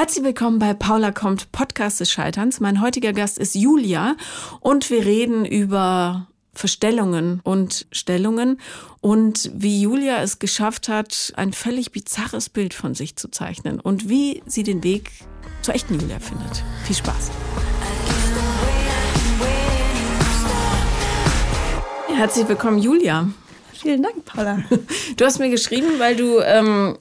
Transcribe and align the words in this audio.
Herzlich 0.00 0.24
willkommen 0.24 0.58
bei 0.58 0.72
Paula 0.72 1.10
kommt, 1.12 1.52
Podcast 1.52 2.00
des 2.00 2.10
Scheiterns. 2.10 2.58
Mein 2.58 2.80
heutiger 2.80 3.12
Gast 3.12 3.36
ist 3.36 3.54
Julia 3.54 4.16
und 4.60 4.88
wir 4.88 5.04
reden 5.04 5.44
über 5.44 6.26
Verstellungen 6.54 7.40
und 7.44 7.86
Stellungen 7.92 8.58
und 9.02 9.50
wie 9.52 9.82
Julia 9.82 10.22
es 10.22 10.38
geschafft 10.38 10.88
hat, 10.88 11.34
ein 11.36 11.52
völlig 11.52 11.92
bizarres 11.92 12.48
Bild 12.48 12.72
von 12.72 12.94
sich 12.94 13.16
zu 13.16 13.30
zeichnen 13.30 13.78
und 13.78 14.08
wie 14.08 14.42
sie 14.46 14.62
den 14.62 14.82
Weg 14.82 15.10
zur 15.60 15.74
echten 15.74 16.00
Julia 16.00 16.18
findet. 16.18 16.62
Viel 16.86 16.96
Spaß. 16.96 17.30
Herzlich 22.16 22.48
willkommen, 22.48 22.78
Julia. 22.78 23.28
Vielen 23.74 24.02
Dank, 24.02 24.24
Paula. 24.24 24.62
Du 25.18 25.26
hast 25.26 25.40
mir 25.40 25.50
geschrieben, 25.50 25.98
weil 25.98 26.16
du 26.16 26.40
ähm, 26.40 26.96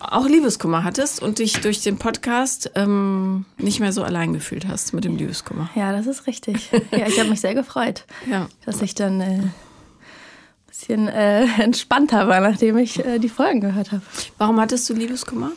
auch 0.00 0.26
Liebeskummer 0.26 0.84
hattest 0.84 1.22
und 1.22 1.38
dich 1.38 1.60
durch 1.60 1.82
den 1.82 1.98
Podcast 1.98 2.70
ähm, 2.74 3.44
nicht 3.56 3.80
mehr 3.80 3.92
so 3.92 4.02
allein 4.02 4.32
gefühlt 4.32 4.66
hast 4.68 4.92
mit 4.94 5.04
dem 5.04 5.16
Liebeskummer. 5.16 5.70
Ja, 5.74 5.92
das 5.92 6.06
ist 6.06 6.26
richtig. 6.26 6.70
Ja, 6.90 7.06
ich 7.06 7.18
habe 7.18 7.30
mich 7.30 7.40
sehr 7.40 7.54
gefreut, 7.54 8.04
Ja. 8.30 8.48
dass 8.64 8.80
ich 8.82 8.94
dann 8.94 9.20
ein 9.20 9.40
äh, 9.40 10.68
bisschen 10.68 11.08
äh, 11.08 11.44
entspannter 11.62 12.28
war, 12.28 12.40
nachdem 12.40 12.78
ich 12.78 13.04
äh, 13.04 13.18
die 13.18 13.28
Folgen 13.28 13.60
gehört 13.60 13.92
habe. 13.92 14.02
Warum 14.38 14.60
hattest 14.60 14.88
du 14.88 14.94
Liebeskummer? 14.94 15.52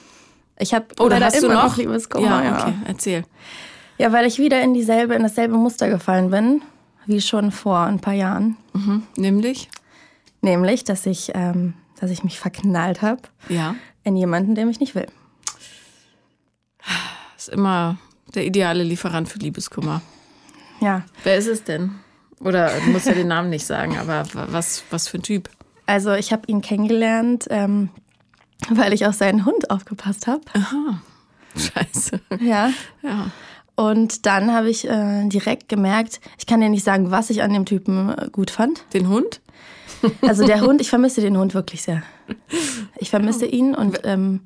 Ich 0.58 0.73
habe 0.73 0.86
Oder 1.00 1.20
hast 1.20 1.42
du 1.42 1.48
immer 1.48 1.64
noch? 1.64 1.78
Liebeskummer. 1.78 2.44
ja, 2.44 2.62
okay, 2.62 2.73
erzähl. 2.86 3.23
ja, 3.98 4.12
weil 4.12 4.26
ich 4.28 4.38
wieder 4.39 4.62
in 4.62 4.73
dieselbe, 4.73 5.16
in 5.16 5.23
dasselbe 5.23 5.55
Muster 5.55 5.89
gefallen 5.89 6.30
bin, 6.30 6.62
wie 7.08 7.20
schon 7.22 7.52
vor 7.52 7.80
ein 7.80 8.00
paar 8.00 8.14
Jahren. 8.14 8.58
Mhm. 8.73 9.03
Nämlich? 9.16 9.70
Nämlich, 10.42 10.84
dass 10.84 11.05
ich, 11.05 11.31
ähm, 11.36 11.73
dass 12.00 12.09
ich 12.12 12.23
mich 12.23 12.39
verknallt 12.39 13.02
habe 13.02 13.22
Ja. 13.50 13.76
In 14.04 14.16
jemanden, 14.16 14.55
der 14.55 14.66
mich 14.66 14.80
nicht 14.80 14.96
will. 14.96 15.08
Ist 17.38 17.50
immer 17.50 17.98
der 18.34 18.46
ideale 18.46 18.84
Lieferant 18.84 19.28
für 19.30 19.40
Liebeskummer. 19.40 20.02
Ja, 20.80 21.03
Wer 21.23 21.38
ist 21.38 21.48
es 21.48 21.64
denn? 21.64 21.92
Oder 22.40 22.72
du 22.80 22.90
musst 22.90 23.06
ja 23.06 23.14
den 23.14 23.28
Namen 23.28 23.50
nicht 23.50 23.66
sagen, 23.66 23.98
aber 23.98 24.25
was, 24.34 24.84
was 24.90 25.08
für 25.08 25.20
ein 25.20 25.23
Typ? 25.23 25.50
also 25.92 26.14
ich 26.14 26.31
habe 26.31 26.44
ihn 26.48 26.62
kennengelernt, 26.62 27.48
ähm, 27.50 27.90
weil 28.70 28.94
ich 28.94 29.06
auf 29.06 29.16
seinen 29.16 29.45
Hund 29.45 29.70
aufgepasst 29.70 30.28
habe. 30.28 30.42
Scheiße. 31.56 32.22
Ja. 32.40 32.72
Ja. 33.02 33.31
Und 33.75 34.25
dann 34.25 34.53
habe 34.53 34.70
ich 34.70 34.88
äh, 34.88 35.28
direkt 35.28 35.68
gemerkt, 35.68 36.22
ich 36.38 36.45
kann 36.45 36.62
dir 36.62 36.70
nicht 36.70 36.84
sagen, 36.84 37.12
was 37.12 37.30
ich 37.30 37.42
an 37.42 37.52
dem 37.53 37.66
Typen 37.66 38.09
äh, 38.09 38.30
gut 38.31 38.52
fand. 38.52 38.86
Den 38.94 39.09
Hund? 39.09 39.42
Also 40.21 40.45
der 40.45 40.61
Hund, 40.61 40.81
ich 40.81 40.89
vermisse 40.89 41.21
den 41.21 41.38
Hund 41.38 41.53
wirklich 41.53 41.81
sehr. 41.81 42.03
Ich 42.97 43.09
vermisse 43.09 43.45
ihn 43.45 43.75
und 43.75 43.99
ähm, 44.03 44.41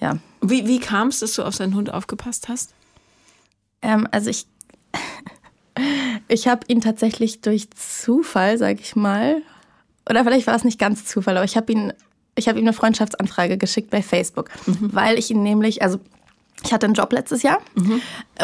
ja, 0.00 0.18
Wie, 0.40 0.66
wie 0.66 0.78
kam 0.78 1.08
es, 1.08 1.20
dass 1.20 1.34
du 1.34 1.42
auf 1.42 1.54
seinen 1.54 1.74
Hund 1.74 1.92
aufgepasst 1.92 2.48
hast? 2.48 2.74
ähm, 3.82 4.08
also 4.10 4.30
ich, 4.30 4.46
ich 6.28 6.48
habe 6.48 6.62
ihn 6.68 6.80
tatsächlich 6.80 7.40
durch 7.40 7.70
Zufall, 7.70 8.58
sag 8.58 8.80
ich 8.80 8.96
mal, 8.96 9.42
oder 10.08 10.24
vielleicht 10.24 10.46
war 10.46 10.56
es 10.56 10.64
nicht 10.64 10.78
ganz 10.78 11.04
Zufall, 11.04 11.36
aber 11.36 11.44
ich 11.44 11.56
habe 11.56 11.72
ihn, 11.72 11.92
ich 12.34 12.48
habe 12.48 12.58
ihm 12.58 12.64
eine 12.64 12.72
Freundschaftsanfrage 12.72 13.58
geschickt 13.58 13.90
bei 13.90 14.02
Facebook, 14.02 14.50
weil 14.66 15.18
ich 15.18 15.30
ihn 15.30 15.42
nämlich, 15.42 15.82
also 15.82 15.98
ich 16.62 16.72
hatte 16.72 16.86
einen 16.86 16.94
Job 16.94 17.12
letztes 17.12 17.42
Jahr 17.42 17.58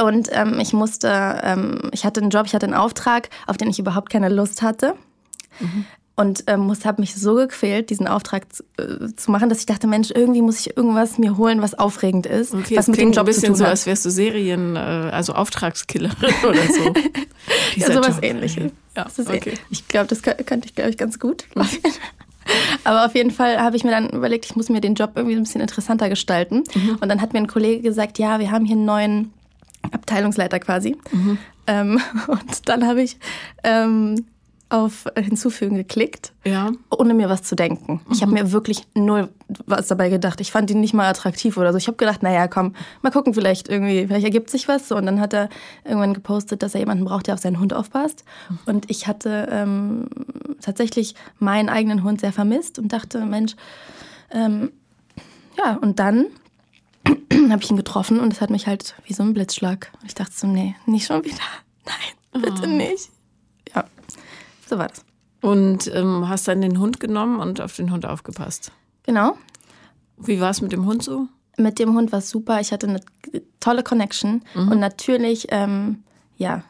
und 0.03 0.29
ähm, 0.33 0.61
ich 0.61 0.73
musste, 0.73 1.41
ähm, 1.43 1.91
ich 1.93 2.05
hatte 2.05 2.21
einen 2.21 2.31
Job, 2.31 2.47
ich 2.47 2.55
hatte 2.55 2.67
einen 2.67 2.75
Auftrag, 2.75 3.31
auf 3.47 3.57
den 3.57 3.71
ich 3.71 3.79
überhaupt 3.79 4.11
keine 4.11 4.29
Lust 4.29 4.63
hatte. 4.63 4.95
Und 6.17 6.45
ähm, 6.49 6.61
muss, 6.61 6.85
habe 6.85 7.01
mich 7.01 7.15
so 7.15 7.35
gequält, 7.37 7.89
diesen 7.89 8.07
Auftrag 8.07 8.53
zu, 8.53 8.63
äh, 8.79 9.15
zu 9.17 9.31
machen, 9.31 9.49
dass 9.49 9.61
ich 9.61 9.67
dachte, 9.67 9.87
Mensch, 9.87 10.11
irgendwie 10.15 10.43
muss 10.43 10.61
ich 10.61 10.77
irgendwas 10.77 11.17
mir 11.17 11.39
holen, 11.39 11.63
was 11.63 11.73
aufregend 11.79 12.27
ist, 12.27 12.53
Okay, 12.53 12.77
was 12.77 12.87
das 12.87 12.89
mit 12.89 13.01
dem 13.01 13.13
Job 13.13 13.21
ein 13.23 13.27
bisschen 13.27 13.41
zu 13.43 13.47
tun 13.49 13.57
so, 13.57 13.65
hat. 13.65 13.71
als 13.71 13.87
wärst 13.87 14.05
du 14.05 14.11
Serien, 14.11 14.77
äh, 14.77 14.79
also 14.79 15.33
Auftragskillerin 15.33 16.35
oder 16.47 16.63
so. 16.67 16.93
Ja, 17.77 17.87
sowas 17.93 18.17
Job. 18.17 18.25
ähnliches. 18.25 18.71
Ja, 18.97 19.05
Das 19.05 19.19
ist 19.19 19.29
okay. 19.31 19.51
eh- 19.55 19.59
Ich 19.71 19.89
glaube, 19.89 20.09
das 20.09 20.23
kö- 20.23 20.41
könnte 20.45 20.67
ich, 20.69 20.75
glaube 20.75 20.91
ich, 20.91 20.99
ganz 20.99 21.19
gut. 21.19 21.45
Aber 22.85 23.07
auf 23.07 23.15
jeden 23.15 23.31
Fall 23.31 23.59
habe 23.61 23.77
ich 23.77 23.85
mir 23.85 23.91
dann 23.93 24.11
überlegt, 24.11 24.45
ich 24.45 24.57
muss 24.57 24.69
mir 24.69 24.81
den 24.81 24.95
Job 24.95 25.13
irgendwie 25.15 25.37
ein 25.37 25.43
bisschen 25.43 25.61
interessanter 25.61 26.09
gestalten. 26.09 26.65
Mhm. 26.75 26.99
Und 27.01 27.09
dann 27.09 27.21
hat 27.21 27.33
mir 27.33 27.39
ein 27.39 27.47
Kollege 27.47 27.81
gesagt, 27.83 28.19
ja, 28.19 28.39
wir 28.41 28.51
haben 28.51 28.65
hier 28.65 28.77
einen 28.77 28.85
neuen 28.85 29.33
Abteilungsleiter 29.93 30.59
quasi. 30.59 30.97
Mhm. 31.13 31.39
Ähm, 31.67 32.01
und 32.27 32.69
dann 32.69 32.87
habe 32.87 33.03
ich 33.03 33.17
ähm, 33.63 34.25
auf 34.71 35.05
Hinzufügen 35.19 35.77
geklickt, 35.77 36.33
Ja. 36.45 36.71
ohne 36.97 37.13
mir 37.13 37.29
was 37.29 37.43
zu 37.43 37.57
denken. 37.57 38.01
Ich 38.11 38.19
Mhm. 38.19 38.23
habe 38.23 38.33
mir 38.33 38.53
wirklich 38.53 38.87
null 38.95 39.29
was 39.67 39.89
dabei 39.89 40.09
gedacht. 40.11 40.41
Ich 40.41 40.53
fand 40.53 40.71
ihn 40.71 40.81
nicht 40.81 40.95
mal 40.95 41.09
attraktiv 41.09 41.57
oder 41.57 41.73
so. 41.73 41.79
Ich 41.79 41.89
habe 41.89 41.97
gedacht, 41.97 42.23
naja, 42.23 42.47
komm, 42.47 42.75
mal 43.03 43.11
gucken, 43.11 43.35
vielleicht 43.35 43.69
irgendwie, 43.69 44.07
vielleicht 44.07 44.25
ergibt 44.25 44.49
sich 44.49 44.69
was. 44.69 44.93
Und 44.93 45.07
dann 45.07 45.21
hat 45.21 45.33
er 45.35 45.49
irgendwann 45.85 46.15
gepostet, 46.15 46.63
dass 46.63 46.75
er 46.75 46.81
jemanden 46.81 47.05
braucht, 47.05 47.27
der 47.27 47.35
auf 47.35 47.41
seinen 47.41 47.59
Hund 47.59 47.75
aufpasst. 47.75 48.25
Und 48.67 48.89
ich 48.89 49.09
hatte 49.09 49.49
ähm, 49.51 50.07
tatsächlich 50.61 51.17
meinen 51.41 51.69
eigenen 51.69 52.05
Hund 52.05 52.21
sehr 52.21 52.33
vermisst 52.33 52.79
und 52.79 52.93
dachte, 52.93 53.25
Mensch, 53.27 53.57
ähm, 54.31 54.71
ja, 55.59 55.77
und 55.83 55.99
dann 55.99 56.27
habe 57.51 57.63
ich 57.63 57.71
ihn 57.71 57.77
getroffen 57.77 58.21
und 58.21 58.33
es 58.33 58.41
hat 58.41 58.51
mich 58.51 58.69
halt 58.69 58.95
wie 59.05 59.15
so 59.15 59.25
ein 59.25 59.35
Blitzschlag. 59.35 59.91
Und 60.01 60.07
ich 60.07 60.15
dachte 60.15 60.33
so, 60.35 60.47
nee, 60.47 60.77
nicht 60.87 61.07
schon 61.07 61.25
wieder. 61.25 61.35
Nein, 61.87 62.43
bitte 62.43 62.69
nicht. 62.69 63.11
So 64.71 64.79
war 64.79 64.87
das. 64.87 65.05
Und 65.43 65.93
ähm, 65.95 66.29
hast 66.29 66.47
dann 66.47 66.61
den 66.61 66.79
Hund 66.79 67.01
genommen 67.01 67.41
und 67.41 67.61
auf 67.61 67.75
den 67.75 67.91
Hund 67.91 68.07
aufgepasst. 68.07 68.71
Genau. 69.03 69.37
Wie 70.17 70.41
war 70.41 70.51
es 70.51 70.61
mit 70.61 70.71
dem 70.71 70.87
Hund 70.87 71.03
so? 71.03 71.27
Mit 71.57 71.81
dem 71.81 71.95
Hund 71.95 72.13
war 72.13 72.21
es 72.21 72.31
super. 72.31 72.61
Ich 72.61 72.73
hatte 72.73 72.87
eine 72.87 73.01
tolle 73.59 73.83
Connection. 73.83 74.43
Und 74.55 74.79
natürlich, 74.79 75.49
ähm, 75.51 76.05
ja, 76.37 76.63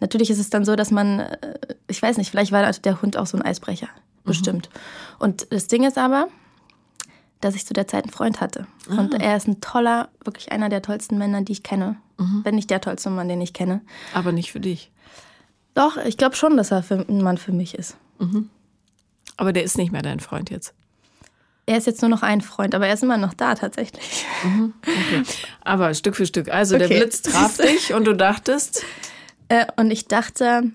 natürlich 0.00 0.30
ist 0.30 0.38
es 0.38 0.48
dann 0.48 0.64
so, 0.64 0.76
dass 0.76 0.90
man, 0.90 1.20
äh, 1.20 1.58
ich 1.88 2.00
weiß 2.00 2.16
nicht, 2.16 2.30
vielleicht 2.30 2.52
war 2.52 2.72
der 2.72 3.02
Hund 3.02 3.18
auch 3.18 3.26
so 3.26 3.36
ein 3.36 3.42
Eisbrecher. 3.42 3.88
Bestimmt. 4.24 4.70
Und 5.18 5.46
das 5.52 5.66
Ding 5.66 5.84
ist 5.84 5.98
aber, 5.98 6.28
dass 7.40 7.54
ich 7.54 7.66
zu 7.66 7.74
der 7.74 7.86
Zeit 7.86 8.04
einen 8.04 8.12
Freund 8.12 8.40
hatte. 8.40 8.66
Und 8.88 9.14
er 9.14 9.36
ist 9.36 9.46
ein 9.46 9.60
toller, 9.60 10.08
wirklich 10.24 10.50
einer 10.52 10.68
der 10.68 10.82
tollsten 10.82 11.18
Männer, 11.18 11.42
die 11.42 11.52
ich 11.52 11.62
kenne. 11.62 11.96
Wenn 12.44 12.54
nicht 12.54 12.70
der 12.70 12.80
tollste 12.80 13.10
Mann, 13.10 13.28
den 13.28 13.42
ich 13.42 13.52
kenne. 13.52 13.82
Aber 14.14 14.32
nicht 14.32 14.50
für 14.50 14.60
dich. 14.60 14.90
Doch, 15.76 15.96
ich 15.98 16.16
glaube 16.16 16.34
schon, 16.34 16.56
dass 16.56 16.70
er 16.72 16.82
für, 16.82 17.06
ein 17.08 17.22
Mann 17.22 17.36
für 17.38 17.52
mich 17.52 17.74
ist. 17.74 17.96
Aber 19.36 19.52
der 19.52 19.62
ist 19.62 19.76
nicht 19.78 19.92
mehr 19.92 20.02
dein 20.02 20.18
Freund 20.20 20.50
jetzt. 20.50 20.74
Er 21.66 21.76
ist 21.76 21.86
jetzt 21.86 22.00
nur 22.00 22.08
noch 22.08 22.22
ein 22.22 22.40
Freund, 22.40 22.74
aber 22.74 22.86
er 22.86 22.94
ist 22.94 23.02
immer 23.02 23.18
noch 23.18 23.34
da 23.34 23.54
tatsächlich. 23.54 24.24
Okay. 24.42 25.22
Aber 25.62 25.92
Stück 25.94 26.16
für 26.16 26.24
Stück. 26.26 26.48
Also 26.48 26.78
der 26.78 26.86
Okay. 26.86 27.00
Blitz 27.00 27.22
traf 27.22 27.58
dich 27.58 27.92
und 27.92 28.04
du 28.06 28.14
dachtest, 28.14 28.82
Äh, 29.48 29.66
und 29.76 29.90
ich 29.92 30.06
dachte, 30.08 30.72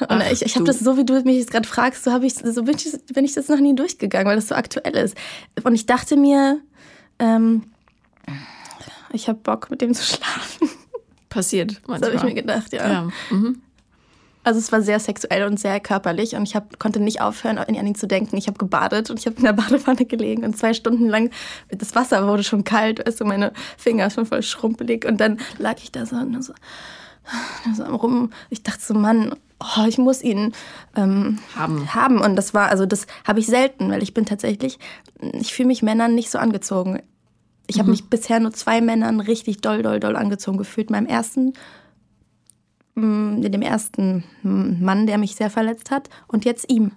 und 0.00 0.06
Ach, 0.08 0.30
ich, 0.32 0.42
ich 0.42 0.54
habe 0.56 0.64
das 0.64 0.80
so, 0.80 0.96
wie 0.96 1.04
du 1.04 1.20
mich 1.22 1.36
jetzt 1.38 1.50
gerade 1.50 1.68
fragst, 1.68 2.02
so, 2.04 2.12
hab 2.12 2.22
ich, 2.22 2.34
so 2.34 2.62
bin, 2.64 2.76
ich, 2.76 2.92
bin 3.14 3.24
ich 3.24 3.34
das 3.34 3.48
noch 3.48 3.60
nie 3.60 3.74
durchgegangen, 3.74 4.26
weil 4.26 4.36
das 4.36 4.48
so 4.48 4.54
aktuell 4.54 4.96
ist. 4.96 5.16
Und 5.62 5.74
ich 5.74 5.86
dachte 5.86 6.16
mir, 6.16 6.60
ähm, 7.18 7.64
ich 9.12 9.28
habe 9.28 9.38
Bock, 9.38 9.70
mit 9.70 9.80
dem 9.80 9.94
zu 9.94 10.02
schlafen. 10.02 10.68
Passiert 11.34 11.82
Das 11.86 11.94
habe 11.96 11.96
ich 11.96 12.22
manchmal. 12.22 12.24
mir 12.26 12.34
gedacht, 12.34 12.72
ja. 12.72 12.88
ja. 12.88 13.08
Mhm. 13.30 13.60
Also 14.44 14.58
es 14.58 14.70
war 14.72 14.82
sehr 14.82 15.00
sexuell 15.00 15.44
und 15.44 15.58
sehr 15.58 15.80
körperlich 15.80 16.34
und 16.36 16.42
ich 16.42 16.54
hab, 16.54 16.78
konnte 16.78 17.00
nicht 17.00 17.22
aufhören, 17.22 17.56
an 17.56 17.74
ihn 17.74 17.94
zu 17.94 18.06
denken. 18.06 18.36
Ich 18.36 18.46
habe 18.46 18.58
gebadet 18.58 19.08
und 19.08 19.18
ich 19.18 19.26
habe 19.26 19.36
in 19.38 19.44
der 19.44 19.54
Badewanne 19.54 20.04
gelegen 20.04 20.44
und 20.44 20.56
zwei 20.56 20.74
Stunden 20.74 21.08
lang, 21.08 21.30
das 21.70 21.94
Wasser 21.94 22.26
wurde 22.28 22.44
schon 22.44 22.62
kalt, 22.62 23.02
du, 23.20 23.24
meine 23.24 23.52
Finger 23.78 24.10
schon 24.10 24.26
voll 24.26 24.42
schrumpelig 24.42 25.06
und 25.06 25.18
dann 25.18 25.38
lag 25.58 25.76
ich 25.82 25.92
da 25.92 26.04
so 26.04 26.16
und 26.16 26.30
nur 26.30 26.42
so, 26.42 26.52
nur 27.64 27.74
so 27.74 27.84
am 27.84 27.94
rum. 27.94 28.30
Ich 28.50 28.62
dachte 28.62 28.82
so, 28.82 28.92
Mann, 28.92 29.34
oh, 29.60 29.86
ich 29.88 29.96
muss 29.96 30.22
ihn 30.22 30.52
ähm, 30.94 31.38
Haben. 31.56 31.94
haben 31.94 32.20
und 32.20 32.36
das 32.36 32.52
war, 32.52 32.68
also 32.68 32.84
das 32.84 33.06
habe 33.26 33.40
ich 33.40 33.46
selten, 33.46 33.90
weil 33.90 34.02
ich 34.02 34.12
bin 34.12 34.26
tatsächlich, 34.26 34.78
ich 35.32 35.54
fühle 35.54 35.68
mich 35.68 35.82
Männern 35.82 36.14
nicht 36.14 36.30
so 36.30 36.36
angezogen. 36.38 37.00
Ich 37.66 37.78
habe 37.78 37.90
mich 37.90 38.08
bisher 38.10 38.40
nur 38.40 38.52
zwei 38.52 38.80
Männern 38.80 39.20
richtig 39.20 39.60
doll, 39.60 39.82
doll, 39.82 40.00
doll 40.00 40.16
angezogen 40.16 40.58
gefühlt. 40.58 40.90
Meinem 40.90 41.06
ersten 41.06 41.54
mm, 42.94 43.40
dem 43.40 43.62
ersten 43.62 44.24
Mann, 44.42 45.06
der 45.06 45.18
mich 45.18 45.34
sehr 45.36 45.50
verletzt 45.50 45.90
hat, 45.90 46.10
und 46.28 46.44
jetzt 46.44 46.70
ihm. 46.70 46.92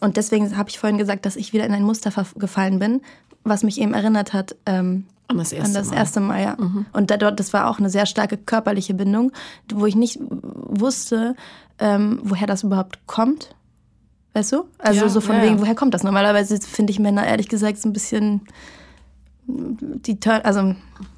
Und 0.00 0.16
deswegen 0.16 0.56
habe 0.56 0.68
ich 0.68 0.78
vorhin 0.78 0.98
gesagt, 0.98 1.24
dass 1.24 1.36
ich 1.36 1.52
wieder 1.52 1.64
in 1.64 1.72
ein 1.72 1.82
Muster 1.82 2.12
gefallen 2.36 2.78
bin, 2.78 3.00
was 3.42 3.62
mich 3.62 3.80
eben 3.80 3.94
erinnert 3.94 4.32
hat 4.34 4.54
ähm, 4.66 5.06
An 5.28 5.38
das 5.38 5.52
erste 5.52 5.68
an 5.68 5.74
das 5.74 5.90
Mal. 5.90 5.96
erste 5.96 6.20
Mal. 6.20 6.42
Ja. 6.42 6.56
Und 6.92 7.10
da, 7.10 7.16
dort, 7.16 7.40
das 7.40 7.52
war 7.54 7.70
auch 7.70 7.78
eine 7.78 7.88
sehr 7.88 8.04
starke 8.04 8.36
körperliche 8.36 8.92
Bindung, 8.94 9.32
wo 9.72 9.86
ich 9.86 9.96
nicht 9.96 10.18
wusste, 10.20 11.34
ähm, 11.78 12.20
woher 12.22 12.46
das 12.46 12.62
überhaupt 12.64 13.06
kommt. 13.06 13.54
Weißt 14.34 14.52
du? 14.52 14.64
Also 14.78 15.00
Ja, 15.00 15.08
so 15.08 15.20
von 15.20 15.36
ja, 15.36 15.42
wegen, 15.42 15.60
woher 15.60 15.74
kommt 15.74 15.94
das? 15.94 16.02
Normalerweise 16.02 16.60
finde 16.60 16.92
ich 16.92 16.98
Männer 16.98 17.26
ehrlich 17.26 17.48
gesagt 17.48 17.78
so 17.78 17.88
ein 17.88 17.92
bisschen 17.94 18.42
die 19.50 20.18
also 20.26 20.74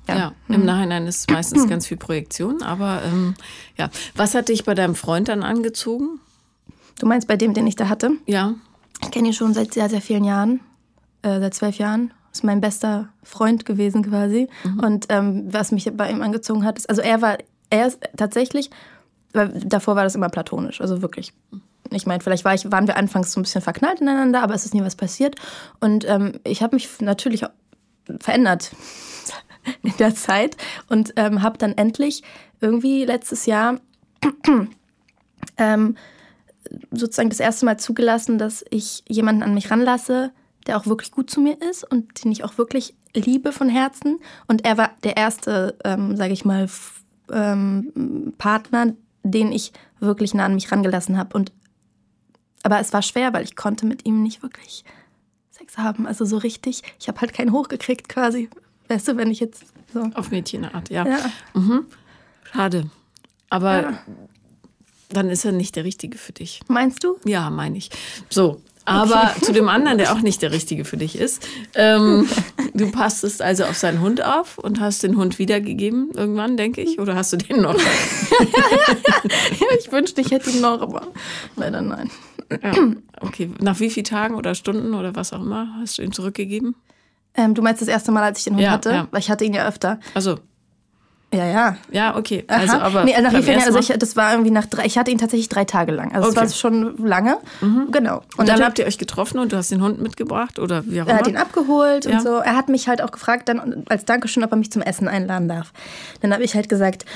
ja. 0.09 0.17
Ja, 0.17 0.33
im 0.49 0.65
Nachhinein 0.65 1.07
ist 1.07 1.21
es 1.21 1.29
meistens 1.29 1.69
ganz 1.69 1.87
viel 1.87 1.97
Projektion, 1.97 2.63
aber 2.63 3.03
ähm, 3.05 3.35
ja. 3.77 3.89
Was 4.17 4.35
hat 4.35 4.49
dich 4.49 4.65
bei 4.65 4.75
deinem 4.75 4.95
Freund 4.95 5.29
dann 5.29 5.43
angezogen? 5.43 6.21
Du 6.99 7.07
meinst 7.07 7.29
bei 7.29 7.37
dem, 7.37 7.55
den 7.55 7.67
ich 7.67 7.77
da 7.77 7.89
hatte? 7.89 8.13
Ja. 8.27 8.55
Ich 9.03 9.11
kenne 9.11 9.29
ihn 9.29 9.35
schon 9.35 9.55
seit 9.55 9.75
sehr, 9.75 9.89
sehr 9.89 10.01
vielen 10.01 10.25
Jahren, 10.25 10.61
äh, 11.23 11.41
seit 11.41 11.55
zwölf 11.55 11.79
Jahren. 11.79 12.13
ist 12.33 12.45
mein 12.45 12.61
bester 12.61 13.09
Freund 13.23 13.65
gewesen 13.65 14.03
quasi. 14.03 14.49
Mhm. 14.65 14.81
Und 14.81 15.07
ähm, 15.09 15.45
was 15.53 15.73
mich 15.73 15.91
bei 15.95 16.11
ihm 16.11 16.23
angezogen 16.23 16.65
hat, 16.65 16.79
ist, 16.79 16.89
also 16.89 17.03
er 17.03 17.23
war, 17.23 17.39
er 17.71 17.87
ist 17.87 18.01
tatsächlich, 18.17 18.71
weil 19.33 19.49
davor 19.65 19.97
war 19.97 20.05
das 20.05 20.15
immer 20.15 20.29
platonisch, 20.29 20.81
also 20.81 21.03
wirklich. 21.03 21.33
Ich 21.91 22.07
meine, 22.07 22.23
vielleicht 22.23 22.45
war 22.45 22.55
ich, 22.55 22.71
waren 22.71 22.87
wir 22.87 22.97
anfangs 22.97 23.33
so 23.33 23.41
ein 23.41 23.43
bisschen 23.43 23.61
verknallt 23.61 24.01
ineinander, 24.01 24.43
aber 24.43 24.55
es 24.55 24.65
ist 24.65 24.73
nie 24.73 24.83
was 24.83 24.97
passiert. 24.97 25.37
Und 25.81 26.09
ähm, 26.09 26.35
ich 26.45 26.63
habe 26.63 26.77
mich 26.77 26.89
natürlich 27.01 27.45
verändert 28.21 28.73
in 29.83 29.97
der 29.99 30.15
Zeit 30.15 30.57
und 30.89 31.13
ähm, 31.17 31.43
habe 31.43 31.59
dann 31.59 31.77
endlich 31.77 32.23
irgendwie 32.61 33.05
letztes 33.05 33.47
Jahr 33.47 33.81
ähm, 35.57 35.97
sozusagen 36.91 37.31
das 37.31 37.41
erste 37.41 37.65
Mal 37.67 37.79
zugelassen, 37.79 38.39
dass 38.39 38.65
ich 38.71 39.05
jemanden 39.09 39.43
an 39.43 39.55
mich 39.55 39.71
ranlasse, 39.71 40.33
der 40.67 40.77
auch 40.77 40.87
wirklich 40.87 41.11
gut 41.11 41.31
zu 41.31 41.41
mir 41.41 41.61
ist 41.61 41.89
und 41.91 42.25
den 42.25 42.33
ich 42.33 42.45
auch 42.45 42.59
wirklich 42.59 42.95
liebe 43.15 43.53
von 43.53 43.69
Herzen. 43.69 44.21
Und 44.47 44.65
er 44.65 44.79
war 44.79 44.91
der 45.03 45.17
erste, 45.17 45.77
ähm, 45.85 46.17
sage 46.17 46.33
ich 46.33 46.45
mal, 46.45 46.69
ähm, 47.31 48.33
Partner, 48.39 48.95
den 49.23 49.53
ich 49.53 49.73
wirklich 50.01 50.35
nah 50.35 50.47
an 50.47 50.55
mich 50.55 50.71
rangelassen 50.71 51.17
habe. 51.17 51.45
Aber 52.63 52.79
es 52.81 52.93
war 52.93 53.03
schwer, 53.03 53.33
weil 53.33 53.45
ich 53.45 53.57
konnte 53.57 53.87
mit 53.87 54.07
ihm 54.07 54.23
nicht 54.23 54.43
wirklich 54.43 54.85
Sex 55.63 55.79
haben. 55.79 56.07
Also 56.07 56.25
so 56.25 56.39
richtig. 56.39 56.83
Ich 57.01 57.09
habe 57.09 57.21
halt 57.21 57.33
keinen 57.33 57.53
hochgekriegt 57.53 58.09
quasi. 58.09 58.49
Weißt 58.89 59.09
du, 59.09 59.17
wenn 59.17 59.31
ich 59.31 59.41
jetzt 59.41 59.65
so. 59.93 60.11
Auf 60.15 60.31
Mädchenart, 60.31 60.91
ja. 60.91 61.07
ja. 61.07 61.19
Mhm. 61.55 61.87
Schade. 62.53 62.91
Aber 63.49 63.83
ja. 63.83 64.03
dann 65.11 65.31
ist 65.31 65.45
er 65.45 65.53
nicht 65.53 65.77
der 65.77 65.85
Richtige 65.85 66.19
für 66.19 66.33
dich. 66.33 66.61
Meinst 66.69 67.05
du? 67.05 67.17
Ja, 67.25 67.51
meine 67.51 67.79
ich. 67.79 67.91
So, 68.29 68.61
aber 68.85 69.33
okay. 69.37 69.45
zu 69.45 69.53
dem 69.53 69.69
anderen, 69.69 69.99
der 69.99 70.13
auch 70.13 70.21
nicht 70.21 70.43
der 70.43 70.51
Richtige 70.51 70.85
für 70.85 70.97
dich 70.97 71.17
ist. 71.17 71.47
Ähm, 71.75 72.29
du 72.75 72.91
passtest 72.91 73.41
also 73.41 73.65
auf 73.65 73.77
seinen 73.77 74.01
Hund 74.01 74.25
auf 74.25 74.59
und 74.59 74.81
hast 74.81 75.03
den 75.03 75.17
Hund 75.17 75.39
wiedergegeben 75.39 76.11
irgendwann, 76.15 76.57
denke 76.57 76.81
ich. 76.81 76.99
Oder 76.99 77.15
hast 77.15 77.33
du 77.33 77.37
den 77.37 77.63
noch? 77.63 77.77
ich 79.79 79.93
wünschte, 79.93 80.21
ich 80.21 80.31
hätte 80.31 80.51
ihn 80.51 80.61
noch, 80.61 80.81
aber 80.81 81.09
leider 81.57 81.81
nein. 81.81 82.11
Ja, 82.63 82.73
okay. 83.21 83.51
Nach 83.61 83.79
wie 83.81 83.91
vielen 83.91 84.05
Tagen 84.05 84.35
oder 84.35 84.55
Stunden 84.55 84.95
oder 84.95 85.15
was 85.15 85.33
auch 85.33 85.41
immer 85.41 85.69
hast 85.81 85.99
du 85.99 86.03
ihn 86.03 86.13
zurückgegeben? 86.13 86.75
Ähm, 87.35 87.55
du 87.55 87.63
meinst 87.63 87.81
das 87.81 87.89
erste 87.89 88.13
Mal, 88.13 88.23
als 88.23 88.39
ich 88.39 88.45
den 88.45 88.55
Hund 88.55 88.63
ja, 88.63 88.71
hatte? 88.73 88.91
Ja. 88.91 89.09
Weil 89.11 89.21
ich 89.21 89.31
hatte 89.31 89.45
ihn 89.45 89.55
ja 89.55 89.67
öfter. 89.67 90.01
Also 90.15 90.39
ja, 91.35 91.47
ja. 91.47 91.77
Ja, 91.91 92.17
okay. 92.17 92.45
Also, 92.47 92.77
aber 92.77 93.05
nee, 93.05 93.19
nach 93.19 93.33
wie 93.33 93.43
vielen 93.43 93.63
also 93.63 93.79
ich, 93.79 93.89
das 93.89 94.17
war 94.17 94.33
irgendwie 94.33 94.51
nach 94.51 94.67
drei, 94.67 94.85
ich 94.85 94.99
hatte 94.99 95.11
ihn 95.11 95.17
tatsächlich 95.17 95.49
drei 95.49 95.65
Tage 95.65 95.91
lang. 95.91 96.15
Also, 96.15 96.29
okay. 96.29 96.41
das 96.41 96.51
war 96.51 96.59
schon 96.59 96.97
lange. 96.99 97.39
Mhm. 97.63 97.89
Genau. 97.91 98.17
Und, 98.17 98.41
und 98.41 98.49
dann 98.51 98.63
habt 98.63 98.79
ihr 98.79 98.85
euch 98.85 98.99
getroffen 98.99 99.39
und 99.39 99.51
du 99.51 99.57
hast 99.57 99.71
den 99.71 99.81
Hund 99.81 100.01
mitgebracht 100.01 100.59
oder 100.59 100.85
wie 100.85 101.01
auch 101.01 101.07
immer? 101.07 101.15
Er 101.15 101.19
hat 101.19 101.29
ihn 101.29 101.39
abgeholt 101.39 102.05
ja. 102.05 102.13
und 102.13 102.23
so. 102.23 102.35
Er 102.37 102.55
hat 102.55 102.69
mich 102.69 102.87
halt 102.87 103.01
auch 103.01 103.13
gefragt, 103.13 103.49
dann 103.49 103.85
als 103.89 104.05
Dankeschön, 104.05 104.45
ob 104.45 104.51
er 104.51 104.59
mich 104.59 104.71
zum 104.71 104.83
Essen 104.83 105.09
einladen 105.09 105.49
darf. 105.49 105.73
Dann 106.21 106.35
habe 106.35 106.45
ich 106.45 106.55
halt 106.55 106.69
gesagt, 106.69 107.07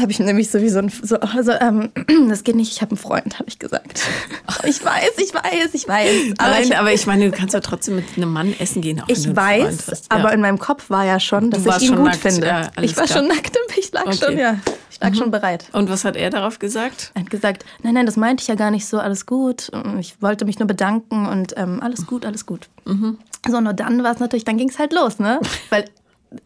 habe 0.00 0.10
ich 0.10 0.18
nämlich 0.18 0.50
sowieso 0.50 0.78
ein, 0.78 0.88
so, 0.88 1.18
also, 1.20 1.52
ähm, 1.52 1.90
das 2.28 2.44
geht 2.44 2.56
nicht, 2.56 2.72
ich 2.72 2.82
habe 2.82 2.92
einen 2.92 2.98
Freund, 2.98 3.38
habe 3.38 3.48
ich 3.48 3.58
gesagt. 3.58 4.02
ich 4.64 4.84
weiß, 4.84 5.12
ich 5.18 5.34
weiß, 5.34 5.74
ich 5.74 5.88
weiß. 5.88 6.34
Aber 6.38 6.50
Nein, 6.50 6.62
ich, 6.64 6.76
aber 6.76 6.92
ich 6.92 7.06
meine, 7.06 7.30
du 7.30 7.36
kannst 7.36 7.54
ja 7.54 7.60
trotzdem 7.60 7.96
mit 7.96 8.04
einem 8.16 8.32
Mann 8.32 8.54
essen 8.58 8.82
gehen. 8.82 9.00
Auch 9.00 9.08
ich 9.08 9.34
weiß, 9.34 9.86
ja. 9.86 9.96
aber 10.08 10.32
in 10.32 10.40
meinem 10.40 10.58
Kopf 10.58 10.90
war 10.90 11.04
ja 11.04 11.20
schon, 11.20 11.50
dass 11.50 11.64
ich 11.64 11.88
ihn 11.88 11.96
gut 11.96 12.06
nackt. 12.06 12.16
finde. 12.16 12.46
Ja, 12.46 12.70
ich 12.80 12.96
war 12.96 13.04
klar. 13.04 13.18
schon 13.18 13.28
nackt 13.28 13.54
ich 13.76 13.92
lag 13.92 14.06
okay. 14.06 14.16
schon, 14.16 14.38
ja. 14.38 14.58
Ich 14.90 15.00
lag 15.00 15.10
mhm. 15.10 15.14
schon 15.14 15.30
bereit. 15.30 15.66
Und 15.72 15.90
was 15.90 16.04
hat 16.04 16.16
er 16.16 16.30
darauf 16.30 16.58
gesagt? 16.58 17.10
Er 17.14 17.22
hat 17.22 17.30
gesagt, 17.30 17.64
nein, 17.82 17.94
nein, 17.94 18.06
das 18.06 18.16
meinte 18.16 18.42
ich 18.42 18.48
ja 18.48 18.54
gar 18.54 18.70
nicht 18.70 18.86
so, 18.86 18.98
alles 18.98 19.26
gut. 19.26 19.70
Ich 19.98 20.20
wollte 20.22 20.44
mich 20.44 20.58
nur 20.58 20.68
bedanken 20.68 21.26
und 21.26 21.54
ähm, 21.56 21.80
alles 21.82 22.06
gut, 22.06 22.24
alles 22.24 22.46
gut. 22.46 22.68
Mhm. 22.84 23.18
So, 23.46 23.60
nur 23.60 23.72
dann 23.72 24.02
war 24.02 24.12
es 24.12 24.20
natürlich, 24.20 24.44
dann 24.44 24.56
ging 24.56 24.68
es 24.68 24.78
halt 24.78 24.92
los, 24.92 25.18
ne? 25.18 25.40
Weil 25.70 25.84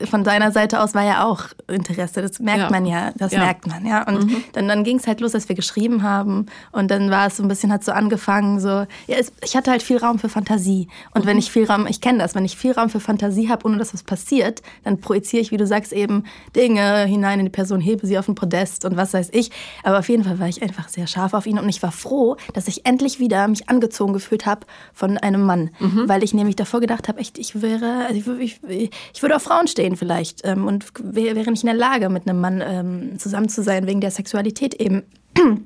von 0.09 0.25
deiner 0.25 0.53
Seite 0.53 0.81
aus 0.81 0.95
war 0.95 1.05
ja 1.05 1.25
auch 1.25 1.45
Interesse. 1.67 2.23
Das 2.23 2.39
merkt 2.39 2.61
ja. 2.61 2.71
man 2.71 2.87
ja, 2.87 3.13
das 3.17 3.33
ja. 3.33 3.41
merkt 3.41 3.67
man, 3.67 3.87
ja. 3.87 4.07
Und 4.07 4.27
mhm. 4.27 4.45
dann, 4.53 4.69
dann 4.69 4.85
ging 4.85 4.99
es 4.99 5.07
halt 5.07 5.21
los, 5.21 5.33
dass 5.33 5.49
wir 5.49 5.57
geschrieben 5.57 6.03
haben. 6.03 6.47
Und 6.73 6.91
dann 6.91 7.11
war 7.11 7.27
es 7.27 7.37
so 7.37 7.43
ein 7.43 7.49
bisschen, 7.49 7.73
hat 7.73 7.85
so 7.85 7.93
angefangen, 7.93 8.61
so, 8.61 8.69
ja, 8.69 9.17
es, 9.19 9.33
ich 9.45 9.57
hatte 9.57 9.71
halt 9.71 9.83
viel 9.83 9.99
Raum 9.99 10.19
für 10.19 10.29
Fantasie. 10.29 10.89
Und 11.15 11.25
mhm. 11.25 11.29
wenn 11.29 11.39
ich 11.39 11.51
viel 11.51 11.65
Raum, 11.65 11.87
ich 11.87 12.01
kenne 12.01 12.19
das, 12.19 12.35
wenn 12.35 12.45
ich 12.45 12.57
viel 12.57 12.73
Raum 12.73 12.91
für 12.91 13.01
Fantasie 13.01 13.49
habe, 13.49 13.67
ohne 13.67 13.79
dass 13.79 13.95
was 13.95 14.03
passiert, 14.03 14.63
dann 14.85 15.01
projiziere 15.01 15.43
ich, 15.43 15.51
wie 15.51 15.57
du 15.57 15.67
sagst, 15.67 15.93
eben 15.93 16.25
Dinge 16.55 17.05
hinein 17.05 17.41
in 17.41 17.47
die 17.47 17.51
Person, 17.51 17.81
hebe 17.81 18.07
sie 18.07 18.19
auf 18.19 18.27
den 18.27 18.35
Podest 18.35 18.85
und 18.85 18.97
was 18.97 19.15
weiß 19.15 19.31
ich. 19.33 19.51
Aber 19.83 19.99
auf 19.99 20.09
jeden 20.09 20.25
Fall 20.25 20.39
war 20.39 20.49
ich 20.49 20.63
einfach 20.63 20.89
sehr 20.89 21.07
scharf 21.07 21.35
auf 21.35 21.47
ihn 21.47 21.59
und 21.59 21.69
ich 21.69 21.83
war 21.83 21.93
froh, 21.93 22.37
dass 22.55 22.69
ich 22.69 22.87
endlich 22.87 23.19
wieder 23.19 23.49
mich 23.49 23.69
angezogen 23.69 24.13
gefühlt 24.13 24.47
habe 24.47 24.67
von 24.93 25.19
einem 25.19 25.43
Mann. 25.43 25.71
Mhm. 25.79 26.09
Weil 26.09 26.23
ich 26.23 26.35
nämlich 26.35 26.57
davor 26.57 26.81
gedacht 26.81 27.09
habe, 27.09 27.21
echt, 27.21 27.39
ich 27.39 27.61
wäre, 27.63 28.07
also 28.09 28.37
ich, 28.37 28.61
ich, 28.69 28.91
ich 29.13 29.23
würde 29.23 29.37
auf 29.37 29.43
Frauen 29.43 29.67
stehen 29.67 29.78
stehen 29.79 29.97
vielleicht 29.97 30.41
ähm, 30.45 30.67
und 30.67 30.87
wäre 31.01 31.51
nicht 31.51 31.63
in 31.63 31.69
der 31.69 31.75
Lage, 31.75 32.09
mit 32.09 32.29
einem 32.29 32.41
Mann 32.41 32.63
ähm, 32.67 33.19
zusammen 33.19 33.49
zu 33.49 33.63
sein, 33.63 33.87
wegen 33.87 34.01
der 34.01 34.11
Sexualität 34.11 34.75
eben. 34.75 35.05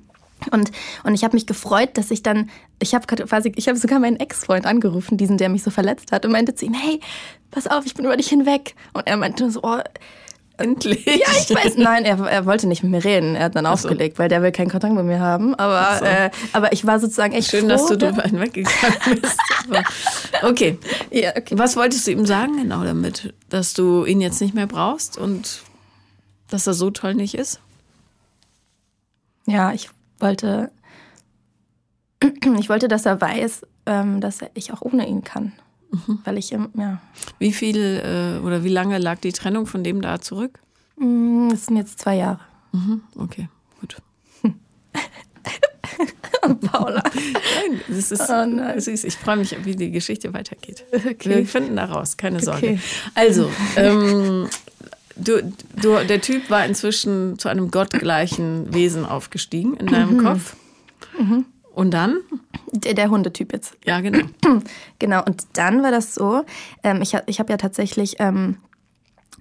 Und, 0.51 0.73
und 1.05 1.15
ich 1.15 1.23
habe 1.23 1.37
mich 1.37 1.47
gefreut, 1.47 1.91
dass 1.95 2.11
ich 2.11 2.25
dann, 2.25 2.51
ich 2.81 2.97
habe 2.97 3.07
quasi, 3.07 3.53
ich 3.55 3.69
habe 3.69 3.79
sogar 3.79 4.01
meinen 4.01 4.17
Ex-Freund 4.17 4.67
angerufen, 4.67 5.17
diesen, 5.17 5.39
der 5.39 5.49
mich 5.49 5.63
so 5.63 5.71
verletzt 5.71 6.11
hat, 6.11 6.27
und 6.27 6.33
meinte 6.33 6.53
zu 6.57 6.65
ihm, 6.65 6.75
hey, 6.75 6.99
pass 7.53 7.69
auf, 7.69 7.87
ich 7.87 7.95
bin 7.95 8.07
über 8.07 8.17
dich 8.17 8.27
hinweg. 8.27 8.75
Und 8.93 9.07
er 9.07 9.17
meinte 9.17 9.49
so, 9.53 9.61
oh, 9.63 9.79
Endlich. 10.63 11.05
Ja, 11.07 11.15
ich 11.15 11.55
weiß. 11.55 11.77
Nein, 11.77 12.05
er, 12.05 12.19
er 12.21 12.47
wollte 12.47 12.67
nicht 12.67 12.83
mit 12.83 12.93
mir 12.93 13.05
reden. 13.05 13.35
Er 13.35 13.47
hat 13.47 13.57
dann 13.57 13.67
also. 13.67 13.89
aufgelegt, 13.89 14.19
weil 14.19 14.29
der 14.29 14.43
will 14.43 14.53
keinen 14.53 14.71
Kontakt 14.71 14.95
mit 14.95 15.05
mir 15.05 15.21
haben. 15.21 15.55
Aber, 15.55 15.99
so. 15.99 16.05
äh, 16.05 16.31
aber 16.53 16.73
ich 16.73 16.87
war 16.87 17.01
sozusagen 17.01 17.33
echt 17.33 17.51
Schön, 17.51 17.63
froh, 17.63 17.69
dass 17.69 17.87
du 17.87 17.99
drüber 17.99 18.23
hinweggegangen 18.23 19.21
bist. 19.21 19.39
okay. 20.43 20.79
Ja, 21.11 21.31
okay. 21.37 21.59
Was 21.59 21.77
wolltest 21.77 22.07
du 22.07 22.13
ihm 22.13 22.27
sagen 22.27 22.57
genau 22.57 22.85
damit? 22.85 23.35
Dass 23.49 23.75
du 23.75 24.05
ihn 24.05 24.21
jetzt 24.21 24.41
nicht 24.41 24.55
mehr 24.55 24.67
brauchst 24.67 25.19
und 25.19 25.63
dass 26.49 26.67
er 26.67 26.75
so 26.75 26.91
toll 26.91 27.15
nicht 27.15 27.35
ist? 27.35 27.61
Ja, 29.47 29.73
ich 29.73 29.91
wollte, 30.19 30.71
ich 32.59 32.69
wollte, 32.69 32.89
dass 32.89 33.07
er 33.07 33.21
weiß, 33.21 33.67
ähm, 33.87 34.21
dass 34.21 34.41
ich 34.55 34.73
auch 34.73 34.83
ohne 34.83 35.09
ihn 35.09 35.25
kann. 35.25 35.53
Mhm. 35.93 36.19
Weil 36.25 36.39
ich, 36.39 36.51
ja. 36.51 37.01
Wie 37.39 37.53
viel 37.53 37.77
äh, 37.79 38.45
oder 38.45 38.65
wie 38.65 38.71
lange 38.71 38.99
lag 38.99 39.21
die 39.21 39.33
Trennung 39.33 39.67
von 39.67 39.85
dem 39.85 40.01
da 40.01 40.21
zurück? 40.21 40.59
Mm, 40.97 41.51
das 41.51 41.67
sind 41.67 41.77
jetzt 41.77 41.99
zwei 41.99 42.17
Jahre. 42.17 42.41
Mhm. 42.73 43.03
Okay, 43.17 43.49
gut. 43.81 43.97
Paula. 46.73 47.03
Nein, 47.15 47.81
das 47.89 48.11
ist 48.11 48.29
oh 48.29 48.47
nein. 48.47 48.81
süß. 48.81 49.05
Ich 49.05 49.17
freue 49.17 49.37
mich, 49.37 49.55
wie 49.65 49.77
die 49.77 49.91
Geschichte 49.91 50.33
weitergeht. 50.35 50.85
Okay. 50.93 51.29
Wir 51.29 51.47
finden 51.47 51.77
da 51.77 51.85
raus, 51.85 52.17
keine 52.17 52.41
Sorge. 52.41 52.67
Okay. 52.67 52.79
Also, 53.15 53.51
ähm, 53.77 54.49
du, 55.17 55.53
du, 55.81 56.05
der 56.05 56.21
Typ 56.21 56.51
war 56.51 56.65
inzwischen 56.65 57.39
zu 57.39 57.49
einem 57.49 57.71
gottgleichen 57.71 58.73
Wesen 58.75 59.05
aufgestiegen 59.05 59.77
in 59.77 59.87
deinem 59.87 60.17
mhm. 60.17 60.25
Kopf. 60.25 60.57
Mhm. 61.19 61.45
Und 61.75 61.93
dann? 61.93 62.21
Der, 62.73 62.95
der, 62.95 63.11
Hundetyp 63.11 63.53
jetzt. 63.53 63.77
Ja, 63.85 64.01
genau. 64.01 64.27
genau, 64.99 65.25
und 65.25 65.47
dann 65.55 65.83
war 65.83 65.91
das 65.91 66.15
so, 66.15 66.45
ähm, 66.83 67.01
ich, 67.03 67.17
ich 67.27 67.39
habe 67.39 67.53
ja 67.53 67.57
tatsächlich 67.57 68.17
ähm, 68.19 68.59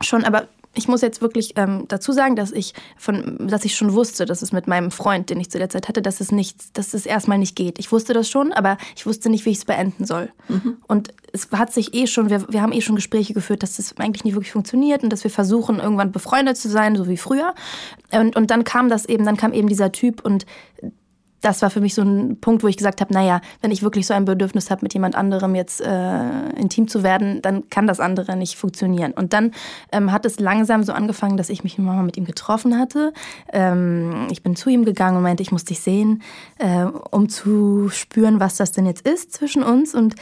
schon, 0.02 0.24
aber 0.24 0.48
ich 0.74 0.88
muss 0.88 1.02
jetzt 1.02 1.22
wirklich 1.22 1.54
ähm, 1.58 1.86
dazu 1.88 2.14
sagen, 2.14 2.36
dass 2.36 2.52
ich 2.52 2.74
von, 2.98 3.48
dass 3.48 3.66
ich 3.66 3.76
schon 3.76 3.94
wusste, 3.94 4.26
dass 4.26 4.42
es 4.42 4.54
mit 4.54 4.68
meinem 4.68 4.90
Freund, 4.92 5.30
den 5.30 5.40
ich 5.40 5.52
zu 5.52 5.58
der 5.58 5.70
Zeit 5.70 5.90
hatte, 5.90 6.02
dass 6.02 6.22
es 6.22 6.32
nicht, 6.32 6.78
dass 6.78 6.94
es 6.94 7.06
erstmal 7.06 7.38
nicht 7.38 7.56
geht. 7.56 7.78
Ich 7.78 7.92
wusste 7.92 8.14
das 8.14 8.30
schon, 8.30 8.54
aber 8.54 8.78
ich 8.96 9.06
wusste 9.06 9.30
nicht, 9.30 9.46
wie 9.46 9.50
ich 9.50 9.58
es 9.58 9.66
beenden 9.66 10.06
soll. 10.06 10.32
Mhm. 10.48 10.78
Und 10.88 11.14
es 11.34 11.50
hat 11.52 11.74
sich 11.74 11.94
eh 11.94 12.08
schon, 12.08 12.30
wir, 12.30 12.46
wir 12.50 12.62
haben 12.62 12.72
eh 12.72 12.82
schon 12.82 12.96
Gespräche 12.96 13.34
geführt, 13.34 13.64
dass 13.64 13.76
das 13.76 13.98
eigentlich 13.98 14.24
nicht 14.24 14.34
wirklich 14.34 14.54
funktioniert 14.54 15.04
und 15.04 15.10
dass 15.12 15.26
wir 15.26 15.32
versuchen, 15.32 15.80
irgendwann 15.80 16.14
befreundet 16.14 16.58
zu 16.58 16.70
sein, 16.70 16.96
so 16.96 17.08
wie 17.08 17.18
früher. 17.18 17.54
Und, 18.12 18.38
und 18.38 18.50
dann 18.50 18.64
kam 18.64 18.88
das 18.88 19.06
eben, 19.06 19.26
dann 19.26 19.38
kam 19.38 19.52
eben 19.52 19.68
dieser 19.68 19.92
Typ 19.92 20.24
und 20.24 20.46
das 21.42 21.62
war 21.62 21.70
für 21.70 21.82
mich 21.82 21.96
so 21.96 22.04
ein 22.04 22.40
Punkt, 22.40 22.64
wo 22.64 22.68
ich 22.68 22.78
gesagt 22.78 23.02
habe, 23.02 23.14
naja, 23.14 23.42
wenn 23.62 23.72
ich 23.72 23.82
wirklich 23.82 24.08
so 24.08 24.14
ein 24.14 24.26
Bedürfnis 24.26 24.70
habe, 24.70 24.84
mit 24.84 24.94
jemand 24.94 25.16
anderem 25.16 25.56
jetzt 25.56 25.82
äh, 25.82 26.50
intim 26.52 26.88
zu 26.88 27.04
werden, 27.04 27.42
dann 27.42 27.70
kann 27.70 27.88
das 27.88 28.00
andere 28.00 28.36
nicht 28.36 28.56
funktionieren. 28.56 29.12
Und 29.12 29.34
dann 29.34 29.52
ähm, 29.92 30.12
hat 30.12 30.26
es 30.26 30.40
langsam 30.40 30.84
so 30.84 30.94
angefangen, 30.94 31.38
dass 31.38 31.50
ich 31.50 31.64
mich 31.64 31.78
mal 31.78 32.04
mit 32.04 32.18
ihm 32.18 32.26
getroffen 32.26 32.78
hatte. 32.78 33.14
Ähm, 33.52 34.28
ich 34.32 34.44
bin 34.44 34.56
zu 34.56 34.70
ihm 34.70 34.86
gegangen 34.86 35.18
und 35.18 35.24
meinte, 35.24 35.44
ich 35.44 35.52
muss 35.52 35.66
dich 35.66 35.82
sehen, 35.82 36.22
äh, 36.60 36.84
um 36.84 37.28
zu 37.28 37.90
spüren, 37.90 38.40
was 38.40 38.56
das 38.56 38.72
denn 38.72 38.86
jetzt 38.86 39.08
ist 39.08 39.34
zwischen 39.34 39.64
uns. 39.64 39.96
Und 39.96 40.16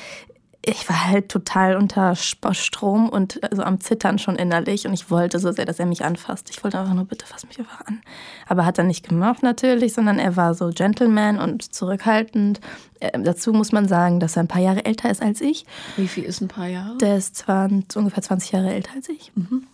ich 0.66 0.90
war 0.90 1.08
halt 1.08 1.30
total 1.30 1.78
unter 1.78 2.16
Strom 2.16 3.08
und 3.08 3.42
also 3.50 3.64
am 3.64 3.80
Zittern 3.80 4.20
schon 4.20 4.36
innerlich 4.36 4.86
und 4.86 4.94
ich 4.94 5.10
wollte 5.10 5.40
so 5.40 5.52
sehr, 5.52 5.66
dass 5.66 5.80
er 5.80 5.86
mich 5.86 6.04
anfasst. 6.04 6.50
Ich 6.50 6.64
wollte 6.64 6.80
einfach 6.80 6.94
nur, 6.94 7.06
bitte 7.06 7.26
fass 7.26 7.48
mich 7.48 7.60
einfach 7.60 7.86
an. 7.86 8.02
Aber 8.48 8.66
hat 8.66 8.78
er 8.78 8.84
nicht 8.84 9.08
gemacht 9.08 9.42
natürlich, 9.42 9.94
sondern 9.94 10.20
er 10.20 10.36
war 10.36 10.54
so 10.54 10.70
Gentleman 10.70 11.40
und 11.40 11.74
zurückhaltend. 11.74 12.60
Äh, 13.00 13.18
dazu 13.22 13.54
muss 13.54 13.72
man 13.72 13.88
sagen, 13.88 14.20
dass 14.20 14.36
er 14.36 14.44
ein 14.44 14.48
paar 14.50 14.62
Jahre 14.62 14.84
älter 14.84 15.10
ist 15.10 15.22
als 15.22 15.40
ich. 15.40 15.66
Wie 15.96 16.10
viel 16.10 16.26
ist 16.26 16.42
ein 16.42 16.50
paar 16.50 16.68
Jahre? 16.68 16.98
Der 16.98 17.18
ist 17.18 17.38
20, 17.38 17.96
ungefähr 17.98 18.22
20 18.22 18.52
Jahre 18.52 18.74
älter 18.74 18.92
als 18.96 19.08
ich. 19.08 19.32
Mhm. 19.36 19.66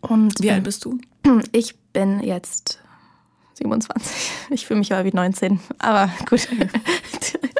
Und, 0.00 0.42
Wie 0.42 0.50
alt 0.50 0.64
bist 0.64 0.84
du? 0.84 0.98
Ich 1.52 1.76
bin 1.92 2.20
jetzt 2.20 2.80
27. 3.54 4.30
Ich 4.50 4.66
fühle 4.66 4.78
mich 4.78 4.92
aber 4.92 5.04
wie 5.04 5.12
19. 5.12 5.60
Aber 5.78 6.10
gut. 6.28 6.48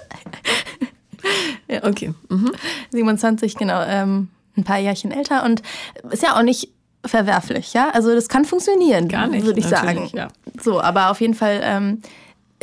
Ja. 1.83 1.89
Okay. 1.91 2.13
Mhm. 2.29 2.53
27, 2.93 3.57
genau. 3.57 3.83
Ähm, 3.87 4.29
ein 4.57 4.65
paar 4.65 4.79
Jährchen 4.79 5.11
älter 5.11 5.45
und 5.45 5.63
ist 6.11 6.23
ja 6.23 6.37
auch 6.37 6.43
nicht 6.43 6.71
verwerflich, 7.05 7.73
ja. 7.73 7.91
Also 7.91 8.15
das 8.15 8.29
kann 8.29 8.45
funktionieren, 8.45 9.09
Gar 9.09 9.29
nicht, 9.29 9.45
würde 9.45 9.61
ich 9.61 9.67
sagen. 9.67 10.11
ja. 10.15 10.29
So, 10.61 10.81
aber 10.81 11.11
auf 11.11 11.21
jeden 11.21 11.35
Fall 11.35 11.61
ähm, 11.63 12.03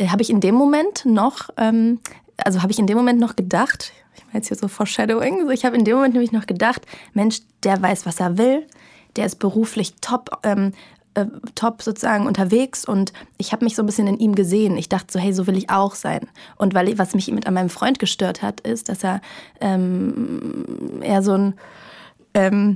habe 0.06 0.22
ich 0.22 0.30
in 0.30 0.40
dem 0.40 0.54
Moment 0.54 1.04
noch, 1.06 1.50
ähm, 1.56 2.00
also 2.44 2.62
habe 2.62 2.72
ich 2.72 2.78
in 2.78 2.86
dem 2.86 2.96
Moment 2.96 3.20
noch 3.20 3.36
gedacht, 3.36 3.92
ich 4.16 4.24
meine 4.26 4.38
jetzt 4.38 4.48
hier 4.48 4.56
so 4.56 4.68
Foreshadowing, 4.68 5.42
so 5.46 5.50
ich 5.50 5.64
habe 5.64 5.76
in 5.76 5.84
dem 5.84 5.96
Moment 5.96 6.14
nämlich 6.14 6.32
noch 6.32 6.46
gedacht, 6.46 6.82
Mensch, 7.12 7.40
der 7.62 7.80
weiß, 7.80 8.06
was 8.06 8.20
er 8.20 8.38
will, 8.38 8.66
der 9.16 9.26
ist 9.26 9.38
beruflich 9.38 9.94
top, 10.00 10.38
ähm, 10.42 10.72
äh, 11.14 11.26
top 11.54 11.82
sozusagen 11.82 12.26
unterwegs 12.26 12.84
und 12.84 13.12
ich 13.38 13.52
habe 13.52 13.64
mich 13.64 13.74
so 13.74 13.82
ein 13.82 13.86
bisschen 13.86 14.06
in 14.06 14.18
ihm 14.18 14.34
gesehen. 14.34 14.76
Ich 14.76 14.88
dachte 14.88 15.12
so, 15.12 15.18
hey, 15.18 15.32
so 15.32 15.46
will 15.46 15.56
ich 15.56 15.70
auch 15.70 15.94
sein. 15.94 16.28
Und 16.56 16.74
weil 16.74 16.98
was 16.98 17.14
mich 17.14 17.30
mit 17.30 17.46
an 17.46 17.54
meinem 17.54 17.70
Freund 17.70 17.98
gestört 17.98 18.42
hat, 18.42 18.60
ist, 18.60 18.88
dass 18.88 19.02
er 19.04 19.20
ähm, 19.60 21.00
eher 21.00 21.22
so 21.22 21.32
ein 21.32 21.54
ähm, 22.34 22.74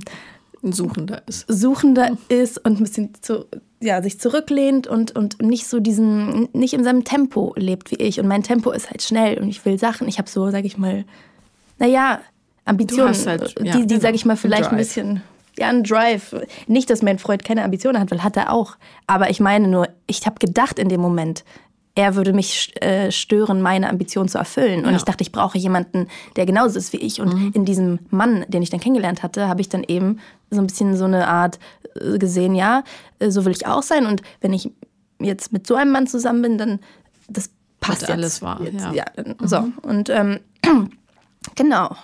Ein 0.61 0.73
Suchender 0.73 1.21
ist. 1.25 1.45
Suchender 1.47 2.17
ist 2.27 2.57
und 2.65 2.79
ein 2.79 2.83
bisschen 2.83 3.13
zu, 3.21 3.45
ja, 3.79 4.01
sich 4.01 4.19
zurücklehnt 4.19 4.87
und, 4.87 5.15
und 5.15 5.41
nicht 5.41 5.67
so 5.67 5.79
diesen, 5.79 6.49
nicht 6.51 6.73
in 6.73 6.83
seinem 6.83 7.05
Tempo 7.05 7.53
lebt 7.55 7.91
wie 7.91 7.95
ich. 7.95 8.19
Und 8.19 8.27
mein 8.27 8.43
Tempo 8.43 8.71
ist 8.71 8.89
halt 8.89 9.01
schnell 9.01 9.39
und 9.39 9.47
ich 9.47 9.63
will 9.63 9.79
Sachen. 9.79 10.09
Ich 10.09 10.17
habe 10.17 10.29
so, 10.29 10.51
sag 10.51 10.65
ich 10.65 10.77
mal, 10.77 11.05
naja, 11.77 12.19
Ambitionen, 12.65 13.15
halt, 13.25 13.55
ja, 13.57 13.71
die, 13.71 13.81
die 13.81 13.87
genau, 13.87 14.01
sag 14.01 14.15
ich 14.15 14.25
mal, 14.25 14.35
vielleicht 14.35 14.69
ein 14.69 14.77
bisschen, 14.77 15.21
ja, 15.59 15.67
ein 15.69 15.83
Drive. 15.83 16.35
Nicht, 16.67 16.89
dass 16.89 17.01
mein 17.01 17.19
Freund 17.19 17.43
keine 17.43 17.63
Ambitionen 17.63 17.99
hat, 17.99 18.11
weil 18.11 18.23
hat 18.23 18.37
er 18.37 18.51
auch. 18.53 18.77
Aber 19.07 19.29
ich 19.29 19.39
meine 19.39 19.67
nur, 19.67 19.87
ich 20.07 20.25
habe 20.25 20.39
gedacht 20.39 20.79
in 20.79 20.89
dem 20.89 21.01
Moment, 21.01 21.43
er 21.95 22.15
würde 22.15 22.31
mich 22.33 22.73
äh, 22.81 23.11
stören, 23.11 23.61
meine 23.61 23.89
Ambition 23.89 24.29
zu 24.29 24.37
erfüllen. 24.37 24.85
Und 24.85 24.91
Ja. 24.91 24.95
ich 24.97 25.03
dachte, 25.03 25.21
ich 25.21 25.31
brauche 25.33 25.57
jemanden, 25.57 26.07
der 26.37 26.45
genauso 26.45 26.77
ist 26.79 26.93
wie 26.93 26.97
ich. 26.97 27.19
Und 27.19 27.33
Mhm. 27.33 27.51
in 27.53 27.65
diesem 27.65 27.99
Mann, 28.09 28.45
den 28.47 28.61
ich 28.61 28.69
dann 28.69 28.79
kennengelernt 28.79 29.21
hatte, 29.21 29.47
habe 29.49 29.59
ich 29.61 29.67
dann 29.69 29.83
eben 29.83 30.19
so 30.49 30.61
ein 30.61 30.67
bisschen 30.67 30.95
so 30.95 31.05
eine 31.05 31.27
Art 31.27 31.59
äh, 31.99 32.17
gesehen, 32.17 32.55
ja, 32.55 32.83
äh, 33.19 33.29
so 33.31 33.43
will 33.43 33.51
ich 33.51 33.67
auch 33.67 33.83
sein. 33.83 34.05
Und 34.05 34.21
wenn 34.39 34.53
ich 34.53 34.71
jetzt 35.19 35.51
mit 35.51 35.67
so 35.67 35.75
einem 35.75 35.91
Mann 35.91 36.07
zusammen 36.07 36.41
bin, 36.41 36.57
dann 36.57 36.79
das 37.27 37.49
passt 37.81 38.01
jetzt. 38.03 38.11
alles 38.11 38.41
wahr, 38.41 38.61
Jetzt, 38.61 38.81
ja. 38.81 38.93
ja 38.93 39.05
So, 39.43 39.67
und 39.81 40.09
ähm, 40.09 40.39
genau. 41.55 41.95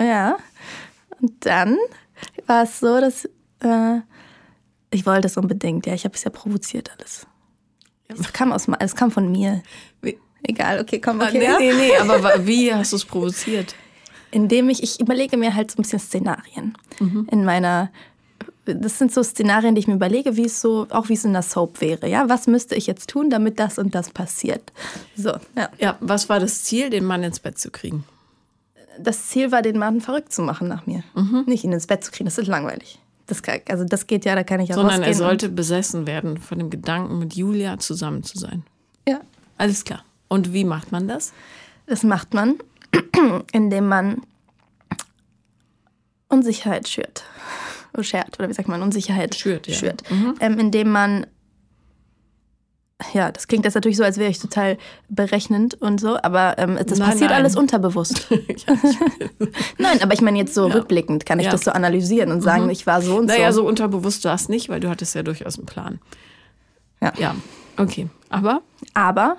Ja. 0.00 0.36
Und 1.20 1.46
dann 1.46 1.76
war 2.46 2.64
es 2.64 2.80
so, 2.80 3.00
dass 3.00 3.24
äh, 3.60 4.00
ich 4.90 5.06
wollte 5.06 5.26
es 5.26 5.36
unbedingt. 5.36 5.86
Ja, 5.86 5.94
ich 5.94 6.04
habe 6.04 6.14
es 6.14 6.24
ja 6.24 6.30
provoziert 6.30 6.90
alles. 6.96 7.26
Es 8.08 8.32
kam, 8.32 8.52
aus, 8.52 8.66
es 8.78 8.94
kam 8.94 9.10
von 9.10 9.30
mir. 9.32 9.62
Wie? 10.02 10.18
Egal, 10.42 10.80
okay, 10.80 11.00
komm, 11.00 11.20
Ah, 11.20 11.28
okay. 11.28 11.38
nee, 11.38 11.44
ja. 11.44 11.58
nee, 11.58 11.72
nee, 11.72 11.96
aber 11.96 12.46
wie 12.46 12.72
hast 12.72 12.92
du 12.92 12.96
es 12.96 13.04
provoziert? 13.04 13.74
Indem 14.30 14.68
ich, 14.68 14.82
ich 14.82 15.00
überlege 15.00 15.36
mir 15.36 15.54
halt 15.54 15.70
so 15.70 15.78
ein 15.78 15.82
bisschen 15.82 15.98
Szenarien 16.00 16.76
Mhm. 17.00 17.26
in 17.30 17.44
meiner. 17.44 17.90
Das 18.66 18.98
sind 18.98 19.12
so 19.12 19.22
Szenarien, 19.22 19.74
die 19.74 19.80
ich 19.80 19.86
mir 19.88 19.94
überlege, 19.94 20.36
wie 20.36 20.46
es 20.46 20.60
so, 20.60 20.86
auch 20.90 21.08
wie 21.10 21.14
es 21.14 21.24
in 21.24 21.32
der 21.34 21.42
Soap 21.42 21.80
wäre. 21.82 22.08
Ja, 22.08 22.28
was 22.30 22.46
müsste 22.46 22.74
ich 22.74 22.86
jetzt 22.86 23.10
tun, 23.10 23.28
damit 23.28 23.58
das 23.58 23.78
und 23.78 23.94
das 23.94 24.10
passiert? 24.10 24.72
So, 25.16 25.32
ja. 25.56 25.68
Ja, 25.78 25.96
was 26.00 26.28
war 26.30 26.40
das 26.40 26.62
Ziel, 26.64 26.88
den 26.88 27.04
Mann 27.04 27.22
ins 27.22 27.40
Bett 27.40 27.58
zu 27.58 27.70
kriegen? 27.70 28.04
Das 28.98 29.28
Ziel 29.28 29.52
war, 29.52 29.62
den 29.62 29.78
Mann 29.78 30.00
verrückt 30.00 30.32
zu 30.32 30.42
machen 30.42 30.68
nach 30.68 30.86
mir. 30.86 31.02
Mhm. 31.14 31.44
Nicht 31.46 31.64
ihn 31.64 31.72
ins 31.72 31.86
Bett 31.86 32.04
zu 32.04 32.10
kriegen, 32.10 32.26
das 32.26 32.38
ist 32.38 32.46
langweilig. 32.46 32.98
Das 33.26 33.42
kann, 33.42 33.60
also 33.68 33.84
das 33.84 34.06
geht 34.06 34.24
ja, 34.24 34.34
da 34.34 34.44
kann 34.44 34.60
ich 34.60 34.68
ja 34.68 34.74
Sondern 34.74 35.02
er 35.02 35.14
sollte 35.14 35.48
besessen 35.48 36.06
werden 36.06 36.36
von 36.38 36.58
dem 36.58 36.70
Gedanken, 36.70 37.18
mit 37.18 37.34
Julia 37.34 37.78
zusammen 37.78 38.22
zu 38.22 38.38
sein. 38.38 38.64
Ja, 39.08 39.20
Alles 39.56 39.84
klar. 39.84 40.04
Und 40.28 40.52
wie 40.52 40.64
macht 40.64 40.92
man 40.92 41.08
das? 41.08 41.32
Das 41.86 42.02
macht 42.02 42.34
man, 42.34 42.56
indem 43.52 43.88
man 43.88 44.22
Unsicherheit 46.28 46.88
schürt. 46.88 47.24
Oh, 47.96 48.02
schert, 48.02 48.38
oder 48.38 48.48
wie 48.48 48.52
sagt 48.52 48.68
man? 48.68 48.82
Unsicherheit 48.82 49.34
Schürt, 49.34 49.68
ja. 49.68 49.74
schürt. 49.74 50.02
Ähm, 50.40 50.58
indem 50.58 50.90
man, 50.90 51.26
ja, 53.12 53.32
das 53.32 53.48
klingt 53.48 53.64
jetzt 53.64 53.74
natürlich 53.74 53.96
so, 53.96 54.04
als 54.04 54.18
wäre 54.18 54.30
ich 54.30 54.38
total 54.38 54.78
berechnend 55.08 55.74
und 55.74 56.00
so, 56.00 56.16
aber 56.22 56.56
ähm, 56.58 56.78
das 56.86 56.98
Nein, 56.98 57.10
passiert 57.10 57.30
nein. 57.30 57.40
alles 57.40 57.56
unterbewusst. 57.56 58.28
Nein, 59.78 60.00
aber 60.02 60.14
ich 60.14 60.20
meine 60.20 60.38
jetzt 60.38 60.54
so 60.54 60.66
rückblickend 60.66 61.26
kann 61.26 61.38
ich 61.40 61.46
Ja. 61.46 61.50
das 61.50 61.62
so 61.62 61.72
analysieren 61.72 62.30
und 62.30 62.40
sagen, 62.40 62.70
ich 62.70 62.86
war 62.86 63.02
so 63.02 63.16
und 63.18 63.26
Naja, 63.26 63.52
so. 63.52 63.62
so 63.62 63.68
unterbewusst 63.68 64.24
war 64.24 64.34
es 64.34 64.48
nicht, 64.48 64.68
weil 64.68 64.80
du 64.80 64.88
hattest 64.88 65.14
ja 65.14 65.22
durchaus 65.24 65.58
einen 65.58 65.66
Plan. 65.66 66.00
Ja. 67.02 67.12
Ja, 67.18 67.34
okay. 67.78 68.08
Aber 68.30 68.62
Aber, 68.94 69.36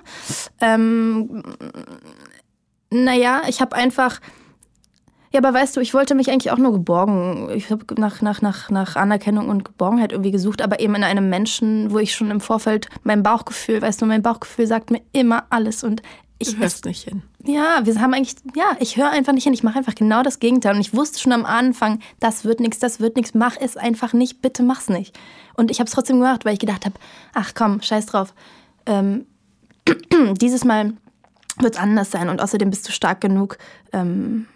ähm, 0.60 1.42
naja, 2.90 3.42
ich 3.48 3.60
habe 3.60 3.74
einfach. 3.74 4.20
Ja, 5.32 5.40
aber 5.40 5.52
weißt 5.52 5.76
du, 5.76 5.80
ich 5.80 5.92
wollte 5.92 6.14
mich 6.14 6.30
eigentlich 6.30 6.52
auch 6.52 6.58
nur 6.58 6.72
geborgen. 6.72 7.50
Ich 7.54 7.70
habe 7.70 7.84
nach, 7.98 8.22
nach, 8.22 8.42
nach, 8.42 8.70
nach 8.70 8.96
Anerkennung 8.96 9.48
und 9.48 9.64
Geborgenheit 9.64 10.12
irgendwie 10.12 10.30
gesucht, 10.30 10.62
aber 10.62 10.80
eben 10.80 10.94
in 10.94 11.04
einem 11.04 11.28
Menschen, 11.28 11.90
wo 11.90 11.98
ich 11.98 12.14
schon 12.14 12.30
im 12.30 12.40
Vorfeld 12.40 12.88
mein 13.02 13.22
Bauchgefühl, 13.22 13.82
weißt 13.82 14.00
du, 14.00 14.06
mein 14.06 14.22
Bauchgefühl 14.22 14.66
sagt 14.66 14.90
mir 14.90 15.00
immer 15.12 15.44
alles 15.50 15.84
und 15.84 16.02
ich 16.38 16.54
du 16.54 16.58
hörst 16.58 16.84
nicht 16.84 17.04
hin. 17.04 17.22
ja, 17.44 17.80
wir 17.84 18.00
haben 18.00 18.12
eigentlich, 18.12 18.36
ja, 18.54 18.76
ich 18.78 18.96
höre 18.96 19.10
einfach 19.10 19.32
nicht 19.32 19.44
hin. 19.44 19.54
Ich 19.54 19.62
mache 19.62 19.78
einfach 19.78 19.94
genau 19.94 20.22
das 20.22 20.38
Gegenteil. 20.38 20.74
Und 20.74 20.80
ich 20.80 20.94
wusste 20.94 21.18
schon 21.18 21.32
am 21.32 21.46
Anfang, 21.46 22.00
das 22.20 22.44
wird 22.44 22.60
nichts, 22.60 22.78
das 22.78 23.00
wird 23.00 23.16
nichts. 23.16 23.32
Mach 23.34 23.56
es 23.58 23.76
einfach 23.76 24.12
nicht, 24.12 24.42
bitte 24.42 24.62
mach's 24.62 24.88
nicht. 24.88 25.18
Und 25.54 25.70
ich 25.70 25.78
habe 25.80 25.86
es 25.86 25.94
trotzdem 25.94 26.18
gemacht, 26.18 26.44
weil 26.44 26.52
ich 26.52 26.58
gedacht 26.58 26.84
habe, 26.84 26.96
ach 27.32 27.52
komm, 27.54 27.80
scheiß 27.80 28.06
drauf. 28.06 28.34
Ähm, 28.84 29.26
dieses 30.40 30.64
Mal 30.64 30.92
wird 31.58 31.74
es 31.74 31.80
anders 31.80 32.10
sein 32.10 32.28
und 32.28 32.42
außerdem 32.42 32.68
bist 32.68 32.86
du 32.86 32.92
stark 32.92 33.22
genug. 33.22 33.56
Ähm, 33.92 34.46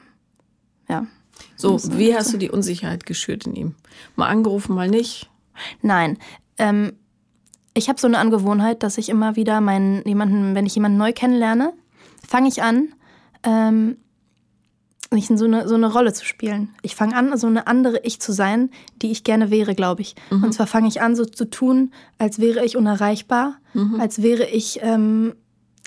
ja. 0.91 1.07
So, 1.57 1.79
wie 1.97 2.15
hast 2.15 2.33
du 2.33 2.39
die 2.39 2.51
Unsicherheit 2.51 3.07
geschürt 3.07 3.47
in 3.47 3.55
ihm? 3.55 3.75
Mal 4.17 4.29
angerufen, 4.29 4.75
mal 4.75 4.89
nicht. 4.89 5.31
Nein. 5.83 6.19
Ähm, 6.59 6.93
ich 7.75 7.89
habe 7.89 8.01
so 8.01 8.07
eine 8.07 8.19
Angewohnheit, 8.19 8.83
dass 8.83 8.99
ich 8.99 9.09
immer 9.09 9.37
wieder 9.37 9.61
meinen, 9.61 10.03
jemanden, 10.07 10.55
wenn 10.55 10.67
ich 10.67 10.75
jemanden 10.75 10.99
neu 10.99 11.13
kennenlerne, 11.13 11.73
fange 12.27 12.49
ich 12.49 12.63
an, 12.63 12.89
ähm, 13.43 13.97
nicht 15.13 15.29
so 15.29 15.45
eine, 15.45 15.67
so 15.67 15.75
eine 15.75 15.93
Rolle 15.93 16.13
zu 16.13 16.25
spielen. 16.25 16.71
Ich 16.83 16.95
fange 16.95 17.17
an, 17.17 17.37
so 17.37 17.47
eine 17.47 17.67
andere 17.67 18.01
Ich 18.05 18.21
zu 18.21 18.33
sein, 18.33 18.71
die 19.03 19.11
ich 19.11 19.25
gerne 19.25 19.51
wäre, 19.51 19.75
glaube 19.75 20.03
ich. 20.03 20.15
Und 20.31 20.53
zwar 20.53 20.69
fange 20.69 20.87
ich 20.89 21.03
an, 21.03 21.17
so 21.17 21.25
zu 21.25 21.51
tun, 21.51 21.93
als 22.19 22.39
wäre 22.39 22.65
ich 22.65 22.77
unerreichbar, 22.77 23.57
als 23.99 24.23
wäre 24.23 24.47
ich, 24.47 24.79
ähm, 24.83 25.35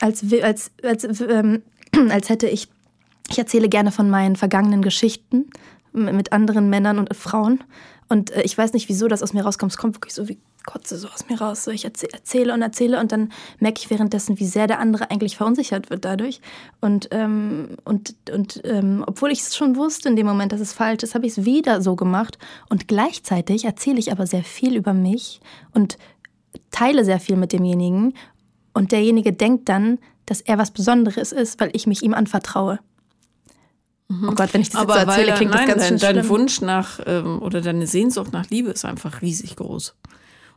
als, 0.02 0.26
als, 0.42 0.72
als, 0.84 1.22
ähm, 1.22 1.62
als 2.10 2.28
hätte 2.28 2.48
ich, 2.48 2.68
ich 3.30 3.40
erzähle 3.40 3.70
gerne 3.70 3.92
von 3.92 4.10
meinen 4.10 4.36
vergangenen 4.36 4.82
Geschichten 4.82 5.50
mit 5.94 6.34
anderen 6.34 6.70
Männern 6.70 7.00
und 7.00 7.16
Frauen. 7.16 7.64
Und 8.10 8.32
äh, 8.32 8.42
ich 8.42 8.58
weiß 8.58 8.74
nicht, 8.74 8.90
wieso 8.90 9.08
das 9.08 9.24
aus 9.24 9.34
mir 9.34 9.44
rauskommt. 9.44 9.72
Es 9.72 9.78
kommt 9.78 9.96
wirklich 9.96 10.14
so 10.14 10.28
wie 10.28 10.40
Kotze 10.66 10.98
so 10.98 11.08
aus 11.10 11.30
mir 11.30 11.40
raus. 11.40 11.64
So, 11.64 11.72
ich 11.72 11.86
erzäh- 11.86 12.12
erzähle 12.12 12.54
und 12.54 12.62
erzähle 12.62 13.00
und 13.00 13.12
dann 13.12 13.32
merke 13.60 13.80
ich 13.80 13.90
währenddessen, 13.90 14.40
wie 14.40 14.46
sehr 14.46 14.68
der 14.68 14.80
andere 14.80 15.12
eigentlich 15.12 15.38
verunsichert 15.38 15.90
wird 15.90 16.06
dadurch. 16.06 16.42
Und, 16.82 17.10
ähm, 17.12 17.78
und, 17.84 18.16
und 18.32 18.62
ähm, 18.64 19.04
obwohl 19.06 19.32
ich 19.32 19.42
es 19.42 19.56
schon 19.56 19.76
wusste 19.76 20.10
in 20.10 20.16
dem 20.16 20.26
Moment, 20.26 20.52
dass 20.52 20.62
es 20.62 20.74
falsch 20.74 21.04
ist, 21.04 21.16
habe 21.16 21.26
ich 21.26 21.38
es 21.38 21.46
wieder 21.46 21.82
so 21.82 21.96
gemacht. 21.96 22.38
Und 22.70 22.88
gleichzeitig 22.88 23.66
erzähle 23.66 24.00
ich 24.00 24.12
aber 24.12 24.26
sehr 24.26 24.44
viel 24.44 24.76
über 24.76 24.94
mich 24.94 25.42
und 25.74 25.98
teile 26.72 27.06
sehr 27.06 27.20
viel 27.20 27.36
mit 27.36 27.52
demjenigen. 27.52 28.14
Und 28.74 28.92
derjenige 28.92 29.34
denkt 29.34 29.70
dann, 29.70 30.00
dass 30.26 30.42
er 30.42 30.58
was 30.58 30.72
Besonderes 30.72 31.32
ist, 31.32 31.60
weil 31.60 31.72
ich 31.74 31.88
mich 31.88 32.02
ihm 32.02 32.14
anvertraue. 32.14 32.80
Oh 34.28 34.34
Gott, 34.36 34.54
wenn 34.54 34.62
ich 34.62 34.70
das 34.70 34.82
jetzt 34.82 34.94
so 34.94 34.98
erzähle, 35.00 35.28
er- 35.32 35.36
klingt 35.38 35.52
nein, 35.52 35.68
das 35.68 35.76
ganz 35.76 35.82
dein, 35.82 35.90
schön 35.90 36.00
dein 36.00 36.16
schlimm. 36.26 36.30
Wunsch 36.30 36.62
nach 36.62 37.00
ähm, 37.06 37.42
oder 37.42 37.62
deine 37.62 37.88
Sehnsucht 37.88 38.32
nach 38.34 38.50
Liebe 38.50 38.70
ist 38.72 38.86
einfach 38.86 39.22
riesig 39.22 39.56
groß. 39.56 39.96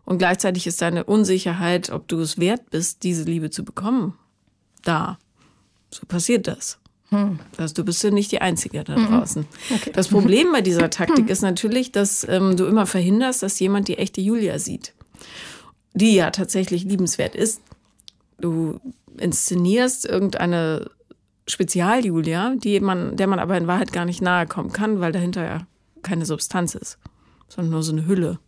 Und 0.05 0.19
gleichzeitig 0.19 0.67
ist 0.67 0.81
deine 0.83 1.05
Unsicherheit, 1.05 1.91
ob 1.91 2.07
du 2.09 2.21
es 2.21 2.39
wert 2.39 2.71
bist, 2.71 3.03
diese 3.03 3.25
Liebe 3.25 3.51
zu 3.51 3.65
bekommen, 3.65 4.15
da. 4.85 5.19
So 5.91 6.07
passiert 6.07 6.47
das. 6.47 6.79
Hm. 7.11 7.39
Also 7.57 7.75
du 7.75 7.85
bist 7.85 8.03
ja 8.03 8.11
nicht 8.11 8.33
die 8.33 8.41
Einzige 8.41 8.83
da 8.85 8.97
Mhm. 8.97 9.07
draußen. 9.07 9.47
Das 9.95 10.09
Problem 10.09 10.53
bei 10.53 10.61
dieser 10.61 10.91
Taktik 10.91 11.29
ist 11.31 11.43
natürlich, 11.43 11.93
dass 11.93 12.27
ähm, 12.29 12.57
du 12.57 12.67
immer 12.67 12.87
verhinderst, 12.87 13.43
dass 13.43 13.59
jemand 13.61 13.89
die 13.89 13.99
echte 13.99 14.21
Julia 14.21 14.59
sieht. 14.59 14.93
Die 15.95 16.15
ja 16.15 16.31
tatsächlich 16.31 16.85
liebenswert 16.85 17.35
ist. 17.35 17.61
Du 18.41 18.81
inszenierst 19.19 20.05
irgendeine 20.05 20.91
Spezial-Julia, 21.49 22.55
die 22.57 22.81
man, 22.81 23.17
der 23.17 23.27
man 23.27 23.39
aber 23.39 23.57
in 23.57 23.67
Wahrheit 23.67 23.93
gar 23.93 24.05
nicht 24.05 24.21
nahe 24.21 24.47
kommen 24.47 24.73
kann, 24.73 25.01
weil 25.01 25.13
dahinter 25.13 25.45
ja 25.45 25.67
keine 26.03 26.27
Substanz 26.27 26.75
ist, 26.75 26.99
sondern 27.49 27.73
nur 27.73 27.83
so 27.83 27.93
eine 27.93 28.07
Hülle. 28.07 28.39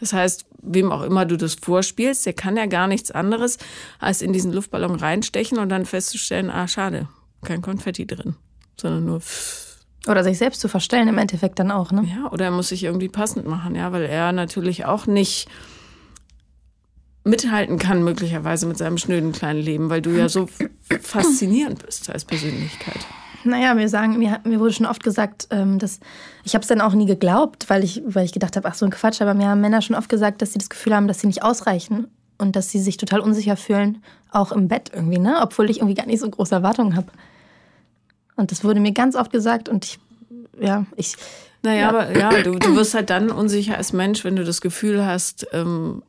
Das 0.00 0.12
heißt, 0.12 0.46
wem 0.62 0.92
auch 0.92 1.02
immer 1.02 1.24
du 1.24 1.36
das 1.36 1.54
vorspielst, 1.54 2.26
der 2.26 2.32
kann 2.32 2.56
ja 2.56 2.66
gar 2.66 2.86
nichts 2.86 3.10
anderes, 3.10 3.58
als 3.98 4.22
in 4.22 4.32
diesen 4.32 4.52
Luftballon 4.52 4.96
reinstechen 4.96 5.58
und 5.58 5.68
dann 5.68 5.86
festzustellen, 5.86 6.50
ah, 6.50 6.68
schade, 6.68 7.08
kein 7.42 7.62
Konfetti 7.62 8.06
drin, 8.06 8.36
sondern 8.80 9.04
nur 9.04 9.20
pff. 9.20 9.70
Oder 10.08 10.24
sich 10.24 10.36
selbst 10.36 10.60
zu 10.60 10.66
verstellen 10.66 11.06
im 11.06 11.18
Endeffekt 11.18 11.60
dann 11.60 11.70
auch, 11.70 11.92
ne? 11.92 12.04
Ja, 12.04 12.28
oder 12.32 12.46
er 12.46 12.50
muss 12.50 12.68
sich 12.68 12.82
irgendwie 12.82 13.08
passend 13.08 13.46
machen, 13.46 13.76
ja, 13.76 13.92
weil 13.92 14.02
er 14.02 14.32
natürlich 14.32 14.84
auch 14.84 15.06
nicht 15.06 15.48
mithalten 17.24 17.78
kann, 17.78 18.02
möglicherweise 18.02 18.66
mit 18.66 18.78
seinem 18.78 18.98
schnöden 18.98 19.32
kleinen 19.32 19.60
Leben, 19.60 19.90
weil 19.90 20.02
du 20.02 20.10
ja 20.10 20.28
so 20.28 20.48
faszinierend 21.00 21.84
bist 21.84 22.10
als 22.10 22.24
Persönlichkeit. 22.24 22.98
Naja, 23.44 23.74
mir 23.74 23.88
sagen, 23.88 24.18
mir, 24.18 24.40
mir 24.44 24.60
wurde 24.60 24.72
schon 24.72 24.86
oft 24.86 25.02
gesagt, 25.02 25.48
ähm, 25.50 25.78
dass 25.78 26.00
ich 26.44 26.54
habe 26.54 26.62
es 26.62 26.68
dann 26.68 26.80
auch 26.80 26.92
nie 26.92 27.06
geglaubt, 27.06 27.68
weil 27.68 27.82
ich, 27.82 28.02
weil 28.06 28.24
ich 28.24 28.32
gedacht 28.32 28.56
habe, 28.56 28.68
ach 28.68 28.74
so 28.74 28.84
ein 28.84 28.92
Quatsch, 28.92 29.20
aber 29.20 29.34
mir 29.34 29.48
haben 29.48 29.60
Männer 29.60 29.82
schon 29.82 29.96
oft 29.96 30.08
gesagt, 30.08 30.42
dass 30.42 30.52
sie 30.52 30.58
das 30.58 30.70
Gefühl 30.70 30.94
haben, 30.94 31.08
dass 31.08 31.20
sie 31.20 31.26
nicht 31.26 31.42
ausreichen 31.42 32.06
und 32.38 32.56
dass 32.56 32.70
sie 32.70 32.80
sich 32.80 32.96
total 32.96 33.20
unsicher 33.20 33.56
fühlen, 33.56 34.02
auch 34.30 34.52
im 34.52 34.68
Bett 34.68 34.90
irgendwie, 34.94 35.18
ne? 35.18 35.38
Obwohl 35.42 35.70
ich 35.70 35.78
irgendwie 35.78 35.94
gar 35.94 36.06
nicht 36.06 36.20
so 36.20 36.30
große 36.30 36.54
Erwartungen 36.54 36.96
habe. 36.96 37.08
Und 38.36 38.50
das 38.50 38.64
wurde 38.64 38.80
mir 38.80 38.92
ganz 38.92 39.16
oft 39.16 39.32
gesagt 39.32 39.68
und 39.68 39.84
ich, 39.84 39.98
ja, 40.60 40.86
ich. 40.96 41.16
Naja, 41.62 41.80
ja. 41.80 41.88
aber 41.88 42.18
ja, 42.18 42.42
du, 42.42 42.58
du 42.58 42.76
wirst 42.76 42.94
halt 42.94 43.10
dann 43.10 43.30
unsicher 43.30 43.76
als 43.76 43.92
Mensch, 43.92 44.24
wenn 44.24 44.36
du 44.36 44.44
das 44.44 44.60
Gefühl 44.60 45.04
hast, 45.04 45.46
ähm, 45.52 46.02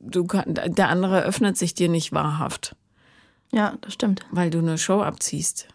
du 0.00 0.24
kann, 0.24 0.58
der 0.66 0.88
andere 0.88 1.22
öffnet 1.22 1.56
sich 1.56 1.74
dir 1.74 1.88
nicht 1.88 2.12
wahrhaft. 2.12 2.74
Ja, 3.52 3.74
das 3.80 3.92
stimmt. 3.92 4.22
Weil 4.30 4.50
du 4.50 4.58
eine 4.58 4.78
Show 4.78 5.02
abziehst. 5.02 5.68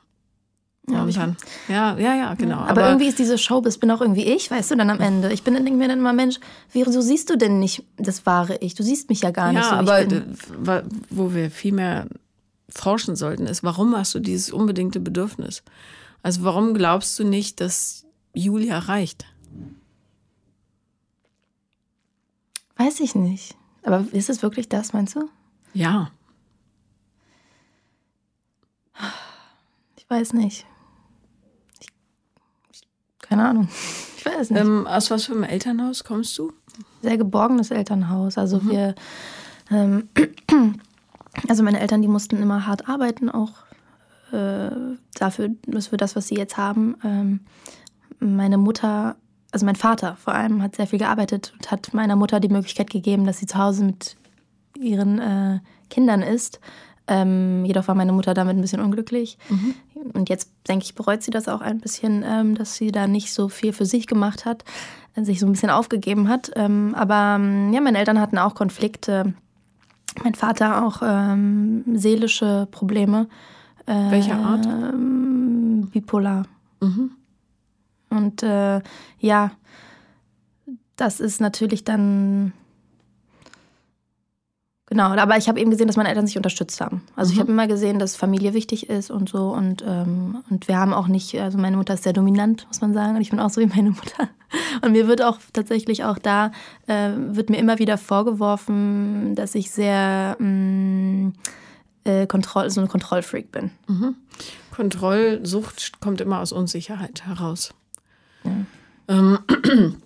Ja, 0.88 1.02
und 1.02 1.18
dann, 1.18 1.36
ja, 1.68 1.98
ja, 1.98 2.16
ja, 2.16 2.34
genau. 2.36 2.58
aber, 2.58 2.70
aber, 2.70 2.88
irgendwie 2.90 3.08
ist 3.08 3.18
diese 3.18 3.40
Show, 3.40 3.60
das 3.60 3.80
bin 3.80 3.90
auch 3.90 4.02
irgendwie 4.02 4.26
ich, 4.26 4.52
weißt 4.52 4.70
du, 4.70 4.76
dann 4.76 4.92
am 4.92 5.00
Ende. 5.00 5.34
Ich 5.34 5.42
bin 5.42 5.56
dann 5.56 5.66
denke 5.66 5.80
mir 5.80 5.88
dann 5.88 5.98
immer, 5.98 6.14
Mensch, 6.14 6.40
wieso 6.74 7.02
siehst 7.02 7.32
du 7.32 7.38
denn 7.38 7.60
nicht 7.60 7.84
das 7.98 8.28
wahre 8.28 8.58
Ich? 8.58 8.76
Du 8.76 8.84
siehst 8.84 9.10
mich 9.10 9.22
ja 9.22 9.32
gar 9.32 9.52
nicht 9.52 9.64
ja, 9.64 9.70
so. 9.70 9.76
aber 9.76 10.84
wo 11.10 11.34
wir 11.34 11.50
viel 11.50 11.74
mehr 11.74 12.08
forschen 12.70 13.16
sollten, 13.16 13.48
ist, 13.48 13.64
warum 13.64 13.96
hast 13.98 14.14
du 14.14 14.20
dieses 14.20 14.52
unbedingte 14.52 15.00
Bedürfnis? 15.00 15.64
Also 16.22 16.44
warum 16.44 16.76
glaubst 16.76 17.18
du 17.18 17.24
nicht, 17.24 17.62
dass 17.62 18.06
Julia 18.36 18.78
reicht? 18.78 19.26
Weiß 22.78 23.00
ich 23.00 23.16
nicht. 23.16 23.56
Aber 23.86 24.04
ist 24.12 24.30
es 24.30 24.42
wirklich 24.42 24.68
das, 24.68 24.94
meinst 24.94 25.16
du? 25.16 25.30
Ja. 25.74 26.10
Ich 29.96 30.10
weiß 30.10 30.34
nicht. 30.34 30.66
Ich, 31.80 32.82
keine 33.22 33.48
Ahnung. 33.48 33.70
Ich 34.18 34.26
weiß 34.26 34.50
nicht. 34.50 34.60
Ähm, 34.60 34.88
aus 34.88 35.12
was 35.12 35.26
für 35.26 35.34
einem 35.34 35.44
Elternhaus 35.44 36.04
kommst 36.04 36.38
du? 36.38 36.52
Sehr 37.02 37.18
geborgenes 37.18 37.70
Elternhaus. 37.70 38.38
Also 38.38 38.60
mhm. 38.60 38.70
wir, 38.70 38.96
ähm, 39.70 40.10
also 41.48 41.64
meine 41.64 41.80
Eltern, 41.80 42.02
die 42.02 42.08
mussten 42.08 42.38
immer 42.42 42.66
hart 42.66 42.90
arbeiten, 42.90 43.30
auch 43.30 43.54
äh, 44.32 44.72
dafür, 45.14 45.50
für 45.82 45.98
das, 45.98 46.16
was 46.16 46.28
sie 46.28 46.36
jetzt 46.36 46.58
haben. 46.58 46.96
Ähm, 47.04 47.40
meine 48.20 48.58
Mutter, 48.58 49.16
also 49.56 49.66
mein 49.66 49.78
Vater 49.78 50.18
vor 50.18 50.36
allem, 50.36 50.62
hat 50.62 50.76
sehr 50.76 50.86
viel 50.86 51.00
gearbeitet 51.00 51.54
und 51.56 51.72
hat 51.72 51.94
meiner 51.94 52.18
Mutter 52.18 52.42
die 52.42 52.50
Möglichkeit 52.50 52.90
gegeben, 52.90 53.26
dass 53.26 53.38
sie 53.38 53.46
zu 53.46 53.58
Hause 53.58 53.86
mit 53.86 54.18
ihren 54.78 55.18
äh, 55.20 55.60
Kindern 55.90 56.22
ist. 56.22 56.60
Ähm, 57.08 57.64
jedoch 57.64 57.88
war 57.88 57.96
meine 57.96 58.12
Mutter 58.12 58.34
damit 58.34 58.58
ein 58.58 58.62
bisschen 58.62 58.82
unglücklich. 58.82 59.38
Mhm. 59.48 59.76
Und 60.12 60.28
jetzt, 60.28 60.52
denke 60.68 60.84
ich, 60.84 60.94
bereut 60.94 61.24
sie 61.24 61.32
das 61.32 61.48
auch 61.48 61.62
ein 61.62 61.80
bisschen, 61.80 62.26
ähm, 62.28 62.56
dass 62.56 62.76
sie 62.76 62.92
da 62.92 63.08
nicht 63.08 63.34
so 63.34 63.48
viel 63.48 63.72
für 63.72 63.86
sich 63.86 64.08
gemacht 64.08 64.44
hat, 64.44 64.66
äh, 65.16 65.24
sich 65.24 65.40
so 65.40 65.46
ein 65.46 65.54
bisschen 65.54 65.70
aufgegeben 65.70 66.28
hat. 66.28 66.52
Ähm, 66.58 66.94
aber 66.94 67.38
ähm, 67.40 67.72
ja, 67.72 67.80
meine 67.80 68.00
Eltern 68.00 68.20
hatten 68.20 68.38
auch 68.38 68.56
Konflikte. 68.56 69.36
Mein 70.22 70.36
Vater 70.36 70.86
auch 70.86 71.02
ähm, 71.02 71.86
seelische 71.94 72.68
Probleme. 72.72 73.30
Äh, 73.86 74.12
Welcher 74.12 74.36
Art? 74.36 74.68
bipolar. 75.94 76.44
Mhm. 76.82 77.12
Und 78.10 78.44
äh, 78.44 78.82
ja, 79.20 79.52
das 80.96 81.20
ist 81.20 81.42
natürlich 81.42 81.84
dann 81.84 82.54
Genau, 84.88 85.06
aber 85.06 85.36
ich 85.36 85.50
habe 85.50 85.60
eben 85.60 85.72
gesehen, 85.72 85.88
dass 85.88 85.98
meine 85.98 86.10
Eltern 86.10 86.28
sich 86.28 86.38
unterstützt 86.38 86.80
haben. 86.80 87.02
Also 87.16 87.30
mhm. 87.30 87.34
ich 87.34 87.40
habe 87.40 87.52
immer 87.52 87.68
gesehen, 87.68 87.98
dass 87.98 88.16
Familie 88.16 88.54
wichtig 88.54 88.88
ist 88.88 89.10
und 89.10 89.30
so. 89.30 89.50
Und, 89.50 89.84
ähm, 89.86 90.44
und 90.50 90.68
wir 90.68 90.78
haben 90.78 90.94
auch 90.94 91.08
nicht, 91.08 91.34
also 91.40 91.58
meine 91.58 91.76
Mutter 91.76 91.96
ist 91.96 92.04
sehr 92.04 92.14
dominant, 92.14 92.68
muss 92.68 92.82
man 92.82 92.94
sagen. 92.94 93.16
Und 93.16 93.22
ich 93.22 93.32
bin 93.32 93.40
auch 93.40 93.50
so 93.50 93.62
wie 93.62 93.66
meine 93.66 93.90
Mutter. 93.90 94.30
Und 94.84 94.92
mir 94.92 95.08
wird 95.08 95.22
auch 95.22 95.40
tatsächlich 95.54 96.04
auch 96.04 96.18
da, 96.18 96.52
äh, 96.88 97.10
wird 97.16 97.50
mir 97.50 97.58
immer 97.58 97.80
wieder 97.80 97.98
vorgeworfen, 97.98 99.34
dass 99.36 99.56
ich 99.56 99.72
sehr 99.72 100.38
mh, 100.40 100.48
mm, 100.48 101.34
äh, 102.04 102.28
Kontroll, 102.28 102.70
so 102.70 102.80
ein 102.80 102.88
Kontrollfreak 102.88 103.52
bin. 103.52 103.72
Mhm. 103.88 104.16
Kontrollsucht 104.74 106.00
kommt 106.00 106.22
immer 106.22 106.40
aus 106.40 106.52
Unsicherheit 106.52 107.26
heraus. 107.26 107.74
Ja. 108.46 108.52
Ähm, 109.08 109.40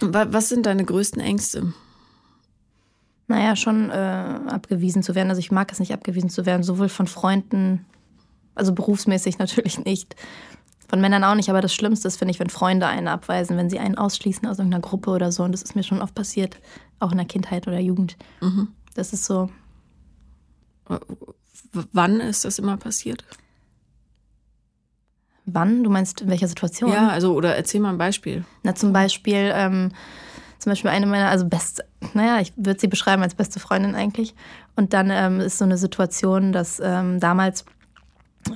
was 0.00 0.48
sind 0.48 0.66
deine 0.66 0.84
größten 0.84 1.20
Ängste? 1.20 1.72
Naja, 3.26 3.56
schon 3.56 3.90
äh, 3.90 3.94
abgewiesen 3.94 5.02
zu 5.02 5.14
werden. 5.14 5.30
Also 5.30 5.38
ich 5.38 5.50
mag 5.50 5.72
es 5.72 5.80
nicht, 5.80 5.92
abgewiesen 5.92 6.28
zu 6.28 6.44
werden, 6.44 6.62
sowohl 6.62 6.88
von 6.88 7.06
Freunden, 7.06 7.86
also 8.54 8.72
berufsmäßig 8.72 9.38
natürlich 9.38 9.82
nicht. 9.84 10.14
Von 10.88 11.00
Männern 11.00 11.24
auch 11.24 11.34
nicht, 11.34 11.48
aber 11.48 11.62
das 11.62 11.74
Schlimmste 11.74 12.08
ist, 12.08 12.18
finde 12.18 12.32
ich, 12.32 12.40
wenn 12.40 12.50
Freunde 12.50 12.86
einen 12.86 13.08
abweisen, 13.08 13.56
wenn 13.56 13.70
sie 13.70 13.78
einen 13.78 13.96
ausschließen 13.96 14.46
aus 14.46 14.58
irgendeiner 14.58 14.82
Gruppe 14.82 15.10
oder 15.10 15.32
so. 15.32 15.42
Und 15.42 15.52
das 15.52 15.62
ist 15.62 15.74
mir 15.74 15.82
schon 15.82 16.02
oft 16.02 16.14
passiert, 16.14 16.58
auch 17.00 17.10
in 17.10 17.16
der 17.16 17.26
Kindheit 17.26 17.66
oder 17.66 17.80
Jugend. 17.80 18.16
Mhm. 18.40 18.68
Das 18.94 19.12
ist 19.12 19.24
so. 19.24 19.48
wann 21.92 22.20
ist 22.20 22.44
das 22.44 22.58
immer 22.58 22.76
passiert? 22.76 23.24
Wann? 25.46 25.84
Du 25.84 25.90
meinst 25.90 26.22
in 26.22 26.28
welcher 26.30 26.48
Situation? 26.48 26.90
Ja, 26.90 27.08
also 27.08 27.34
oder 27.34 27.56
erzähl 27.56 27.80
mal 27.80 27.90
ein 27.90 27.98
Beispiel. 27.98 28.44
Na, 28.62 28.74
zum 28.74 28.92
Beispiel, 28.92 29.52
ähm, 29.54 29.92
zum 30.58 30.70
Beispiel 30.70 30.90
eine 30.90 31.06
meiner, 31.06 31.28
also 31.28 31.46
best, 31.46 31.84
naja, 32.14 32.40
ich 32.40 32.52
würde 32.56 32.80
sie 32.80 32.88
beschreiben 32.88 33.22
als 33.22 33.34
beste 33.34 33.60
Freundin 33.60 33.94
eigentlich. 33.94 34.34
Und 34.76 34.94
dann 34.94 35.10
ähm, 35.10 35.40
ist 35.40 35.58
so 35.58 35.64
eine 35.64 35.76
Situation, 35.76 36.52
dass 36.52 36.80
ähm, 36.82 37.20
damals 37.20 37.64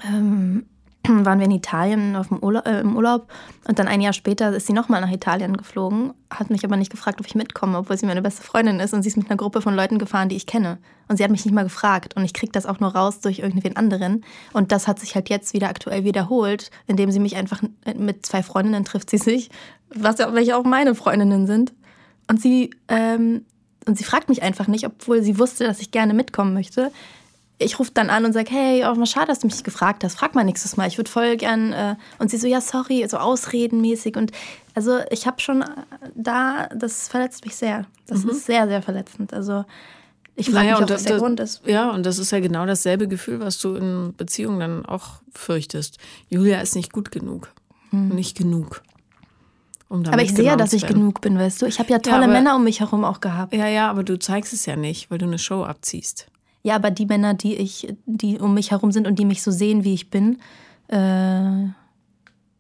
ähm, 0.07 0.67
waren 1.09 1.39
wir 1.39 1.47
in 1.47 1.53
Italien 1.53 2.17
auf 2.17 2.29
dem 2.29 2.39
Urlaub, 2.43 2.67
äh, 2.67 2.81
im 2.81 2.97
Urlaub 2.97 3.29
und 3.67 3.79
dann 3.79 3.89
ein 3.89 4.01
Jahr 4.01 4.13
später 4.13 4.55
ist 4.55 4.67
sie 4.67 4.73
nochmal 4.73 5.01
nach 5.01 5.11
Italien 5.11 5.57
geflogen, 5.57 6.13
hat 6.31 6.51
mich 6.51 6.65
aber 6.65 6.77
nicht 6.77 6.91
gefragt, 6.91 7.21
ob 7.21 7.27
ich 7.27 7.35
mitkomme, 7.35 7.79
obwohl 7.79 7.97
sie 7.97 8.07
meine 8.07 8.23
beste 8.23 8.43
Freundin 8.43 8.81
ist 8.81 8.95
und 8.95 9.03
sie 9.03 9.09
ist 9.09 9.17
mit 9.17 9.31
einer 9.31 9.37
Gruppe 9.37 9.63
von 9.63 9.75
Leuten 9.75 9.99
gefahren, 9.99 10.29
die 10.29 10.37
ich 10.37 10.47
kenne. 10.47 10.79
Und 11.09 11.17
sie 11.17 11.25
hat 11.25 11.31
mich 11.31 11.45
nicht 11.45 11.55
mal 11.55 11.65
gefragt 11.65 12.17
und 12.17 12.25
ich 12.25 12.35
kriege 12.35 12.53
das 12.53 12.67
auch 12.67 12.81
nur 12.81 12.95
raus 12.95 13.21
durch 13.21 13.39
irgendwen 13.39 13.77
anderen. 13.77 14.25
Und 14.53 14.73
das 14.73 14.87
hat 14.87 14.99
sich 14.99 15.15
halt 15.15 15.31
jetzt 15.31 15.55
wieder 15.55 15.69
aktuell 15.69 16.05
wiederholt, 16.05 16.71
indem 16.87 17.11
sie 17.11 17.21
mich 17.21 17.37
einfach 17.37 17.63
mit 17.97 18.27
zwei 18.27 18.43
Freundinnen 18.43 18.85
trifft 18.85 19.09
sie 19.11 19.19
sich, 19.19 19.51
was 19.95 20.19
welche 20.19 20.57
auch 20.57 20.65
meine 20.65 20.95
Freundinnen 20.95 21.47
sind. 21.47 21.73
Und 22.29 22.41
sie, 22.41 22.71
ähm, 22.89 23.47
und 23.87 23.97
sie 23.97 24.05
fragt 24.05 24.29
mich 24.29 24.43
einfach 24.43 24.67
nicht, 24.67 24.85
obwohl 24.85 25.23
sie 25.23 25.39
wusste, 25.39 25.65
dass 25.65 25.81
ich 25.81 25.91
gerne 25.91 26.13
mitkommen 26.13 26.53
möchte. 26.53 26.93
Ich 27.59 27.79
rufe 27.79 27.91
dann 27.93 28.09
an 28.09 28.25
und 28.25 28.33
sage, 28.33 28.51
hey, 28.51 28.85
auch 28.85 28.95
mal 28.95 29.07
schade, 29.07 29.27
dass 29.27 29.41
du 29.41 29.49
mich 29.49 29.65
gefragt 29.65 30.05
hast. 30.05 30.17
Frag 30.17 30.35
mal 30.35 30.45
nächstes 30.45 30.77
Mal. 30.77 30.87
Ich 30.87 30.97
würde 30.97 31.11
voll 31.11 31.37
gern. 31.37 31.73
Äh 31.73 31.97
und 32.19 32.31
sie 32.31 32.37
so, 32.37 32.47
ja, 32.47 32.61
sorry, 32.61 33.05
so 33.09 33.17
ausredenmäßig. 33.17 34.17
Und 34.17 34.33
also 34.75 35.01
ich 35.11 35.27
habe 35.27 35.41
schon 35.41 35.65
da, 36.15 36.69
das 36.69 37.09
verletzt 37.09 37.45
mich 37.45 37.57
sehr. 37.57 37.87
Das 38.07 38.23
mhm. 38.23 38.31
ist 38.31 38.47
sehr, 38.47 38.69
sehr 38.69 38.81
verletzend. 38.81 39.35
Also 39.35 39.65
ich 40.37 40.47
frage 40.47 40.67
naja, 40.67 40.81
mich 40.81 40.85
auch, 40.85 40.95
was 40.95 41.03
der 41.03 41.13
das, 41.15 41.21
Grund 41.21 41.41
ist. 41.41 41.63
Ja, 41.67 41.91
und 41.91 42.07
das 42.07 42.19
ist 42.19 42.31
ja 42.31 42.39
genau 42.39 42.65
dasselbe 42.65 43.09
Gefühl, 43.09 43.41
was 43.41 43.59
du 43.59 43.75
in 43.75 44.15
Beziehungen 44.17 44.61
dann 44.61 44.87
auch 44.87 45.21
fürchtest. 45.33 45.99
Julia 46.29 46.61
ist 46.61 46.77
nicht 46.77 46.93
gut 46.93 47.11
genug. 47.11 47.53
Mhm. 47.91 48.11
Nicht 48.11 48.37
genug. 48.37 48.83
Um 49.89 50.05
aber 50.07 50.23
ich 50.23 50.35
sehe 50.35 50.45
ja, 50.45 50.57
dass 50.57 50.75
ich 50.75 50.87
genug 50.87 51.23
bin, 51.23 51.39
weißt 51.39 51.63
du. 51.63 51.67
Ich 51.67 51.79
habe 51.79 51.91
ja 51.91 51.99
tolle 51.99 52.19
ja, 52.19 52.25
aber, 52.25 52.33
Männer 52.33 52.57
um 52.57 52.63
mich 52.63 52.81
herum 52.81 53.05
auch 53.05 53.21
gehabt. 53.21 53.55
Ja, 53.55 53.67
ja, 53.67 53.91
aber 53.91 54.05
du 54.05 54.19
zeigst 54.19 54.53
es 54.53 54.67
ja 54.67 54.77
nicht, 54.77 55.11
weil 55.11 55.19
du 55.19 55.27
eine 55.27 55.39
Show 55.39 55.65
abziehst. 55.65 56.27
Ja, 56.69 56.75
aber 56.75 56.91
die 56.91 57.07
Männer, 57.07 57.33
die 57.33 57.57
ich, 57.57 57.89
die 58.05 58.39
um 58.39 58.53
mich 58.53 58.73
herum 58.73 58.93
sind 58.93 59.07
und 59.07 59.19
die 59.19 59.25
mich 59.25 59.43
so 59.43 59.51
sehen, 59.51 59.85
wie 59.85 59.95
ich 59.95 60.11
bin, 60.11 60.39
äh, 60.89 61.71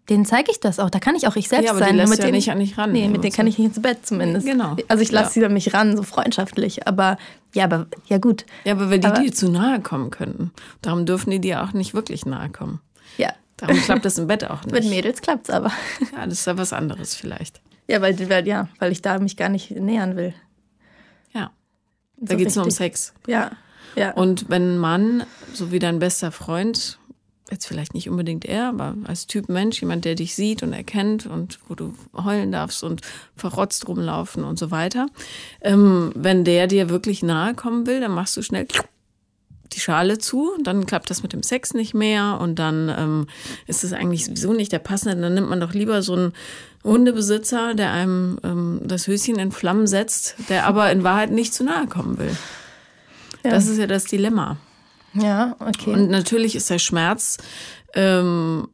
denen 0.08 0.24
zeige 0.24 0.50
ich 0.50 0.60
das 0.60 0.78
auch. 0.80 0.88
Da 0.88 0.98
kann 0.98 1.14
ich 1.14 1.28
auch 1.28 1.36
ich 1.36 1.46
selbst 1.46 1.66
ja, 1.66 1.72
aber 1.72 1.80
sein. 1.80 1.90
Die 1.90 1.96
lässt 1.96 2.08
mit 2.08 2.20
ja 2.20 2.24
denen, 2.24 2.36
nicht 2.36 2.50
an 2.50 2.58
dich 2.58 2.78
ran. 2.78 2.92
Nee, 2.92 3.06
mit 3.08 3.22
denen 3.22 3.34
kann 3.34 3.46
ich 3.46 3.58
nicht 3.58 3.66
ins 3.66 3.82
Bett 3.82 4.06
zumindest. 4.06 4.46
Genau. 4.46 4.76
Also 4.88 5.02
ich 5.02 5.12
lasse 5.12 5.26
ja. 5.26 5.32
sie 5.32 5.44
an 5.44 5.52
mich 5.52 5.74
ran, 5.74 5.94
so 5.94 6.02
freundschaftlich. 6.04 6.88
Aber 6.88 7.18
ja, 7.52 7.64
aber 7.64 7.86
ja 8.06 8.16
gut. 8.16 8.46
Ja, 8.64 8.72
aber 8.72 8.88
wenn 8.88 9.02
die 9.02 9.08
aber, 9.08 9.20
dir 9.20 9.30
zu 9.30 9.50
nahe 9.50 9.80
kommen 9.80 10.08
könnten, 10.08 10.52
darum 10.80 11.04
dürfen 11.04 11.30
die 11.30 11.40
dir 11.40 11.62
auch 11.62 11.74
nicht 11.74 11.92
wirklich 11.92 12.24
nahe 12.24 12.48
kommen. 12.48 12.80
Ja, 13.18 13.34
Darum 13.58 13.76
klappt 13.76 14.06
das 14.06 14.16
im 14.16 14.26
Bett 14.26 14.48
auch 14.48 14.62
nicht. 14.64 14.72
Mit 14.72 14.84
Mädels 14.84 15.20
klappt 15.20 15.50
es 15.50 15.54
aber. 15.54 15.70
Ja, 16.16 16.24
das 16.24 16.38
ist 16.38 16.46
ja 16.46 16.56
was 16.56 16.72
anderes 16.72 17.14
vielleicht. 17.14 17.60
Ja, 17.88 18.00
weil, 18.00 18.18
weil, 18.30 18.48
ja, 18.48 18.68
weil 18.78 18.90
ich 18.90 19.02
da 19.02 19.18
mich 19.18 19.36
gar 19.36 19.50
nicht 19.50 19.70
nähern 19.72 20.16
will. 20.16 20.32
Ja. 21.34 21.50
Da 22.16 22.32
so 22.32 22.38
geht 22.38 22.48
es 22.48 22.56
nur 22.56 22.64
um 22.64 22.70
Sex. 22.70 23.12
Ja. 23.26 23.50
Ja. 23.96 24.12
Und 24.12 24.48
wenn 24.48 24.74
ein 24.74 24.78
Mann, 24.78 25.24
so 25.52 25.72
wie 25.72 25.78
dein 25.78 25.98
bester 25.98 26.32
Freund, 26.32 26.98
jetzt 27.50 27.66
vielleicht 27.66 27.94
nicht 27.94 28.08
unbedingt 28.08 28.44
er, 28.44 28.68
aber 28.68 28.94
als 29.04 29.26
Typ 29.26 29.48
Mensch, 29.48 29.80
jemand, 29.80 30.04
der 30.04 30.14
dich 30.14 30.34
sieht 30.34 30.62
und 30.62 30.72
erkennt 30.72 31.26
und 31.26 31.58
wo 31.68 31.74
du 31.74 31.94
heulen 32.14 32.52
darfst 32.52 32.84
und 32.84 33.00
verrotzt 33.36 33.88
rumlaufen 33.88 34.44
und 34.44 34.58
so 34.58 34.70
weiter, 34.70 35.06
ähm, 35.60 36.12
wenn 36.14 36.44
der 36.44 36.66
dir 36.66 36.90
wirklich 36.90 37.22
nahe 37.22 37.54
kommen 37.54 37.86
will, 37.86 38.00
dann 38.00 38.12
machst 38.12 38.36
du 38.36 38.42
schnell 38.42 38.66
die 39.72 39.80
Schale 39.80 40.18
zu, 40.18 40.50
dann 40.62 40.86
klappt 40.86 41.10
das 41.10 41.22
mit 41.22 41.32
dem 41.32 41.42
Sex 41.42 41.74
nicht 41.74 41.94
mehr 41.94 42.38
und 42.40 42.58
dann 42.58 42.92
ähm, 42.96 43.26
ist 43.66 43.84
es 43.84 43.92
eigentlich 43.92 44.24
sowieso 44.24 44.52
nicht 44.52 44.72
der 44.72 44.78
passende. 44.78 45.20
Dann 45.20 45.34
nimmt 45.34 45.50
man 45.50 45.60
doch 45.60 45.74
lieber 45.74 46.02
so 46.02 46.14
einen 46.14 46.32
Hundebesitzer, 46.84 47.74
der 47.74 47.92
einem 47.92 48.38
ähm, 48.44 48.80
das 48.84 49.06
Höschen 49.06 49.38
in 49.38 49.52
Flammen 49.52 49.86
setzt, 49.86 50.36
der 50.48 50.66
aber 50.66 50.90
in 50.90 51.04
Wahrheit 51.04 51.30
nicht 51.30 51.52
zu 51.52 51.64
nahe 51.64 51.86
kommen 51.86 52.18
will. 52.18 52.34
Ja. 53.44 53.50
Das 53.50 53.66
ist 53.66 53.78
ja 53.78 53.86
das 53.86 54.04
Dilemma. 54.04 54.56
Ja, 55.14 55.56
okay. 55.60 55.92
Und 55.92 56.10
natürlich 56.10 56.54
ist 56.54 56.70
der 56.70 56.78
Schmerz 56.78 57.38
ähm, 57.94 58.68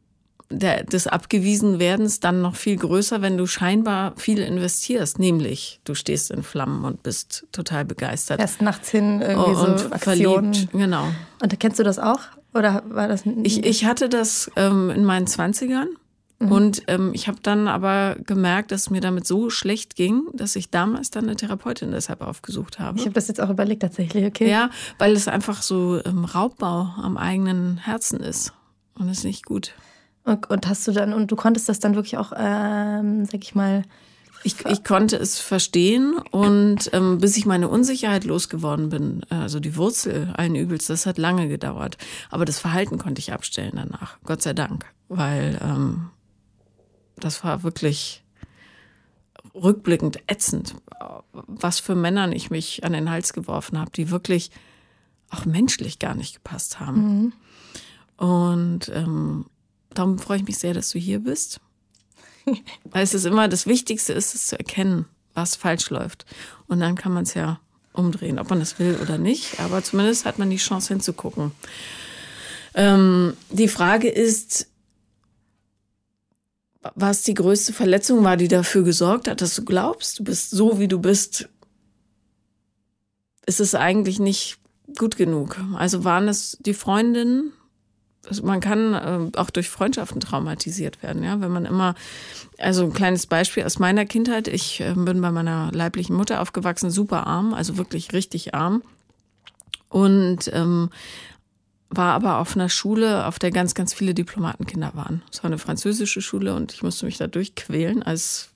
der, 0.50 0.84
des 0.84 1.06
Abgewiesenwerdens 1.06 2.20
dann 2.20 2.42
noch 2.42 2.56
viel 2.56 2.76
größer, 2.76 3.22
wenn 3.22 3.36
du 3.36 3.46
scheinbar 3.46 4.14
viel 4.16 4.38
investierst. 4.38 5.18
Nämlich, 5.18 5.80
du 5.84 5.94
stehst 5.94 6.30
in 6.30 6.42
Flammen 6.42 6.84
und 6.84 7.02
bist 7.02 7.46
total 7.52 7.84
begeistert. 7.84 8.40
Erst 8.40 8.62
nachts 8.62 8.90
hin 8.90 9.20
irgendwie 9.20 9.50
und 9.50 9.78
so 9.78 9.90
Aktionen. 9.90 10.54
Verliebt, 10.54 10.72
genau. 10.72 11.06
Und 11.42 11.60
kennst 11.60 11.78
du 11.78 11.82
das 11.82 11.98
auch? 11.98 12.20
Oder 12.52 12.82
war 12.88 13.08
das? 13.08 13.22
Ich, 13.42 13.64
ich 13.64 13.84
hatte 13.84 14.08
das 14.08 14.50
ähm, 14.56 14.90
in 14.90 15.04
meinen 15.04 15.26
Zwanzigern. 15.26 15.88
Mhm. 16.38 16.52
Und 16.52 16.82
ähm, 16.88 17.12
ich 17.14 17.28
habe 17.28 17.38
dann 17.42 17.68
aber 17.68 18.16
gemerkt, 18.26 18.72
dass 18.72 18.82
es 18.82 18.90
mir 18.90 19.00
damit 19.00 19.26
so 19.26 19.50
schlecht 19.50 19.96
ging, 19.96 20.24
dass 20.32 20.56
ich 20.56 20.70
damals 20.70 21.10
dann 21.10 21.24
eine 21.24 21.36
Therapeutin 21.36 21.92
deshalb 21.92 22.20
aufgesucht 22.20 22.78
habe. 22.78 22.98
Ich 22.98 23.04
habe 23.04 23.14
das 23.14 23.28
jetzt 23.28 23.40
auch 23.40 23.50
überlegt 23.50 23.82
tatsächlich, 23.82 24.26
okay. 24.26 24.50
Ja, 24.50 24.70
weil 24.98 25.12
es 25.12 25.28
einfach 25.28 25.62
so 25.62 26.00
ähm, 26.04 26.24
Raubbau 26.24 26.92
am 27.00 27.16
eigenen 27.16 27.78
Herzen 27.78 28.20
ist. 28.20 28.52
Und 28.98 29.08
das 29.08 29.18
ist 29.18 29.24
nicht 29.24 29.44
gut. 29.44 29.74
Und, 30.24 30.48
und, 30.50 30.66
hast 30.66 30.86
du 30.88 30.92
dann, 30.92 31.12
und 31.12 31.30
du 31.30 31.36
konntest 31.36 31.68
das 31.68 31.80
dann 31.80 31.94
wirklich 31.94 32.16
auch, 32.16 32.32
ähm, 32.36 33.26
sag 33.26 33.42
ich 33.42 33.54
mal, 33.54 33.82
ich, 34.42 34.64
ich 34.66 34.84
konnte 34.84 35.16
es 35.16 35.40
verstehen 35.40 36.18
und 36.30 36.90
ähm, 36.92 37.16
bis 37.18 37.36
ich 37.38 37.46
meine 37.46 37.68
Unsicherheit 37.68 38.24
losgeworden 38.24 38.90
bin, 38.90 39.22
also 39.30 39.58
die 39.58 39.74
Wurzel 39.74 40.34
allen 40.36 40.54
Übels, 40.54 40.86
das 40.86 41.06
hat 41.06 41.16
lange 41.16 41.48
gedauert. 41.48 41.96
Aber 42.30 42.44
das 42.44 42.58
Verhalten 42.58 42.98
konnte 42.98 43.20
ich 43.20 43.32
abstellen 43.32 43.72
danach, 43.74 44.18
Gott 44.24 44.42
sei 44.42 44.52
Dank, 44.52 44.84
weil 45.08 45.58
ähm, 45.62 46.10
das 47.24 47.42
war 47.42 47.62
wirklich 47.62 48.22
rückblickend 49.54 50.18
ätzend, 50.26 50.74
was 51.32 51.80
für 51.80 51.94
Männern 51.94 52.32
ich 52.32 52.50
mich 52.50 52.84
an 52.84 52.92
den 52.92 53.10
Hals 53.10 53.32
geworfen 53.32 53.78
habe, 53.78 53.90
die 53.92 54.10
wirklich 54.10 54.50
auch 55.30 55.46
menschlich 55.46 55.98
gar 55.98 56.14
nicht 56.14 56.34
gepasst 56.34 56.80
haben. 56.80 57.32
Mhm. 58.18 58.26
Und 58.26 58.88
ähm, 58.90 59.46
darum 59.90 60.18
freue 60.18 60.38
ich 60.38 60.44
mich 60.44 60.58
sehr, 60.58 60.74
dass 60.74 60.90
du 60.90 60.98
hier 60.98 61.20
bist. 61.20 61.60
Weil 62.84 63.02
es 63.02 63.14
ist 63.14 63.24
immer 63.24 63.48
das 63.48 63.66
Wichtigste 63.66 64.12
ist, 64.12 64.34
es 64.34 64.48
zu 64.48 64.58
erkennen, 64.58 65.06
was 65.32 65.56
falsch 65.56 65.88
läuft. 65.90 66.26
Und 66.66 66.80
dann 66.80 66.94
kann 66.94 67.12
man 67.12 67.22
es 67.22 67.34
ja 67.34 67.58
umdrehen, 67.92 68.38
ob 68.38 68.50
man 68.50 68.60
das 68.60 68.78
will 68.78 68.98
oder 69.00 69.18
nicht. 69.18 69.60
Aber 69.60 69.82
zumindest 69.82 70.26
hat 70.26 70.38
man 70.38 70.50
die 70.50 70.56
Chance 70.56 70.88
hinzugucken. 70.88 71.52
Ähm, 72.74 73.34
die 73.50 73.68
Frage 73.68 74.08
ist, 74.08 74.68
was 76.94 77.22
die 77.22 77.34
größte 77.34 77.72
Verletzung 77.72 78.24
war, 78.24 78.36
die 78.36 78.48
dafür 78.48 78.82
gesorgt 78.82 79.28
hat, 79.28 79.40
dass 79.40 79.54
du 79.54 79.64
glaubst, 79.64 80.18
du 80.18 80.24
bist 80.24 80.50
so, 80.50 80.78
wie 80.78 80.88
du 80.88 80.98
bist, 80.98 81.48
ist 83.46 83.60
es 83.60 83.74
eigentlich 83.74 84.18
nicht 84.18 84.58
gut 84.98 85.16
genug. 85.16 85.58
Also 85.74 86.04
waren 86.04 86.28
es 86.28 86.58
die 86.60 86.74
Freundinnen? 86.74 87.52
Also 88.28 88.42
man 88.44 88.60
kann 88.60 88.94
äh, 88.94 89.38
auch 89.38 89.50
durch 89.50 89.68
Freundschaften 89.68 90.20
traumatisiert 90.20 91.02
werden, 91.02 91.22
ja, 91.22 91.40
wenn 91.42 91.50
man 91.50 91.66
immer, 91.66 91.94
also 92.58 92.84
ein 92.84 92.94
kleines 92.94 93.26
Beispiel 93.26 93.64
aus 93.64 93.78
meiner 93.78 94.06
Kindheit, 94.06 94.48
ich 94.48 94.80
äh, 94.80 94.94
bin 94.94 95.20
bei 95.20 95.30
meiner 95.30 95.70
leiblichen 95.72 96.16
Mutter 96.16 96.40
aufgewachsen, 96.40 96.90
super 96.90 97.26
arm, 97.26 97.52
also 97.52 97.76
wirklich 97.76 98.14
richtig 98.14 98.54
arm. 98.54 98.82
Und 99.90 100.50
ähm, 100.52 100.88
war 101.96 102.14
aber 102.14 102.38
auf 102.38 102.56
einer 102.56 102.68
Schule, 102.68 103.26
auf 103.26 103.38
der 103.38 103.50
ganz, 103.50 103.74
ganz 103.74 103.94
viele 103.94 104.14
Diplomatenkinder 104.14 104.92
waren. 104.94 105.22
Es 105.32 105.42
war 105.42 105.48
eine 105.48 105.58
französische 105.58 106.22
Schule 106.22 106.54
und 106.54 106.72
ich 106.72 106.82
musste 106.82 107.06
mich 107.06 107.18
da 107.18 107.26
durchquälen 107.26 108.02
als 108.02 108.50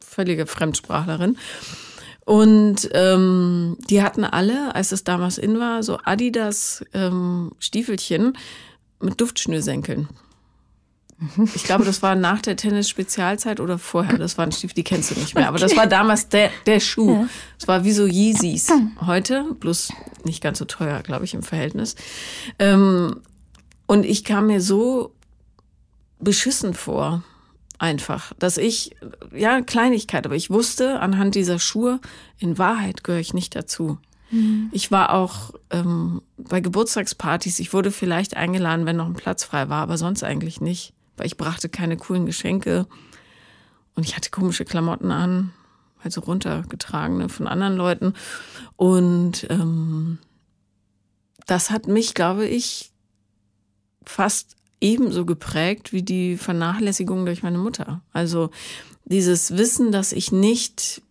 völlige 0.00 0.46
Fremdsprachlerin. 0.46 1.36
Und 2.24 2.88
ähm, 2.92 3.76
die 3.90 4.02
hatten 4.02 4.24
alle, 4.24 4.74
als 4.74 4.92
es 4.92 5.04
damals 5.04 5.36
in 5.36 5.58
war, 5.58 5.82
so 5.82 5.98
Adidas 6.04 6.84
ähm, 6.94 7.52
Stiefelchen 7.58 8.36
mit 9.00 9.20
Duftschnürsenkeln. 9.20 10.08
Ich 11.54 11.64
glaube, 11.64 11.84
das 11.84 12.02
war 12.02 12.14
nach 12.14 12.42
der 12.42 12.56
Tennis-Spezialzeit 12.56 13.60
oder 13.60 13.78
vorher. 13.78 14.18
Das 14.18 14.38
waren 14.38 14.52
Stiefel, 14.52 14.74
die 14.74 14.84
kennst 14.84 15.10
du 15.10 15.18
nicht 15.18 15.34
mehr. 15.34 15.48
Aber 15.48 15.58
das 15.58 15.76
war 15.76 15.86
damals 15.86 16.28
der, 16.28 16.50
der 16.66 16.80
Schuh. 16.80 17.26
Es 17.58 17.68
war 17.68 17.84
wie 17.84 17.92
so 17.92 18.06
Yeezys. 18.06 18.72
Heute, 19.00 19.44
bloß 19.60 19.92
nicht 20.24 20.42
ganz 20.42 20.58
so 20.58 20.64
teuer, 20.64 21.02
glaube 21.02 21.24
ich, 21.24 21.34
im 21.34 21.42
Verhältnis. 21.42 21.94
Ähm, 22.58 23.20
und 23.86 24.04
ich 24.04 24.24
kam 24.24 24.46
mir 24.46 24.60
so 24.60 25.14
beschissen 26.18 26.74
vor, 26.74 27.22
einfach, 27.78 28.32
dass 28.38 28.56
ich, 28.56 28.96
ja, 29.34 29.60
Kleinigkeit, 29.60 30.24
aber 30.26 30.36
ich 30.36 30.50
wusste 30.50 31.00
anhand 31.00 31.34
dieser 31.34 31.58
Schuhe, 31.58 32.00
in 32.38 32.56
Wahrheit 32.58 33.04
gehöre 33.04 33.20
ich 33.20 33.34
nicht 33.34 33.54
dazu. 33.54 33.98
Mhm. 34.30 34.70
Ich 34.72 34.90
war 34.90 35.12
auch 35.12 35.52
ähm, 35.70 36.22
bei 36.36 36.60
Geburtstagspartys, 36.60 37.58
ich 37.58 37.72
wurde 37.72 37.90
vielleicht 37.90 38.36
eingeladen, 38.36 38.86
wenn 38.86 38.96
noch 38.96 39.06
ein 39.06 39.14
Platz 39.14 39.44
frei 39.44 39.68
war, 39.68 39.82
aber 39.82 39.98
sonst 39.98 40.22
eigentlich 40.24 40.60
nicht 40.60 40.94
weil 41.16 41.26
ich 41.26 41.36
brachte 41.36 41.68
keine 41.68 41.96
coolen 41.96 42.26
Geschenke 42.26 42.86
und 43.94 44.04
ich 44.04 44.16
hatte 44.16 44.30
komische 44.30 44.64
Klamotten 44.64 45.10
an, 45.10 45.52
also 46.02 46.20
runtergetragene 46.20 47.28
von 47.28 47.46
anderen 47.46 47.76
Leuten. 47.76 48.14
Und 48.76 49.46
ähm, 49.50 50.18
das 51.46 51.70
hat 51.70 51.86
mich, 51.86 52.14
glaube 52.14 52.46
ich, 52.46 52.92
fast 54.04 54.56
ebenso 54.80 55.24
geprägt 55.24 55.92
wie 55.92 56.02
die 56.02 56.36
Vernachlässigung 56.36 57.24
durch 57.24 57.42
meine 57.42 57.58
Mutter. 57.58 58.02
Also 58.12 58.50
dieses 59.04 59.56
Wissen, 59.56 59.92
dass 59.92 60.12
ich 60.12 60.32
nicht 60.32 61.02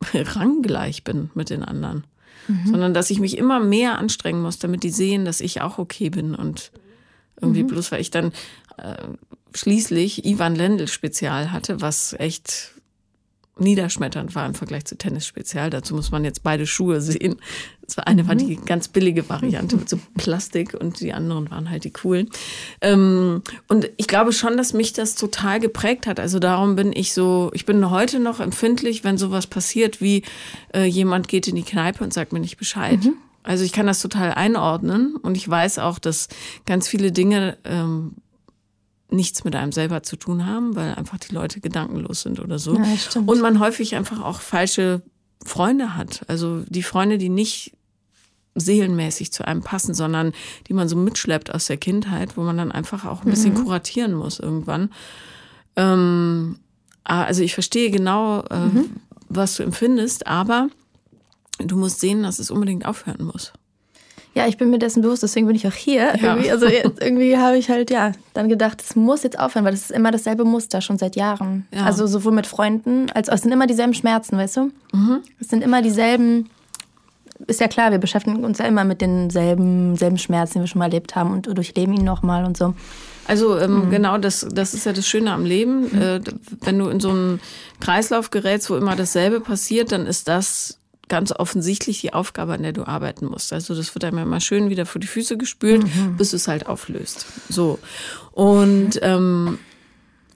ranggleich 0.14 1.04
bin 1.04 1.30
mit 1.34 1.50
den 1.50 1.64
anderen, 1.64 2.06
mhm. 2.46 2.66
sondern 2.66 2.94
dass 2.94 3.10
ich 3.10 3.18
mich 3.18 3.38
immer 3.38 3.60
mehr 3.60 3.98
anstrengen 3.98 4.42
muss, 4.42 4.58
damit 4.58 4.82
die 4.82 4.90
sehen, 4.90 5.24
dass 5.24 5.40
ich 5.40 5.60
auch 5.60 5.78
okay 5.78 6.10
bin 6.10 6.34
und 6.34 6.70
irgendwie 7.40 7.62
mhm. 7.62 7.68
bloß, 7.68 7.92
weil 7.92 8.00
ich 8.00 8.10
dann 8.10 8.32
äh, 8.78 8.94
schließlich 9.54 10.24
Ivan 10.24 10.54
Lendl 10.54 10.88
Spezial 10.88 11.52
hatte, 11.52 11.80
was 11.80 12.14
echt 12.14 12.74
niederschmetternd 13.56 14.34
war 14.34 14.46
im 14.46 14.54
Vergleich 14.54 14.84
zu 14.84 14.96
Tennis 14.96 15.26
Spezial. 15.26 15.70
Dazu 15.70 15.94
muss 15.94 16.10
man 16.10 16.24
jetzt 16.24 16.42
beide 16.42 16.66
Schuhe 16.66 17.00
sehen. 17.00 17.36
Das 17.82 17.96
war 17.96 18.08
eine 18.08 18.24
mhm. 18.24 18.28
war 18.28 18.34
die 18.34 18.56
ganz 18.56 18.88
billige 18.88 19.28
Variante 19.28 19.76
mit 19.76 19.88
so 19.88 19.98
Plastik 20.16 20.74
und 20.74 21.00
die 21.00 21.12
anderen 21.12 21.50
waren 21.50 21.70
halt 21.70 21.84
die 21.84 21.92
coolen. 21.92 22.30
Ähm, 22.80 23.42
und 23.68 23.90
ich 23.96 24.08
glaube 24.08 24.32
schon, 24.32 24.56
dass 24.56 24.72
mich 24.72 24.92
das 24.92 25.14
total 25.14 25.60
geprägt 25.60 26.06
hat. 26.06 26.18
Also 26.18 26.38
darum 26.38 26.74
bin 26.76 26.92
ich 26.92 27.12
so, 27.12 27.50
ich 27.54 27.64
bin 27.64 27.90
heute 27.90 28.18
noch 28.18 28.40
empfindlich, 28.40 29.04
wenn 29.04 29.18
sowas 29.18 29.46
passiert, 29.46 30.00
wie 30.00 30.22
äh, 30.74 30.84
jemand 30.84 31.28
geht 31.28 31.46
in 31.46 31.54
die 31.54 31.62
Kneipe 31.62 32.02
und 32.02 32.12
sagt 32.12 32.32
mir 32.32 32.40
nicht 32.40 32.56
Bescheid. 32.56 33.04
Mhm. 33.04 33.14
Also 33.44 33.62
ich 33.62 33.72
kann 33.72 33.86
das 33.86 34.00
total 34.00 34.32
einordnen 34.32 35.16
und 35.16 35.36
ich 35.36 35.48
weiß 35.48 35.78
auch, 35.78 35.98
dass 35.98 36.28
ganz 36.64 36.88
viele 36.88 37.12
Dinge 37.12 37.58
ähm, 37.64 38.16
nichts 39.10 39.44
mit 39.44 39.54
einem 39.54 39.70
selber 39.70 40.02
zu 40.02 40.16
tun 40.16 40.46
haben, 40.46 40.74
weil 40.74 40.94
einfach 40.94 41.18
die 41.18 41.32
Leute 41.32 41.60
gedankenlos 41.60 42.22
sind 42.22 42.40
oder 42.40 42.58
so. 42.58 42.76
Ja, 42.76 42.86
und 43.26 43.40
man 43.40 43.60
häufig 43.60 43.94
einfach 43.94 44.20
auch 44.22 44.40
falsche 44.40 45.02
Freunde 45.44 45.94
hat. 45.94 46.22
Also 46.26 46.64
die 46.68 46.82
Freunde, 46.82 47.18
die 47.18 47.28
nicht 47.28 47.76
seelenmäßig 48.54 49.30
zu 49.30 49.46
einem 49.46 49.62
passen, 49.62 49.94
sondern 49.94 50.32
die 50.68 50.74
man 50.74 50.88
so 50.88 50.96
mitschleppt 50.96 51.52
aus 51.54 51.66
der 51.66 51.76
Kindheit, 51.76 52.36
wo 52.36 52.42
man 52.42 52.56
dann 52.56 52.72
einfach 52.72 53.04
auch 53.04 53.24
ein 53.24 53.30
bisschen 53.30 53.54
mhm. 53.54 53.64
kuratieren 53.64 54.14
muss 54.14 54.38
irgendwann. 54.38 54.90
Ähm, 55.76 56.58
ah, 57.02 57.24
also 57.24 57.42
ich 57.42 57.52
verstehe 57.52 57.90
genau, 57.90 58.42
äh, 58.50 58.66
mhm. 58.66 58.90
was 59.28 59.56
du 59.56 59.64
empfindest, 59.64 60.26
aber 60.26 60.68
du 61.58 61.76
musst 61.76 62.00
sehen, 62.00 62.22
dass 62.22 62.38
es 62.38 62.50
unbedingt 62.50 62.86
aufhören 62.86 63.24
muss. 63.24 63.52
Ja, 64.34 64.48
ich 64.48 64.58
bin 64.58 64.70
mir 64.70 64.80
dessen 64.80 65.00
bewusst, 65.00 65.22
deswegen 65.22 65.46
bin 65.46 65.54
ich 65.54 65.66
auch 65.66 65.72
hier. 65.72 66.16
Ja. 66.16 66.34
Irgendwie, 66.34 66.50
also 66.50 66.66
irgendwie 66.66 67.36
habe 67.36 67.56
ich 67.56 67.70
halt 67.70 67.90
ja 67.90 68.12
dann 68.32 68.48
gedacht, 68.48 68.82
es 68.82 68.96
muss 68.96 69.22
jetzt 69.22 69.38
aufhören, 69.38 69.64
weil 69.64 69.72
das 69.72 69.82
ist 69.82 69.90
immer 69.92 70.10
dasselbe 70.10 70.44
Muster 70.44 70.80
schon 70.80 70.98
seit 70.98 71.14
Jahren. 71.14 71.66
Ja. 71.72 71.84
Also 71.84 72.06
sowohl 72.08 72.32
mit 72.32 72.46
Freunden, 72.46 73.10
als 73.10 73.28
auch 73.28 73.34
es 73.34 73.42
sind 73.42 73.52
immer 73.52 73.68
dieselben 73.68 73.94
Schmerzen, 73.94 74.36
weißt 74.36 74.56
du? 74.56 74.70
Mhm. 74.92 75.20
Es 75.40 75.48
sind 75.48 75.62
immer 75.62 75.82
dieselben. 75.82 76.50
Ist 77.46 77.60
ja 77.60 77.68
klar, 77.68 77.92
wir 77.92 77.98
beschäftigen 77.98 78.44
uns 78.44 78.58
ja 78.58 78.64
immer 78.64 78.84
mit 78.84 79.00
denselben 79.00 79.96
selben 79.96 80.18
Schmerzen, 80.18 80.54
die 80.54 80.60
wir 80.60 80.66
schon 80.66 80.78
mal 80.80 80.86
erlebt 80.86 81.14
haben 81.14 81.30
und 81.30 81.46
durchleben 81.46 81.94
ihn 81.94 82.04
nochmal 82.04 82.44
und 82.44 82.56
so. 82.56 82.74
Also 83.26 83.58
ähm, 83.58 83.86
mhm. 83.86 83.90
genau, 83.90 84.18
das, 84.18 84.46
das 84.50 84.74
ist 84.74 84.86
ja 84.86 84.92
das 84.92 85.06
Schöne 85.06 85.32
am 85.32 85.44
Leben. 85.44 85.90
Mhm. 85.92 86.02
Äh, 86.02 86.20
wenn 86.60 86.78
du 86.78 86.88
in 86.88 87.00
so 87.00 87.10
einen 87.10 87.40
Kreislauf 87.80 88.30
gerätst, 88.30 88.68
wo 88.68 88.76
immer 88.76 88.96
dasselbe 88.96 89.40
passiert, 89.40 89.92
dann 89.92 90.06
ist 90.06 90.26
das 90.26 90.78
ganz 91.08 91.32
offensichtlich 91.32 92.00
die 92.00 92.12
Aufgabe, 92.12 92.54
an 92.54 92.62
der 92.62 92.72
du 92.72 92.84
arbeiten 92.84 93.26
musst. 93.26 93.52
Also 93.52 93.74
das 93.74 93.94
wird 93.94 94.04
einem 94.04 94.18
immer 94.18 94.40
schön 94.40 94.70
wieder 94.70 94.86
vor 94.86 95.00
die 95.00 95.06
Füße 95.06 95.36
gespült, 95.36 95.84
mhm. 95.84 96.16
bis 96.16 96.32
es 96.32 96.48
halt 96.48 96.66
auflöst. 96.66 97.26
So. 97.48 97.78
Und 98.32 98.98
ähm, 99.02 99.58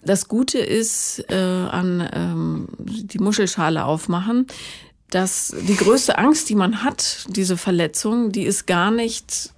das 0.04 0.28
Gute 0.28 0.58
ist 0.58 1.24
äh, 1.28 1.34
an 1.34 2.08
ähm, 2.12 2.68
die 2.78 3.18
Muschelschale 3.18 3.84
aufmachen, 3.84 4.46
dass 5.10 5.54
die 5.66 5.76
größte 5.76 6.18
Angst, 6.18 6.48
die 6.48 6.54
man 6.54 6.84
hat, 6.84 7.26
diese 7.28 7.56
Verletzung, 7.56 8.30
die 8.30 8.42
ist 8.42 8.66
gar 8.66 8.90
nicht 8.90 9.52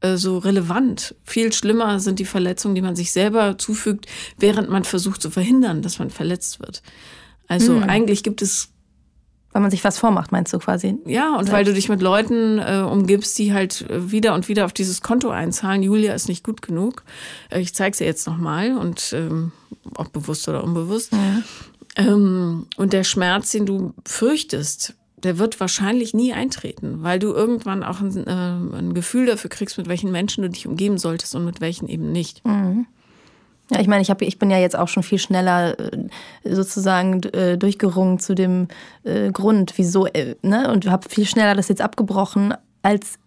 äh, 0.00 0.16
so 0.16 0.38
relevant. 0.38 1.14
Viel 1.24 1.52
schlimmer 1.52 1.98
sind 1.98 2.18
die 2.18 2.24
Verletzungen, 2.24 2.74
die 2.74 2.82
man 2.82 2.94
sich 2.94 3.12
selber 3.12 3.58
zufügt, 3.58 4.06
während 4.38 4.70
man 4.70 4.84
versucht 4.84 5.20
zu 5.20 5.30
verhindern, 5.30 5.82
dass 5.82 5.98
man 5.98 6.10
verletzt 6.10 6.60
wird. 6.60 6.82
Also 7.48 7.72
mhm. 7.74 7.84
eigentlich 7.84 8.22
gibt 8.22 8.42
es 8.42 8.73
Weil 9.54 9.62
man 9.62 9.70
sich 9.70 9.84
was 9.84 9.98
vormacht, 9.98 10.32
meinst 10.32 10.52
du 10.52 10.58
quasi? 10.58 10.98
Ja, 11.06 11.30
und 11.30 11.44
selbst. 11.44 11.52
weil 11.52 11.64
du 11.64 11.72
dich 11.72 11.88
mit 11.88 12.02
Leuten 12.02 12.58
äh, 12.58 12.82
umgibst, 12.82 13.38
die 13.38 13.54
halt 13.54 13.88
äh, 13.88 14.10
wieder 14.10 14.34
und 14.34 14.48
wieder 14.48 14.64
auf 14.64 14.72
dieses 14.72 15.00
Konto 15.00 15.30
einzahlen. 15.30 15.84
Julia 15.84 16.12
ist 16.12 16.28
nicht 16.28 16.44
gut 16.44 16.60
genug. 16.60 17.04
Äh, 17.50 17.60
ich 17.60 17.72
zeige 17.72 17.96
sie 17.96 18.04
jetzt 18.04 18.26
nochmal 18.26 18.76
und 18.76 19.12
ähm, 19.12 19.52
ob 19.94 20.12
bewusst 20.12 20.48
oder 20.48 20.64
unbewusst. 20.64 21.12
Ja. 21.12 21.42
Ähm, 21.94 22.66
und 22.76 22.92
der 22.92 23.04
Schmerz, 23.04 23.52
den 23.52 23.64
du 23.64 23.94
fürchtest, 24.04 24.94
der 25.18 25.38
wird 25.38 25.60
wahrscheinlich 25.60 26.14
nie 26.14 26.32
eintreten, 26.32 27.04
weil 27.04 27.20
du 27.20 27.32
irgendwann 27.32 27.84
auch 27.84 28.00
ein, 28.00 28.26
äh, 28.26 28.76
ein, 28.76 28.92
Gefühl 28.92 29.26
dafür 29.26 29.50
kriegst, 29.50 29.78
mit 29.78 29.88
welchen 29.88 30.10
Menschen 30.10 30.42
du 30.42 30.50
dich 30.50 30.66
umgeben 30.66 30.98
solltest 30.98 31.36
und 31.36 31.44
mit 31.44 31.60
welchen 31.60 31.88
eben 31.88 32.10
nicht. 32.10 32.44
Mhm. 32.44 32.86
Ja, 33.70 33.80
ich 33.80 33.86
meine, 33.86 34.02
ich, 34.02 34.10
hab, 34.10 34.20
ich 34.20 34.38
bin 34.38 34.50
ja 34.50 34.58
jetzt 34.58 34.76
auch 34.76 34.88
schon 34.88 35.02
viel 35.02 35.18
schneller 35.18 35.78
äh, 35.78 36.08
sozusagen 36.44 37.22
äh, 37.32 37.56
durchgerungen 37.56 38.18
zu 38.18 38.34
dem 38.34 38.68
äh, 39.04 39.30
Grund, 39.30 39.72
wieso, 39.76 40.06
ne? 40.42 40.70
Und 40.70 40.86
habe 40.90 41.08
viel 41.08 41.26
schneller 41.26 41.54
das 41.54 41.68
jetzt 41.68 41.80
abgebrochen, 41.80 42.54
als 42.82 43.18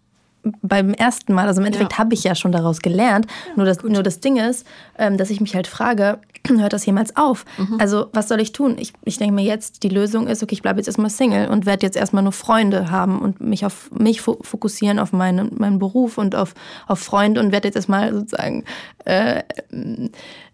beim 0.61 0.93
ersten 0.93 1.33
Mal, 1.33 1.47
also 1.47 1.61
im 1.61 1.67
Endeffekt 1.67 1.93
ja. 1.93 1.97
habe 1.99 2.13
ich 2.13 2.23
ja 2.23 2.35
schon 2.35 2.51
daraus 2.51 2.81
gelernt. 2.81 3.27
Ja, 3.47 3.53
nur, 3.55 3.65
das, 3.65 3.83
nur 3.83 4.03
das 4.03 4.19
Ding 4.19 4.37
ist, 4.37 4.65
ähm, 4.97 5.17
dass 5.17 5.29
ich 5.29 5.41
mich 5.41 5.55
halt 5.55 5.67
frage, 5.67 6.19
hört 6.47 6.73
das 6.73 6.85
jemals 6.85 7.15
auf? 7.15 7.45
Mhm. 7.57 7.77
Also 7.79 8.07
was 8.13 8.27
soll 8.27 8.39
ich 8.39 8.51
tun? 8.51 8.75
Ich, 8.79 8.93
ich 9.03 9.17
denke 9.17 9.33
mir 9.33 9.43
jetzt, 9.43 9.83
die 9.83 9.89
Lösung 9.89 10.27
ist, 10.27 10.43
okay, 10.43 10.53
ich 10.53 10.61
bleibe 10.61 10.79
jetzt 10.79 10.87
erstmal 10.87 11.09
Single 11.09 11.49
und 11.49 11.65
werde 11.65 11.85
jetzt 11.85 11.97
erstmal 11.97 12.23
nur 12.23 12.31
Freunde 12.31 12.91
haben 12.91 13.19
und 13.19 13.41
mich 13.41 13.65
auf 13.65 13.89
mich 13.91 14.21
fokussieren, 14.21 14.99
auf 14.99 15.13
meinen, 15.13 15.51
meinen 15.57 15.79
Beruf 15.79 16.17
und 16.17 16.35
auf, 16.35 16.53
auf 16.87 16.99
Freunde 16.99 17.39
und 17.41 17.51
werde 17.51 17.67
jetzt 17.67 17.75
erstmal 17.75 18.13
sozusagen 18.13 18.63
äh, 19.05 19.43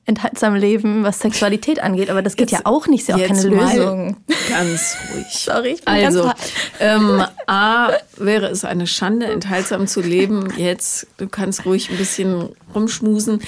enthaltsam 0.06 0.56
leben, 0.56 1.04
was 1.04 1.20
Sexualität 1.20 1.82
angeht. 1.82 2.10
Aber 2.10 2.22
das 2.22 2.36
geht 2.36 2.52
jetzt, 2.52 2.60
ja 2.60 2.66
auch 2.66 2.88
nicht, 2.88 3.02
ist 3.02 3.10
ja 3.10 3.16
auch 3.16 3.28
keine 3.28 3.44
Lösung. 3.44 4.18
Ganz 4.50 4.98
ruhig. 5.13 5.26
Sorry, 5.32 5.70
ich 5.70 5.86
bin 5.86 5.94
also, 5.94 6.32
ähm, 6.80 7.24
A, 7.48 7.92
wäre 8.18 8.48
es 8.48 8.66
eine 8.66 8.88
Schande, 8.88 9.28
enthaltsam 9.28 9.88
zu 9.88 10.02
leben. 10.02 10.54
Jetzt, 10.58 11.08
du 11.18 11.28
kannst 11.28 11.66
ruhig 11.66 11.89
ein 11.89 11.98
bisschen 11.98 12.50
rumschmusen. 12.76 13.42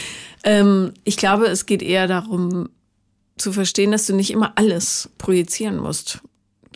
Ähm, 0.44 0.94
ich 1.04 1.18
glaube, 1.18 1.46
es 1.48 1.66
geht 1.66 1.82
eher 1.82 2.08
darum, 2.08 2.70
zu 3.38 3.52
verstehen, 3.52 3.92
dass 3.92 4.06
du 4.06 4.16
nicht 4.16 4.32
immer 4.32 4.54
alles 4.56 5.10
projizieren 5.18 5.78
musst 5.78 6.22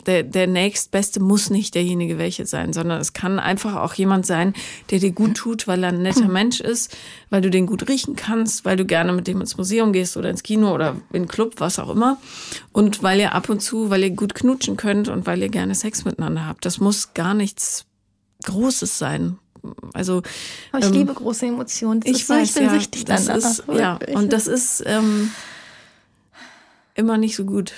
der, 0.06 0.22
der 0.22 0.46
nächstbeste 0.46 1.20
muss 1.20 1.50
nicht 1.50 1.74
derjenige 1.74 2.18
welche 2.18 2.46
sein, 2.46 2.72
sondern 2.72 3.00
es 3.00 3.12
kann 3.12 3.38
einfach 3.38 3.76
auch 3.76 3.94
jemand 3.94 4.26
sein, 4.26 4.54
der 4.90 4.98
dir 4.98 5.12
gut 5.12 5.36
tut, 5.36 5.66
weil 5.66 5.82
er 5.82 5.90
ein 5.90 6.02
netter 6.02 6.24
hm. 6.24 6.32
Mensch 6.32 6.60
ist, 6.60 6.96
weil 7.30 7.40
du 7.40 7.50
den 7.50 7.66
gut 7.66 7.88
riechen 7.88 8.16
kannst, 8.16 8.64
weil 8.64 8.76
du 8.76 8.84
gerne 8.84 9.12
mit 9.12 9.26
dem 9.26 9.40
ins 9.40 9.56
Museum 9.56 9.92
gehst 9.92 10.16
oder 10.16 10.30
ins 10.30 10.42
Kino 10.42 10.74
oder 10.74 10.96
in 11.12 11.22
den 11.22 11.28
Club, 11.28 11.54
was 11.58 11.78
auch 11.78 11.90
immer. 11.90 12.18
Und 12.72 13.02
weil 13.02 13.20
ihr 13.20 13.34
ab 13.34 13.48
und 13.48 13.60
zu, 13.60 13.90
weil 13.90 14.02
ihr 14.02 14.10
gut 14.10 14.34
knutschen 14.34 14.76
könnt 14.76 15.08
und 15.08 15.26
weil 15.26 15.42
ihr 15.42 15.48
gerne 15.48 15.74
Sex 15.74 16.04
miteinander 16.04 16.46
habt. 16.46 16.64
Das 16.64 16.80
muss 16.80 17.14
gar 17.14 17.34
nichts 17.34 17.86
Großes 18.44 18.98
sein. 18.98 19.38
Also, 19.92 20.22
Aber 20.72 20.80
ich 20.80 20.86
ähm, 20.86 20.92
liebe 20.92 21.14
große 21.14 21.46
Emotionen. 21.46 22.00
Das 22.00 22.16
ich 22.16 22.28
weiß, 22.28 22.48
ich 22.48 22.54
bin 22.54 22.64
ja, 22.64 22.70
süchtig 22.70 23.04
das 23.04 23.28
ist, 23.28 23.64
ja, 23.72 23.98
und 24.14 24.32
das 24.32 24.46
ist, 24.46 24.82
ähm, 24.86 25.30
immer 27.00 27.18
nicht 27.18 27.34
so 27.34 27.44
gut. 27.44 27.72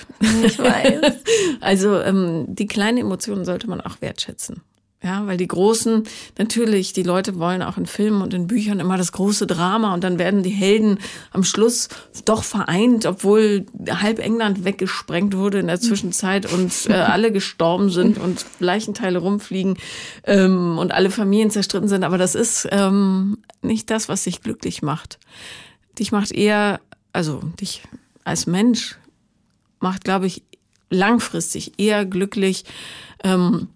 Ich 0.45 0.59
weiß. 0.59 1.15
also 1.61 2.01
ähm, 2.01 2.45
die 2.49 2.67
kleinen 2.67 2.99
Emotionen 2.99 3.45
sollte 3.45 3.69
man 3.69 3.81
auch 3.81 4.01
wertschätzen. 4.01 4.63
Ja, 5.05 5.27
weil 5.27 5.37
die 5.37 5.49
großen, 5.49 6.05
natürlich, 6.39 6.93
die 6.93 7.03
Leute 7.03 7.37
wollen 7.37 7.63
auch 7.63 7.77
in 7.77 7.87
Filmen 7.87 8.23
und 8.23 8.35
in 8.35 8.47
Büchern 8.47 8.79
immer 8.79 8.97
das 8.97 9.11
große 9.11 9.49
Drama 9.49 9.95
und 9.95 10.05
dann 10.05 10.17
werden 10.17 10.45
die 10.45 10.51
Helden 10.51 10.99
am 11.33 11.43
Schluss 11.43 11.89
doch 12.25 12.45
vereint, 12.45 13.05
obwohl 13.05 13.67
halb 13.89 14.21
England 14.21 14.65
weggesprengt 14.65 15.37
wurde 15.37 15.59
in 15.59 15.67
der 15.67 15.81
Zwischenzeit 15.81 16.53
und 16.53 16.89
äh, 16.89 16.93
alle 16.93 17.33
gestorben 17.33 17.91
sind 17.91 18.17
und 18.19 18.47
Leichenteile 18.61 19.19
rumfliegen 19.19 19.77
ähm, 20.23 20.79
und 20.79 20.93
alle 20.93 21.11
Familien 21.11 21.51
zerstritten 21.51 21.89
sind. 21.89 22.05
Aber 22.05 22.17
das 22.19 22.37
ist 22.37 22.69
ähm, 22.71 23.39
nicht 23.61 23.91
das, 23.91 24.09
was 24.09 24.23
dich 24.23 24.41
glücklich 24.41 24.83
macht. 24.83 25.19
Dich 25.99 26.13
macht 26.13 26.31
eher, 26.31 26.81
also 27.13 27.41
dich 27.61 27.83
als 28.23 28.47
Mensch 28.47 28.99
macht, 29.83 30.05
glaube 30.05 30.27
ich, 30.27 30.43
langfristig 30.91 31.79
eher 31.79 32.05
glücklich, 32.05 32.65
ähm, 33.25 33.69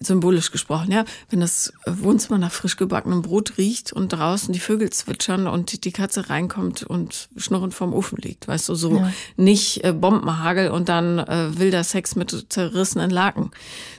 symbolisch 0.00 0.50
gesprochen, 0.50 0.92
ja, 0.92 1.04
wenn 1.30 1.40
das 1.40 1.72
Wohnzimmer 1.86 2.38
nach 2.38 2.52
frisch 2.52 2.76
gebackenem 2.76 3.22
Brot 3.22 3.56
riecht 3.56 3.92
und 3.92 4.12
draußen 4.12 4.52
die 4.52 4.60
Vögel 4.60 4.90
zwitschern 4.90 5.46
und 5.46 5.84
die 5.84 5.92
Katze 5.92 6.28
reinkommt 6.28 6.82
und 6.82 7.28
schnurrend 7.36 7.74
vorm 7.74 7.94
Ofen 7.94 8.18
liegt, 8.18 8.46
weißt 8.46 8.68
du, 8.68 8.74
so 8.74 8.96
ja. 8.96 9.12
nicht 9.36 9.82
äh, 9.82 9.92
Bombenhagel 9.92 10.70
und 10.70 10.88
dann 10.88 11.18
äh, 11.18 11.58
wilder 11.58 11.84
Sex 11.84 12.16
mit 12.16 12.46
zerrissenen 12.50 13.10
Laken. 13.10 13.50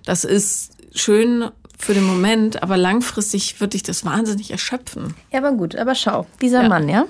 Das 0.04 0.24
ist 0.24 0.72
schön 0.94 1.50
für 1.78 1.94
den 1.94 2.04
Moment, 2.04 2.64
aber 2.64 2.78
langfristig 2.78 3.60
wird 3.60 3.74
dich 3.74 3.84
das 3.84 4.06
wahnsinnig 4.06 4.52
erschöpfen. 4.52 5.14
Ja, 5.32 5.40
aber 5.40 5.52
gut, 5.52 5.76
aber 5.76 5.96
schau, 5.96 6.26
dieser 6.42 6.64
ja. 6.64 6.70
Mann, 6.70 6.90
ja? 6.90 7.06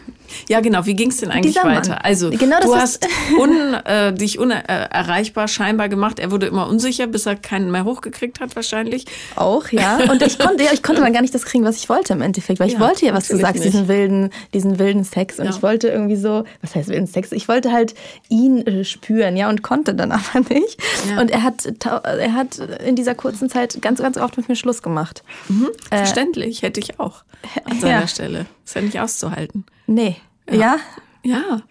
Ja, 0.50 0.60
genau, 0.60 0.86
wie 0.86 0.96
ging 0.96 1.10
es 1.10 1.18
denn 1.18 1.32
eigentlich 1.32 1.54
dieser 1.54 1.68
weiter? 1.68 1.90
Mann. 1.90 2.00
Also, 2.02 2.30
genau 2.32 2.60
du 2.62 2.76
hast 2.76 3.08
un, 3.40 3.74
äh, 3.86 4.14
dich 4.14 4.40
unerreichbar 4.40 5.48
scheinbar 5.48 5.90
gemacht. 5.90 6.20
Er 6.20 6.32
wurde 6.32 6.48
immer 6.48 6.68
unsicher, 6.68 7.08
bis 7.08 7.26
er 7.26 7.36
keinen 7.36 7.72
mehr 7.72 7.86
hochgekriegt 7.86 8.40
hat, 8.40 8.56
wahrscheinlich. 8.56 9.06
Auch, 9.36 9.70
ja. 9.70 9.98
Und 10.10 10.22
ich 10.22 10.40
konnte, 10.40 10.64
ja, 10.64 10.72
ich 10.74 10.84
konnte 10.84 11.02
dann 11.02 11.14
gar 11.14 11.22
nicht 11.22 11.34
das 11.34 11.46
kriegen, 11.46 11.64
was 11.64 11.78
ich 11.78 11.90
wollte 11.90 12.14
im 12.14 12.22
Endeffekt, 12.22 12.60
weil 12.60 12.68
ich 12.68 12.74
ja, 12.74 12.80
wollte 12.80 13.06
ja, 13.06 13.14
was 13.14 13.28
du 13.28 13.38
sagst, 13.38 13.64
diesen 13.64 13.88
wilden, 13.88 14.30
diesen 14.54 14.80
wilden 14.80 15.04
Sex. 15.04 15.40
Und 15.40 15.46
ja. 15.46 15.52
ich 15.52 15.62
wollte 15.62 15.88
irgendwie 15.88 16.16
so, 16.16 16.44
was 16.62 16.76
heißt 16.76 16.90
wilden 16.90 17.08
Sex? 17.08 17.32
Ich 17.32 17.48
wollte 17.48 17.72
halt 17.72 17.96
ihn 18.30 18.66
äh, 18.66 18.84
spüren, 18.84 19.38
ja, 19.38 19.50
und 19.50 19.62
konnte 19.62 19.94
dann 19.94 20.12
aber 20.12 20.40
nicht. 20.50 20.78
Und 21.20 21.32
er 21.32 21.44
hat, 21.44 21.66
er 22.04 22.34
hat 22.34 22.58
in 22.86 22.96
dieser 22.96 23.16
kurzen 23.16 23.50
Zeit 23.50 23.82
ganz, 23.82 24.02
ganz 24.02 24.18
oft 24.18 24.38
mit 24.38 24.50
mir 24.50 24.55
Schluss 24.56 24.82
gemacht. 24.82 25.24
Mhm. 25.50 25.70
Äh, 25.90 25.98
Verständlich, 25.98 26.62
hätte 26.62 26.80
ich 26.80 27.00
auch 27.00 27.24
an 27.66 27.80
seiner 27.80 28.02
ja. 28.02 28.08
Stelle. 28.08 28.46
Ist 28.64 28.76
ja 28.76 28.82
nicht 28.82 29.00
auszuhalten. 29.00 29.66
Nee. 29.88 30.18
Ja? 30.52 30.78
Ja. 31.24 31.62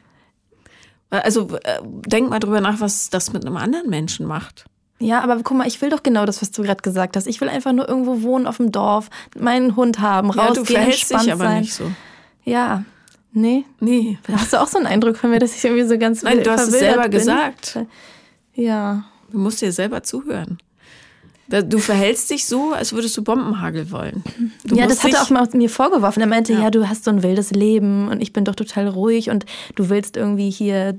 Also 1.11 1.57
äh, 1.63 1.81
denk 1.85 2.31
mal 2.31 2.41
drüber 2.41 2.61
nach, 2.61 2.81
was 2.81 3.11
das 3.11 3.33
mit 3.33 3.47
einem 3.47 3.57
anderen 3.57 3.89
Menschen 3.89 4.27
macht. 4.27 4.65
Ja, 4.99 5.21
aber 5.21 5.37
guck 5.43 5.57
mal, 5.57 5.67
ich 5.67 5.81
will 5.83 5.91
doch 5.91 6.03
genau 6.03 6.25
das, 6.25 6.41
was 6.41 6.51
du 6.51 6.63
gerade 6.63 6.83
gesagt 6.83 7.17
hast. 7.17 7.27
Ich 7.27 7.41
will 7.41 7.49
einfach 7.49 7.73
nur 7.73 7.89
irgendwo 7.89 8.23
wohnen 8.23 8.47
auf 8.47 8.57
dem 8.57 8.73
Dorf, 8.73 9.11
meinen 9.39 9.77
Hund 9.77 10.01
haben, 10.01 10.31
rausgehen, 10.31 10.55
ja, 10.55 10.55
du 10.55 10.65
verhältst 10.65 11.11
dich 11.11 11.33
aber 11.33 11.45
sein. 11.45 11.61
nicht 11.61 11.75
so. 11.75 11.91
Ja, 12.45 12.85
nee. 13.33 13.65
Nee. 13.81 14.19
Hast 14.33 14.53
du 14.53 14.61
auch 14.61 14.69
so 14.69 14.79
einen 14.79 14.87
Eindruck 14.87 15.17
von 15.17 15.31
mir, 15.31 15.39
dass 15.39 15.55
ich 15.55 15.65
irgendwie 15.65 15.85
so 15.85 15.99
ganz 15.99 16.23
Nein, 16.23 16.43
du 16.43 16.51
hast 16.51 16.69
es 16.69 16.79
selber 16.79 17.03
bin? 17.03 17.11
gesagt. 17.13 17.81
Ja. 18.55 19.05
Du 19.31 19.39
musst 19.39 19.61
dir 19.61 19.73
selber 19.73 20.03
zuhören. 20.03 20.59
Du 21.49 21.79
verhältst 21.79 22.31
dich 22.31 22.47
so, 22.47 22.73
als 22.73 22.95
würdest 22.95 23.17
du 23.19 23.23
Bombenhagel 23.23 23.91
wollen. 23.91 24.25
Du 24.65 24.77
ja, 24.77 24.87
das 24.87 25.05
hat 25.05 25.13
er 25.13 25.23
auch 25.23 25.31
mal 25.31 25.47
mir 25.53 25.69
vorgeworfen. 25.69 26.23
Er 26.23 26.27
meinte, 26.27 26.55
ja. 26.55 26.63
ja. 26.63 26.71
du 26.71 26.89
hast 26.89 27.05
so 27.05 27.11
ein 27.11 27.23
wildes 27.23 27.51
Leben 27.51 28.09
und 28.09 28.23
ich 28.23 28.33
bin 28.33 28.45
doch 28.45 28.55
total 28.55 28.89
ruhig 28.89 29.29
und 29.29 29.45
du 29.75 29.91
willst 29.91 30.17
irgendwie 30.17 30.49
hier, 30.49 30.99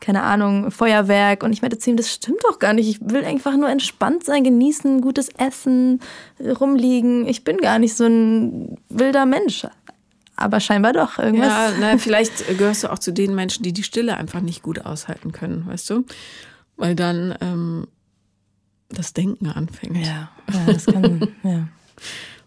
keine 0.00 0.22
Ahnung, 0.24 0.72
Feuerwerk. 0.72 1.44
Und 1.44 1.52
ich 1.52 1.62
meinte 1.62 1.78
zu 1.78 1.90
ihm, 1.90 1.96
das 1.96 2.12
stimmt 2.12 2.42
doch 2.42 2.58
gar 2.58 2.72
nicht. 2.72 2.88
Ich 2.88 2.98
will 3.00 3.24
einfach 3.24 3.56
nur 3.56 3.68
entspannt 3.68 4.24
sein, 4.24 4.42
genießen, 4.42 5.00
gutes 5.00 5.28
Essen, 5.38 6.00
rumliegen. 6.40 7.28
Ich 7.28 7.44
bin 7.44 7.58
gar 7.58 7.78
nicht 7.78 7.96
so 7.96 8.06
ein 8.06 8.78
wilder 8.88 9.26
Mensch. 9.26 9.64
Aber 10.34 10.58
scheinbar 10.58 10.92
doch 10.92 11.18
irgendwas. 11.18 11.48
Ja, 11.48 11.72
na, 11.78 11.98
vielleicht 11.98 12.58
gehörst 12.58 12.82
du 12.82 12.90
auch 12.90 12.98
zu 12.98 13.12
den 13.12 13.34
Menschen, 13.34 13.62
die 13.62 13.72
die 13.72 13.84
Stille 13.84 14.16
einfach 14.16 14.40
nicht 14.40 14.62
gut 14.62 14.84
aushalten 14.84 15.32
können, 15.32 15.66
weißt 15.66 15.90
du? 15.90 16.04
Weil 16.76 16.96
dann 16.96 17.34
ähm, 17.42 17.86
das 18.90 19.12
Denken 19.12 19.48
anfängt. 19.48 19.96
Ja, 19.96 20.30
ja 20.52 20.72
das 20.72 20.86
kann, 20.86 21.28
ja. 21.42 21.68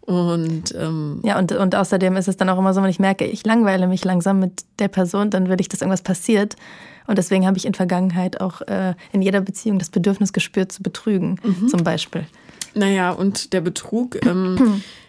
Und, 0.01 0.75
ähm, 0.77 1.21
ja, 1.23 1.39
und, 1.39 1.53
und 1.53 1.75
außerdem 1.75 2.17
ist 2.17 2.27
es 2.27 2.35
dann 2.35 2.49
auch 2.49 2.59
immer 2.59 2.73
so, 2.73 2.81
wenn 2.81 2.89
ich 2.89 2.99
merke, 2.99 3.25
ich 3.25 3.45
langweile 3.45 3.87
mich 3.87 4.03
langsam 4.03 4.39
mit 4.39 4.65
der 4.79 4.89
Person, 4.89 5.29
dann 5.29 5.47
will 5.47 5.61
ich, 5.61 5.69
dass 5.69 5.79
irgendwas 5.79 6.01
passiert. 6.01 6.57
Und 7.07 7.17
deswegen 7.17 7.47
habe 7.47 7.57
ich 7.57 7.65
in 7.65 7.73
Vergangenheit 7.73 8.41
auch 8.41 8.61
äh, 8.61 8.95
in 9.13 9.21
jeder 9.21 9.39
Beziehung 9.39 9.79
das 9.79 9.89
Bedürfnis 9.89 10.33
gespürt, 10.33 10.73
zu 10.73 10.83
betrügen, 10.83 11.39
mhm. 11.41 11.69
zum 11.69 11.83
Beispiel. 11.83 12.25
Naja, 12.73 13.11
und 13.11 13.53
der 13.53 13.61
Betrug 13.61 14.25
ähm, 14.25 14.83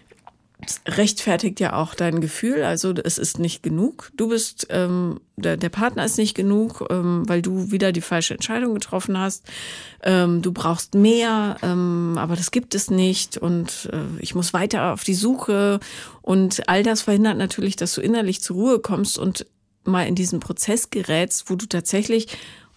rechtfertigt 0.87 1.61
ja 1.61 1.75
auch 1.75 1.95
dein 1.95 2.21
Gefühl. 2.21 2.63
Also 2.63 2.93
es 2.93 3.19
ist 3.19 3.39
nicht 3.39 3.63
genug. 3.63 4.11
Du 4.17 4.29
bist, 4.29 4.67
ähm, 4.71 5.21
der, 5.37 5.57
der 5.57 5.69
Partner 5.69 6.05
ist 6.05 6.19
nicht 6.19 6.35
genug, 6.35 6.87
ähm, 6.91 7.23
weil 7.27 7.43
du 7.43 7.71
wieder 7.71 7.93
die 7.93 8.01
falsche 8.01 8.35
Entscheidung 8.35 8.75
getroffen 8.75 9.19
hast. 9.19 9.45
Ähm, 10.03 10.43
du 10.43 10.53
brauchst 10.53 10.95
mehr, 10.95 11.57
ähm, 11.63 12.15
aber 12.17 12.37
das 12.37 12.51
gibt 12.51 12.75
es 12.75 12.91
nicht. 12.91 13.37
Und 13.37 13.89
äh, 13.93 14.21
ich 14.21 14.35
muss 14.35 14.53
weiter 14.53 14.93
auf 14.93 15.05
die 15.05 15.15
Suche. 15.15 15.81
Und 16.23 16.69
all 16.69 16.83
das 16.83 17.03
verhindert 17.03 17.39
natürlich, 17.39 17.77
dass 17.77 17.95
du 17.95 18.01
innerlich 18.01 18.41
zur 18.41 18.57
Ruhe 18.57 18.79
kommst 18.79 19.19
und 19.19 19.47
mal 19.85 20.07
in 20.07 20.15
diesen 20.15 20.41
Prozess 20.41 20.91
gerätst, 20.91 21.51
wo 21.51 21.57
du 21.57 21.67
tatsächlich 21.67 22.29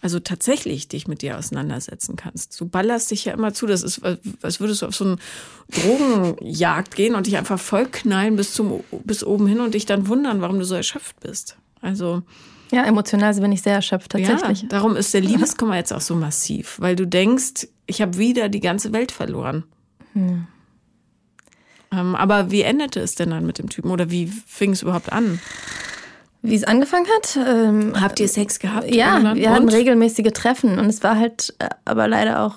also 0.02 0.20
tatsächlich 0.20 0.88
dich 0.88 1.08
mit 1.08 1.22
dir 1.22 1.38
auseinandersetzen 1.38 2.16
kannst. 2.16 2.60
Du 2.60 2.68
ballerst 2.68 3.10
dich 3.12 3.26
ja 3.26 3.34
immer 3.34 3.54
zu. 3.54 3.66
Das 3.66 3.84
ist, 3.84 4.02
als 4.42 4.60
würdest 4.60 4.82
du 4.82 4.88
auf 4.88 4.96
so 4.96 5.06
eine 5.06 5.18
Drogenjagd 5.72 6.96
gehen 6.96 7.16
und 7.16 7.28
dich 7.28 7.38
einfach 7.38 7.60
vollknallen 7.60 8.36
bis 8.36 8.54
zum 8.54 8.84
bis 9.04 9.24
oben 9.24 9.48
hin 9.48 9.60
und 9.60 9.74
dich 9.74 9.86
dann 9.86 10.08
wundern, 10.08 10.42
warum 10.42 10.60
du 10.60 10.66
so 10.66 10.76
erschöpft 10.76 11.20
bist. 11.20 11.58
Also 11.82 12.22
Ja, 12.72 12.84
emotional 12.84 13.34
bin 13.36 13.52
ich 13.52 13.62
sehr 13.62 13.76
erschöpft 13.76 14.12
tatsächlich. 14.12 14.64
Ja, 14.64 14.68
darum 14.68 14.96
ist 14.96 15.14
der 15.14 15.22
Liebeskummer 15.22 15.76
jetzt 15.76 15.94
auch 15.94 16.02
so 16.02 16.16
massiv, 16.16 16.80
weil 16.80 16.96
du 16.96 17.08
denkst, 17.08 17.68
ich 17.88 18.02
habe 18.02 18.18
wieder 18.18 18.50
die 18.50 18.60
ganze 18.60 18.94
Welt 18.94 19.12
verloren. 19.12 19.64
Hm. 20.14 20.48
Ähm, 21.92 22.16
aber 22.16 22.52
wie 22.52 22.62
endete 22.62 23.00
es 23.00 23.16
denn 23.16 23.30
dann 23.30 23.46
mit 23.46 23.60
dem 23.60 23.70
Typen 23.70 23.92
oder 23.92 24.12
wie 24.12 24.28
fing 24.28 24.72
es 24.72 24.82
überhaupt 24.82 25.12
an? 25.12 25.40
Wie 26.42 26.56
es 26.56 26.64
angefangen 26.64 27.08
hat? 27.18 27.38
Ähm, 27.46 27.94
Habt 28.00 28.20
ihr 28.20 28.28
Sex 28.28 28.60
gehabt? 28.60 28.94
Ja, 28.94 29.14
irgendwann? 29.14 29.36
wir 29.38 29.50
hatten 29.50 29.70
regelmäßige 29.70 30.32
Treffen 30.34 30.80
und 30.80 30.86
es 30.86 31.04
war 31.04 31.18
halt 31.18 31.54
äh, 31.60 31.70
aber 31.86 32.08
leider 32.08 32.44
auch 32.44 32.56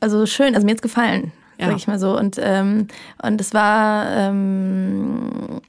also 0.00 0.26
schön, 0.26 0.54
also 0.54 0.64
mir 0.64 0.72
hat 0.72 0.78
es 0.78 0.82
gefallen, 0.82 1.32
ja. 1.58 1.66
sag 1.66 1.76
ich 1.76 1.86
mal 1.86 1.98
so. 1.98 2.18
Und, 2.18 2.36
ähm, 2.40 2.88
und 3.22 3.40
es 3.40 3.54
war 3.54 4.10
ähm, 4.10 5.60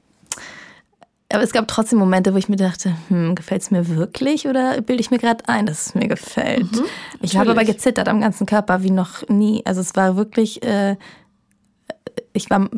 aber 1.32 1.44
es 1.44 1.52
gab 1.52 1.68
trotzdem 1.68 1.98
Momente, 2.00 2.34
wo 2.34 2.38
ich 2.38 2.48
mir 2.48 2.56
dachte, 2.56 2.96
hm, 3.08 3.36
gefällt 3.36 3.62
es 3.62 3.70
mir 3.70 3.88
wirklich 3.88 4.48
oder 4.48 4.80
bilde 4.80 5.00
ich 5.00 5.12
mir 5.12 5.18
gerade 5.18 5.48
ein, 5.48 5.64
dass 5.64 5.86
es 5.86 5.94
mir 5.94 6.08
gefällt? 6.08 6.72
Mhm, 6.72 6.84
ich 7.20 7.36
habe 7.36 7.52
aber 7.52 7.64
gezittert 7.64 8.08
am 8.08 8.20
ganzen 8.20 8.46
Körper 8.46 8.82
wie 8.82 8.90
noch 8.90 9.28
nie. 9.28 9.62
Also 9.64 9.80
es 9.80 9.94
war 9.94 10.16
wirklich, 10.16 10.62
äh, 10.64 10.96
ich 12.32 12.50
war 12.50 12.68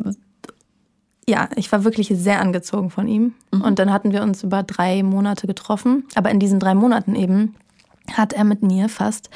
ja, 1.27 1.49
ich 1.55 1.71
war 1.71 1.83
wirklich 1.83 2.09
sehr 2.13 2.41
angezogen 2.41 2.89
von 2.89 3.07
ihm. 3.07 3.33
Mhm. 3.51 3.61
Und 3.61 3.79
dann 3.79 3.91
hatten 3.91 4.11
wir 4.11 4.21
uns 4.23 4.43
über 4.43 4.63
drei 4.63 5.03
Monate 5.03 5.47
getroffen. 5.47 6.05
Aber 6.15 6.29
in 6.29 6.39
diesen 6.39 6.59
drei 6.59 6.75
Monaten 6.75 7.15
eben 7.15 7.55
hat 8.11 8.33
er 8.33 8.43
mit 8.43 8.61
mir 8.61 8.89
fast, 8.89 9.29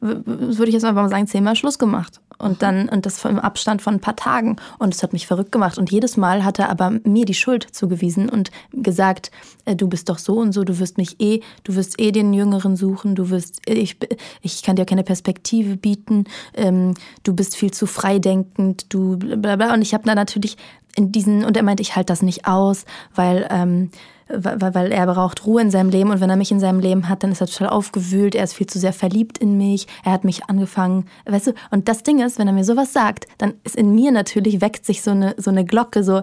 würde 0.00 0.68
ich 0.68 0.74
jetzt 0.74 0.84
einfach 0.84 1.02
mal 1.02 1.10
sagen, 1.10 1.26
zehnmal 1.26 1.56
Schluss 1.56 1.78
gemacht. 1.78 2.20
Und 2.38 2.62
dann, 2.62 2.88
und 2.88 3.04
das 3.04 3.24
im 3.24 3.40
Abstand 3.40 3.82
von 3.82 3.94
ein 3.94 4.00
paar 4.00 4.14
Tagen. 4.14 4.56
Und 4.78 4.94
es 4.94 5.02
hat 5.02 5.12
mich 5.12 5.26
verrückt 5.26 5.50
gemacht. 5.50 5.76
Und 5.76 5.90
jedes 5.90 6.16
Mal 6.16 6.44
hat 6.44 6.60
er 6.60 6.70
aber 6.70 6.92
mir 7.02 7.24
die 7.24 7.34
Schuld 7.34 7.66
zugewiesen 7.72 8.28
und 8.28 8.52
gesagt, 8.72 9.32
äh, 9.64 9.74
du 9.74 9.88
bist 9.88 10.08
doch 10.08 10.18
so 10.18 10.38
und 10.38 10.52
so, 10.52 10.62
du 10.62 10.78
wirst 10.78 10.98
mich 10.98 11.20
eh, 11.20 11.40
du 11.64 11.74
wirst 11.74 12.00
eh 12.00 12.12
den 12.12 12.32
Jüngeren 12.32 12.76
suchen, 12.76 13.16
du 13.16 13.30
wirst, 13.30 13.60
ich, 13.66 13.96
ich 14.42 14.62
kann 14.62 14.76
dir 14.76 14.84
keine 14.84 15.02
Perspektive 15.02 15.76
bieten, 15.76 16.24
ähm, 16.54 16.94
du 17.24 17.34
bist 17.34 17.56
viel 17.56 17.72
zu 17.72 17.86
freidenkend, 17.86 18.86
du 18.94 19.16
bla 19.16 19.56
bla. 19.56 19.74
Und 19.74 19.82
ich 19.82 19.92
habe 19.92 20.04
da 20.04 20.14
natürlich 20.14 20.56
in 20.98 21.12
diesen, 21.12 21.44
und 21.44 21.56
er 21.56 21.62
meinte, 21.62 21.80
ich 21.80 21.94
halte 21.94 22.12
das 22.12 22.22
nicht 22.22 22.46
aus, 22.46 22.84
weil, 23.14 23.46
ähm, 23.50 23.90
weil, 24.28 24.74
weil 24.74 24.92
er 24.92 25.06
braucht 25.06 25.46
Ruhe 25.46 25.62
in 25.62 25.70
seinem 25.70 25.90
Leben. 25.90 26.10
Und 26.10 26.20
wenn 26.20 26.28
er 26.28 26.36
mich 26.36 26.50
in 26.50 26.58
seinem 26.58 26.80
Leben 26.80 27.08
hat, 27.08 27.22
dann 27.22 27.30
ist 27.30 27.40
er 27.40 27.46
total 27.46 27.68
aufgewühlt, 27.68 28.34
er 28.34 28.44
ist 28.44 28.54
viel 28.54 28.66
zu 28.66 28.80
sehr 28.80 28.92
verliebt 28.92 29.38
in 29.38 29.56
mich, 29.56 29.86
er 30.04 30.12
hat 30.12 30.24
mich 30.24 30.44
angefangen, 30.46 31.06
weißt 31.24 31.46
du, 31.46 31.52
und 31.70 31.88
das 31.88 32.02
Ding 32.02 32.20
ist, 32.20 32.38
wenn 32.38 32.48
er 32.48 32.52
mir 32.52 32.64
sowas 32.64 32.92
sagt, 32.92 33.26
dann 33.38 33.54
ist 33.62 33.76
in 33.76 33.94
mir 33.94 34.10
natürlich, 34.10 34.60
weckt 34.60 34.84
sich 34.84 35.02
so 35.02 35.12
eine, 35.12 35.36
so 35.38 35.50
eine 35.50 35.64
Glocke, 35.64 36.02
so, 36.02 36.22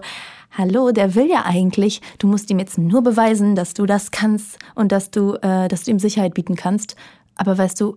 hallo, 0.52 0.92
der 0.92 1.14
will 1.14 1.28
ja 1.28 1.44
eigentlich, 1.46 2.02
du 2.18 2.26
musst 2.26 2.50
ihm 2.50 2.58
jetzt 2.58 2.76
nur 2.76 3.02
beweisen, 3.02 3.56
dass 3.56 3.72
du 3.72 3.86
das 3.86 4.10
kannst 4.10 4.58
und 4.74 4.92
dass 4.92 5.10
du, 5.10 5.34
äh, 5.40 5.68
dass 5.68 5.84
du 5.84 5.90
ihm 5.90 5.98
Sicherheit 5.98 6.34
bieten 6.34 6.54
kannst, 6.54 6.96
aber 7.34 7.56
weißt 7.56 7.80
du, 7.80 7.96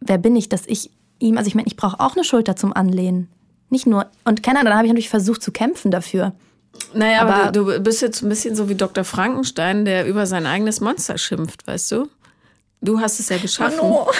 wer 0.00 0.18
bin 0.18 0.36
ich, 0.36 0.48
dass 0.48 0.66
ich 0.66 0.90
ihm, 1.18 1.36
also 1.36 1.48
ich 1.48 1.54
meine, 1.54 1.68
ich 1.68 1.76
brauche 1.76 2.00
auch 2.00 2.14
eine 2.14 2.24
Schulter 2.24 2.56
zum 2.56 2.72
Anlehnen. 2.72 3.28
Nicht 3.70 3.86
nur, 3.86 4.06
und 4.24 4.42
keine 4.42 4.60
Ahnung, 4.60 4.70
dann 4.70 4.78
habe 4.78 4.86
ich 4.86 4.92
natürlich 4.92 5.10
versucht 5.10 5.42
zu 5.42 5.52
kämpfen 5.52 5.90
dafür. 5.90 6.32
Naja, 6.94 7.22
aber, 7.22 7.34
aber 7.34 7.52
du, 7.52 7.64
du 7.64 7.80
bist 7.80 8.02
jetzt 8.02 8.22
ein 8.22 8.28
bisschen 8.28 8.54
so 8.54 8.68
wie 8.68 8.74
Dr. 8.74 9.04
Frankenstein, 9.04 9.84
der 9.84 10.06
über 10.06 10.26
sein 10.26 10.46
eigenes 10.46 10.80
Monster 10.80 11.18
schimpft, 11.18 11.66
weißt 11.66 11.92
du? 11.92 12.08
Du 12.80 13.00
hast 13.00 13.18
es 13.18 13.28
ja 13.28 13.38
geschaffen. 13.38 13.80
Oh, 13.80 14.08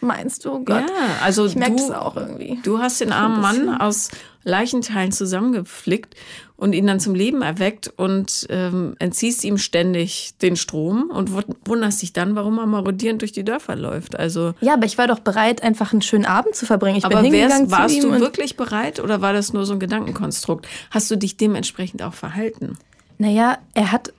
Meinst 0.00 0.44
du? 0.44 0.52
Oh 0.52 0.58
Gott. 0.60 0.88
Ja, 0.88 1.22
also 1.22 1.46
ich 1.46 1.56
merke 1.56 1.76
es 1.76 1.90
auch 1.90 2.16
irgendwie. 2.16 2.60
Du 2.62 2.78
hast 2.78 3.00
den 3.00 3.12
armen 3.12 3.40
Mann 3.40 3.80
aus 3.80 4.10
Leichenteilen 4.44 5.12
zusammengeflickt 5.12 6.14
und 6.60 6.74
ihn 6.74 6.86
dann 6.86 7.00
zum 7.00 7.14
Leben 7.14 7.40
erweckt 7.40 7.90
und 7.96 8.46
ähm, 8.50 8.94
entziehst 8.98 9.44
ihm 9.44 9.56
ständig 9.56 10.34
den 10.42 10.56
Strom 10.56 11.10
und 11.10 11.32
wunderst 11.66 12.02
dich 12.02 12.12
dann, 12.12 12.36
warum 12.36 12.58
er 12.58 12.66
marodierend 12.66 13.22
durch 13.22 13.32
die 13.32 13.44
Dörfer 13.44 13.76
läuft. 13.76 14.18
Also 14.18 14.52
ja, 14.60 14.74
aber 14.74 14.84
ich 14.84 14.98
war 14.98 15.06
doch 15.06 15.20
bereit, 15.20 15.62
einfach 15.62 15.92
einen 15.92 16.02
schönen 16.02 16.26
Abend 16.26 16.54
zu 16.54 16.66
verbringen. 16.66 16.98
Ich 16.98 17.06
aber 17.06 17.22
bin 17.22 17.32
wärst, 17.32 17.70
warst 17.70 18.02
du 18.02 18.12
wirklich 18.20 18.58
bereit 18.58 19.00
oder 19.00 19.22
war 19.22 19.32
das 19.32 19.54
nur 19.54 19.64
so 19.64 19.72
ein 19.72 19.80
Gedankenkonstrukt? 19.80 20.68
Hast 20.90 21.10
du 21.10 21.16
dich 21.16 21.38
dementsprechend 21.38 22.02
auch 22.02 22.14
verhalten? 22.14 22.76
Naja, 23.16 23.56
er 23.72 23.90
hat. 23.90 24.12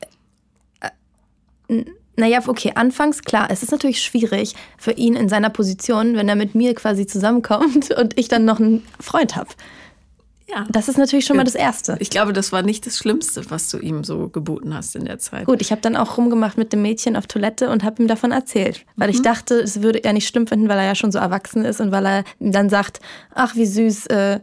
Äh, 1.67 1.83
naja, 2.17 2.39
okay, 2.47 2.73
anfangs 2.73 3.21
klar, 3.21 3.49
es 3.51 3.61
ist 3.61 3.71
natürlich 3.71 4.01
schwierig 4.01 4.55
für 4.77 4.91
ihn 4.91 5.15
in 5.15 5.29
seiner 5.29 5.49
Position, 5.51 6.15
wenn 6.15 6.27
er 6.27 6.35
mit 6.35 6.55
mir 6.55 6.73
quasi 6.73 7.05
zusammenkommt 7.05 7.91
und 7.97 8.17
ich 8.17 8.27
dann 8.29 8.45
noch 8.45 8.59
einen 8.59 8.83
Freund 8.99 9.35
habe. 9.35 9.49
Ja. 10.53 10.65
Das 10.69 10.87
ist 10.87 10.97
natürlich 10.97 11.25
schon 11.25 11.37
mal 11.37 11.43
das 11.43 11.55
Erste. 11.55 11.95
Ich 11.99 12.09
glaube, 12.09 12.33
das 12.33 12.51
war 12.51 12.61
nicht 12.61 12.85
das 12.85 12.97
Schlimmste, 12.97 13.49
was 13.49 13.69
du 13.69 13.77
ihm 13.77 14.03
so 14.03 14.27
geboten 14.27 14.73
hast 14.73 14.95
in 14.95 15.05
der 15.05 15.19
Zeit. 15.19 15.45
Gut, 15.45 15.61
ich 15.61 15.71
habe 15.71 15.81
dann 15.81 15.95
auch 15.95 16.17
rumgemacht 16.17 16.57
mit 16.57 16.73
dem 16.73 16.81
Mädchen 16.81 17.15
auf 17.15 17.27
Toilette 17.27 17.69
und 17.69 17.83
habe 17.83 18.01
ihm 18.01 18.07
davon 18.07 18.31
erzählt. 18.31 18.85
Weil 18.97 19.09
mhm. 19.09 19.15
ich 19.15 19.21
dachte, 19.21 19.55
es 19.55 19.81
würde 19.81 20.03
er 20.03 20.13
nicht 20.13 20.27
schlimm 20.27 20.47
finden, 20.47 20.67
weil 20.67 20.79
er 20.79 20.85
ja 20.85 20.95
schon 20.95 21.11
so 21.11 21.19
erwachsen 21.19 21.63
ist 21.63 21.79
und 21.79 21.91
weil 21.91 22.05
er 22.05 22.23
dann 22.39 22.69
sagt, 22.69 22.99
ach, 23.33 23.55
wie 23.55 23.65
süß, 23.65 24.07
äh, 24.07 24.39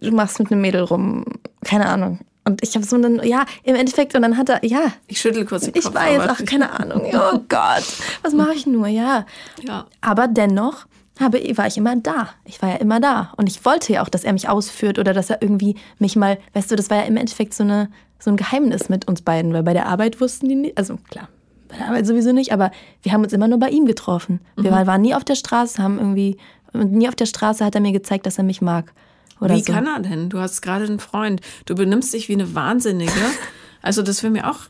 du 0.00 0.12
machst 0.12 0.38
mit 0.38 0.52
einem 0.52 0.60
Mädel 0.60 0.82
rum. 0.82 1.24
Keine 1.64 1.86
Ahnung. 1.86 2.20
Und 2.46 2.62
ich 2.62 2.74
habe 2.74 2.84
so 2.84 2.98
dann, 2.98 3.22
ja, 3.24 3.46
im 3.62 3.74
Endeffekt, 3.74 4.14
und 4.14 4.22
dann 4.22 4.36
hat 4.36 4.50
er, 4.50 4.64
ja. 4.64 4.92
Ich 5.06 5.18
schüttel 5.18 5.46
kurz 5.46 5.64
den 5.64 5.72
Kopf. 5.72 5.86
Ich 5.86 5.94
weiß, 5.94 6.20
ach, 6.28 6.44
keine 6.44 6.70
Ahnung. 6.78 7.02
Oh 7.14 7.40
Gott, 7.48 7.84
was 8.22 8.34
mache 8.34 8.54
ich 8.54 8.66
nur, 8.66 8.86
ja. 8.86 9.24
ja. 9.62 9.86
Aber 10.02 10.28
dennoch 10.28 10.86
habe, 11.20 11.38
war 11.56 11.66
ich 11.66 11.76
immer 11.76 11.96
da. 11.96 12.30
Ich 12.44 12.60
war 12.60 12.70
ja 12.70 12.76
immer 12.76 13.00
da. 13.00 13.32
Und 13.36 13.48
ich 13.48 13.64
wollte 13.64 13.92
ja 13.92 14.02
auch, 14.02 14.08
dass 14.08 14.24
er 14.24 14.32
mich 14.32 14.48
ausführt 14.48 14.98
oder 14.98 15.12
dass 15.12 15.30
er 15.30 15.42
irgendwie 15.42 15.76
mich 15.98 16.16
mal, 16.16 16.38
weißt 16.54 16.70
du, 16.70 16.76
das 16.76 16.90
war 16.90 16.98
ja 16.98 17.04
im 17.04 17.16
Endeffekt 17.16 17.54
so, 17.54 17.62
eine, 17.62 17.90
so 18.18 18.30
ein 18.30 18.36
Geheimnis 18.36 18.88
mit 18.88 19.06
uns 19.06 19.22
beiden, 19.22 19.52
weil 19.52 19.62
bei 19.62 19.72
der 19.72 19.86
Arbeit 19.86 20.20
wussten 20.20 20.48
die 20.48 20.56
nicht, 20.56 20.78
also 20.78 20.98
klar, 21.10 21.28
bei 21.68 21.76
der 21.76 21.88
Arbeit 21.88 22.06
sowieso 22.06 22.32
nicht, 22.32 22.52
aber 22.52 22.70
wir 23.02 23.12
haben 23.12 23.22
uns 23.22 23.32
immer 23.32 23.48
nur 23.48 23.58
bei 23.58 23.70
ihm 23.70 23.86
getroffen. 23.86 24.40
Wir 24.56 24.72
mhm. 24.72 24.86
waren 24.86 25.02
nie 25.02 25.14
auf 25.14 25.24
der 25.24 25.36
Straße, 25.36 25.82
haben 25.82 25.98
irgendwie, 25.98 26.36
und 26.72 26.92
nie 26.92 27.08
auf 27.08 27.14
der 27.14 27.26
Straße 27.26 27.64
hat 27.64 27.74
er 27.74 27.80
mir 27.80 27.92
gezeigt, 27.92 28.26
dass 28.26 28.38
er 28.38 28.44
mich 28.44 28.60
mag. 28.60 28.92
Oder 29.40 29.56
wie 29.56 29.62
so. 29.62 29.72
kann 29.72 29.86
er 29.86 30.00
denn? 30.00 30.30
Du 30.30 30.38
hast 30.38 30.62
gerade 30.62 30.84
einen 30.84 31.00
Freund. 31.00 31.40
Du 31.66 31.74
benimmst 31.74 32.12
dich 32.14 32.28
wie 32.28 32.34
eine 32.34 32.54
Wahnsinnige. 32.54 33.12
Also 33.82 34.00
das 34.00 34.22
wäre 34.22 34.32
mir 34.32 34.50
auch 34.50 34.60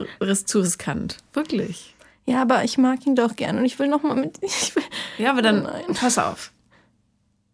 zu 0.45 0.59
riskant. 0.59 1.19
Wirklich. 1.33 1.94
Ja, 2.27 2.43
aber 2.43 2.65
ich 2.65 2.79
mag 2.79 3.07
ihn 3.07 3.17
doch 3.17 3.37
gern 3.37 3.59
und 3.59 3.65
ich 3.65 3.79
will 3.79 3.89
noch 3.89 4.03
mal 4.03 4.17
mit. 4.17 4.39
Ich 4.43 4.75
will, 4.75 4.83
ja, 5.19 5.31
aber 5.31 5.43
dann 5.43 5.67
oh 5.67 5.93
pass 5.93 6.19
auf. 6.19 6.53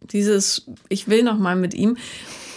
Dieses, 0.01 0.65
ich 0.89 1.07
will 1.07 1.23
noch 1.23 1.37
mal 1.37 1.55
mit 1.55 1.73
ihm. 1.73 1.97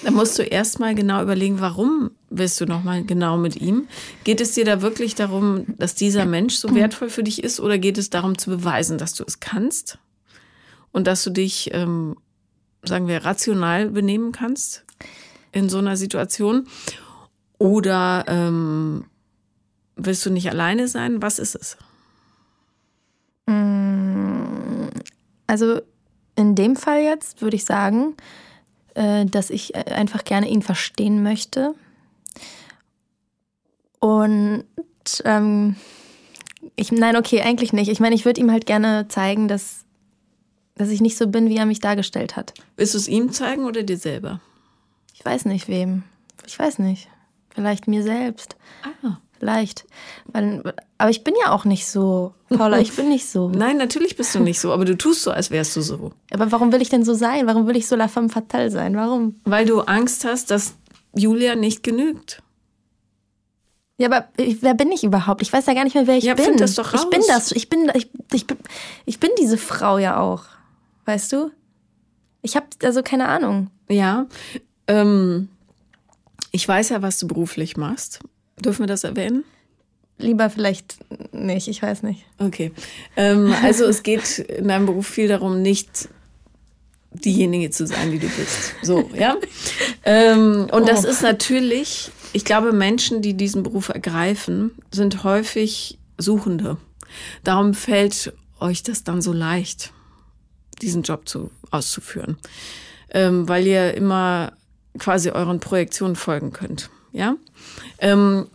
Da 0.05 0.11
musst 0.11 0.39
du 0.39 0.43
erst 0.43 0.81
mal 0.81 0.95
genau 0.95 1.23
überlegen, 1.23 1.61
warum 1.61 2.11
willst 2.29 2.61
du 2.61 2.67
noch 2.67 2.85
mal 2.85 3.05
genau 3.05 3.39
mit 3.39 3.57
ihm? 3.57 3.89
Geht 4.23 4.41
es 4.41 4.53
dir 4.53 4.65
da 4.65 4.83
wirklich 4.83 5.15
darum, 5.15 5.65
dass 5.79 5.95
dieser 5.95 6.27
Mensch 6.27 6.57
so 6.57 6.75
wertvoll 6.75 7.09
für 7.09 7.23
dich 7.23 7.43
ist, 7.43 7.59
oder 7.59 7.79
geht 7.79 7.97
es 7.97 8.11
darum 8.11 8.37
zu 8.37 8.51
beweisen, 8.51 8.99
dass 8.99 9.15
du 9.15 9.25
es 9.27 9.41
kannst 9.41 9.99
und 10.93 11.07
dass 11.07 11.25
du 11.25 11.31
dich, 11.31 11.71
ähm, 11.73 12.17
sagen 12.83 13.09
wir, 13.09 13.25
rational 13.25 13.91
benehmen 13.91 14.33
kannst 14.33 14.85
in 15.53 15.71
so 15.71 15.79
einer 15.79 15.97
Situation? 15.97 16.69
Oder 17.57 18.25
ähm, 18.29 19.07
willst 19.97 20.27
du 20.27 20.31
nicht 20.31 20.51
alleine 20.51 20.87
sein? 20.87 21.23
Was 21.23 21.39
ist 21.39 21.55
es? 21.55 21.79
Mm, 23.47 24.89
also 25.47 25.81
in 26.37 26.55
dem 26.55 26.77
Fall 26.77 27.01
jetzt 27.01 27.43
würde 27.43 27.57
ich 27.57 27.65
sagen, 27.65 28.17
äh, 28.95 29.25
dass 29.27 29.51
ich 29.51 29.77
einfach 29.77 30.25
gerne 30.25 30.49
ihn 30.49 30.63
verstehen 30.63 31.23
möchte. 31.23 31.75
Und 34.01 34.65
ähm, 35.25 35.77
ich, 36.77 36.93
nein, 36.93 37.17
okay, 37.17 37.43
eigentlich 37.43 37.73
nicht. 37.73 37.91
Ich 37.91 38.01
meine, 38.01 38.15
ich 38.15 38.25
würde 38.25 38.41
ihm 38.41 38.51
halt 38.51 38.67
gerne 38.67 39.07
zeigen, 39.09 39.49
dass, 39.49 39.85
dass 40.75 40.89
ich 40.89 41.01
nicht 41.01 41.17
so 41.17 41.29
bin, 41.29 41.49
wie 41.49 41.57
er 41.57 41.67
mich 41.67 41.81
dargestellt 41.81 42.37
hat. 42.37 42.55
Willst 42.77 42.95
du 42.95 42.99
es 42.99 43.09
ihm 43.09 43.33
zeigen 43.33 43.65
oder 43.65 43.83
dir 43.83 43.97
selber? 43.97 44.41
Ich 45.15 45.25
weiß 45.25 45.45
nicht 45.47 45.69
wem. 45.69 46.03
Ich 46.47 46.59
weiß 46.59 46.81
nicht. 46.81 47.09
Vielleicht 47.51 47.87
mir 47.87 48.03
selbst. 48.03 48.57
Ah 48.83 49.19
leicht. 49.45 49.85
Weil, 50.27 50.75
aber 50.99 51.11
ich 51.11 51.23
bin 51.23 51.35
ja 51.45 51.53
auch 51.53 51.65
nicht 51.65 51.87
so, 51.87 52.35
Paula, 52.49 52.81
ich 52.81 52.97
bin 52.97 53.09
nicht 53.09 53.29
so. 53.29 53.49
Nein, 53.55 53.77
natürlich 53.77 54.17
bist 54.17 54.35
du 54.35 54.41
nicht 54.41 54.59
so, 54.59 54.73
aber 54.73 54.85
du 54.85 54.97
tust 54.97 55.23
so, 55.23 55.31
als 55.31 55.51
wärst 55.51 55.77
du 55.77 55.83
so. 55.83 56.13
Aber 56.33 56.51
warum 56.51 56.73
will 56.73 56.83
ich 56.83 56.89
denn 56.89 57.05
so 57.05 57.15
sein? 57.15 57.47
Warum 57.47 57.67
will 57.67 57.77
ich 57.77 57.87
so 57.87 57.95
la 57.95 58.09
femme 58.09 58.29
fatale 58.29 58.71
sein? 58.71 58.97
Warum? 58.97 59.41
Weil 59.45 59.67
du 59.67 59.81
Angst 59.83 60.25
hast, 60.25 60.51
dass 60.51 60.75
Julia 61.15 61.55
nicht 61.55 61.83
genügt. 61.83 62.43
Ja, 63.97 64.09
aber 64.09 64.29
ich, 64.37 64.61
wer 64.63 64.75
bin 64.75 64.91
ich 64.91 65.05
überhaupt? 65.05 65.41
Ich 65.41 65.53
weiß 65.53 65.67
ja 65.67 65.75
gar 65.75 65.85
nicht 65.85 65.95
mehr, 65.95 66.09
wer 66.09 66.17
ich 66.17 66.25
ja, 66.25 66.35
bin. 66.35 66.57
Das 66.57 66.75
doch 66.75 66.93
raus. 66.93 67.05
Ich 67.05 67.11
bin 67.11 67.23
das. 67.29 67.53
Ich 67.53 67.69
bin, 67.69 67.93
ich, 67.95 68.11
ich, 68.33 68.47
ich 69.07 69.21
bin 69.21 69.31
diese 69.39 69.57
Frau 69.57 69.99
ja 69.99 70.19
auch. 70.19 70.45
Weißt 71.05 71.33
du? 71.33 71.53
Ich 72.43 72.57
habe 72.57 72.67
also 72.83 73.03
keine 73.03 73.29
Ahnung. 73.29 73.71
Ja. 73.89 74.27
Ähm, 74.89 75.49
ich 76.51 76.67
weiß 76.67 76.89
ja, 76.89 77.03
was 77.03 77.19
du 77.19 77.29
beruflich 77.29 77.77
machst. 77.77 78.21
Dürfen 78.59 78.81
wir 78.81 78.87
das 78.87 79.05
erwähnen? 79.05 79.45
Lieber 80.19 80.49
vielleicht 80.49 80.97
nicht, 81.33 81.67
ich 81.69 81.83
weiß 81.83 82.03
nicht. 82.05 82.25
Okay. 82.39 82.73
Ähm, 83.17 83.53
also 83.63 83.85
es 83.85 84.03
geht 84.03 84.39
in 84.39 84.69
deinem 84.69 84.87
Beruf 84.87 85.09
viel 85.09 85.29
darum, 85.29 85.61
nicht 85.61 86.09
diejenige 87.11 87.71
zu 87.71 87.87
sein, 87.87 88.13
die 88.13 88.19
du 88.19 88.29
bist. 88.29 88.75
So, 88.83 89.11
ja. 89.15 89.37
Ähm, 90.05 90.69
und 90.71 90.83
oh. 90.83 90.85
das 90.85 91.05
ist 91.05 91.23
natürlich 91.23 92.11
ich 92.35 92.45
glaube, 92.45 92.73
Menschen, 92.73 93.23
die 93.23 93.35
diesen 93.35 93.63
Beruf 93.63 93.91
ergreifen, 93.91 94.73
sind 94.91 95.23
häufig 95.23 95.99
Suchende. 96.19 96.79
Darum 97.45 97.75
fällt 97.75 98.35
euch 98.59 98.83
das 98.83 99.05
dann 99.05 99.23
so 99.23 99.33
leicht, 99.33 99.93
diesen 100.83 101.05
Job 101.05 101.29
zu, 101.29 101.53
auszuführen, 101.71 102.37
ähm, 103.11 103.49
weil 103.49 103.67
ihr 103.69 103.95
immer 103.95 104.53
quasi 104.99 105.31
euren 105.31 105.61
Projektionen 105.61 106.17
folgen 106.17 106.53
könnt. 106.53 106.91
Ja. 107.15 107.37
Ähm, 107.99 108.47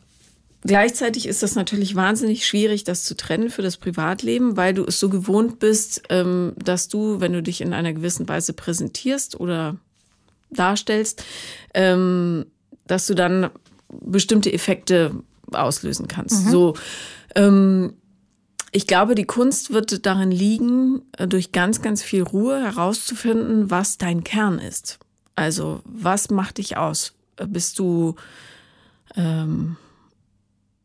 Gleichzeitig 0.61 1.25
ist 1.25 1.41
das 1.41 1.55
natürlich 1.55 1.95
wahnsinnig 1.95 2.45
schwierig, 2.45 2.83
das 2.83 3.05
zu 3.05 3.15
trennen 3.15 3.49
für 3.49 3.61
das 3.61 3.77
Privatleben, 3.77 4.57
weil 4.57 4.73
du 4.73 4.83
es 4.83 4.99
so 4.99 5.07
gewohnt 5.07 5.59
bist, 5.59 6.03
ähm, 6.09 6.51
dass 6.57 6.89
du, 6.89 7.21
wenn 7.21 7.31
du 7.31 7.41
dich 7.41 7.61
in 7.61 7.71
einer 7.71 7.93
gewissen 7.93 8.27
Weise 8.27 8.51
präsentierst 8.51 9.39
oder 9.39 9.77
darstellst, 10.49 11.23
ähm, 11.73 12.45
dass 12.87 13.07
du 13.07 13.15
dann 13.15 13.51
bestimmte 13.87 14.51
Effekte 14.51 15.15
auslösen 15.51 16.09
kannst. 16.09 16.45
Mhm. 16.45 16.51
So, 16.51 16.73
ähm, 17.35 17.93
ich 18.71 18.85
glaube, 18.85 19.15
die 19.15 19.25
Kunst 19.25 19.71
wird 19.71 20.05
darin 20.05 20.31
liegen, 20.31 21.03
äh, 21.17 21.27
durch 21.27 21.53
ganz, 21.53 21.81
ganz 21.81 22.03
viel 22.03 22.23
Ruhe 22.23 22.61
herauszufinden, 22.61 23.71
was 23.71 23.97
dein 23.97 24.25
Kern 24.25 24.59
ist. 24.59 24.99
Also, 25.35 25.81
was 25.85 26.29
macht 26.29 26.57
dich 26.57 26.75
aus? 26.75 27.13
Bist 27.47 27.79
du, 27.79 28.15
ähm, 29.15 29.77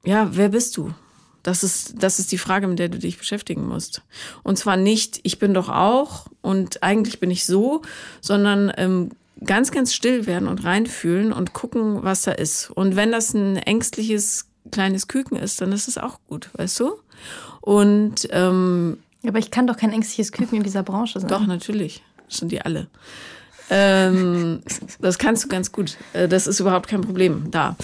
ja, 0.05 0.29
wer 0.33 0.51
bist 0.51 0.77
du? 0.77 0.95
Das 1.43 1.63
ist, 1.63 2.03
das 2.03 2.19
ist 2.19 2.33
die 2.33 2.39
Frage, 2.39 2.67
mit 2.67 2.79
der 2.79 2.89
du 2.89 2.99
dich 2.99 3.19
beschäftigen 3.19 3.69
musst. 3.69 4.03
Und 4.43 4.59
zwar 4.59 4.77
nicht, 4.77 5.21
ich 5.25 5.39
bin 5.39 5.53
doch 5.53 5.69
auch 5.69 6.27
und 6.41 6.83
eigentlich 6.83 7.21
bin 7.21 7.31
ich 7.31 7.45
so, 7.45 7.83
sondern 8.23 8.73
ähm, 8.79 9.11
ganz, 9.45 9.71
ganz 9.71 9.93
still 9.93 10.27
werden 10.27 10.49
und 10.49 10.65
reinfühlen 10.65 11.33
und 11.33 11.53
gucken, 11.53 12.03
was 12.03 12.23
da 12.23 12.33
ist. 12.33 12.71
Und 12.71 12.97
wenn 12.97 13.13
das 13.13 13.35
ein 13.35 13.57
ängstliches 13.57 14.47
kleines 14.71 15.07
Küken 15.07 15.37
ist, 15.37 15.61
dann 15.61 15.73
ist 15.73 15.87
es 15.87 15.99
auch 15.99 16.19
gut, 16.29 16.49
weißt 16.55 16.81
du? 16.81 16.95
Und 17.61 18.27
ähm, 18.31 18.99
aber 19.27 19.39
ich 19.39 19.51
kann 19.51 19.67
doch 19.67 19.77
kein 19.77 19.93
ängstliches 19.93 20.33
Küken 20.33 20.59
in 20.59 20.65
dieser 20.65 20.83
Branche 20.83 21.21
sein. 21.21 21.29
Doch, 21.29 21.47
natürlich. 21.47 22.03
Das 22.29 22.39
sind 22.39 22.53
die 22.53 22.61
alle. 22.61 22.89
Ähm, 23.71 24.61
das 25.01 25.19
kannst 25.19 25.45
du 25.45 25.49
ganz 25.49 25.73
gut. 25.73 25.97
Äh, 26.13 26.29
das 26.29 26.47
ist 26.47 26.61
überhaupt 26.61 26.89
kein 26.89 27.01
Problem 27.01 27.51
da. 27.51 27.77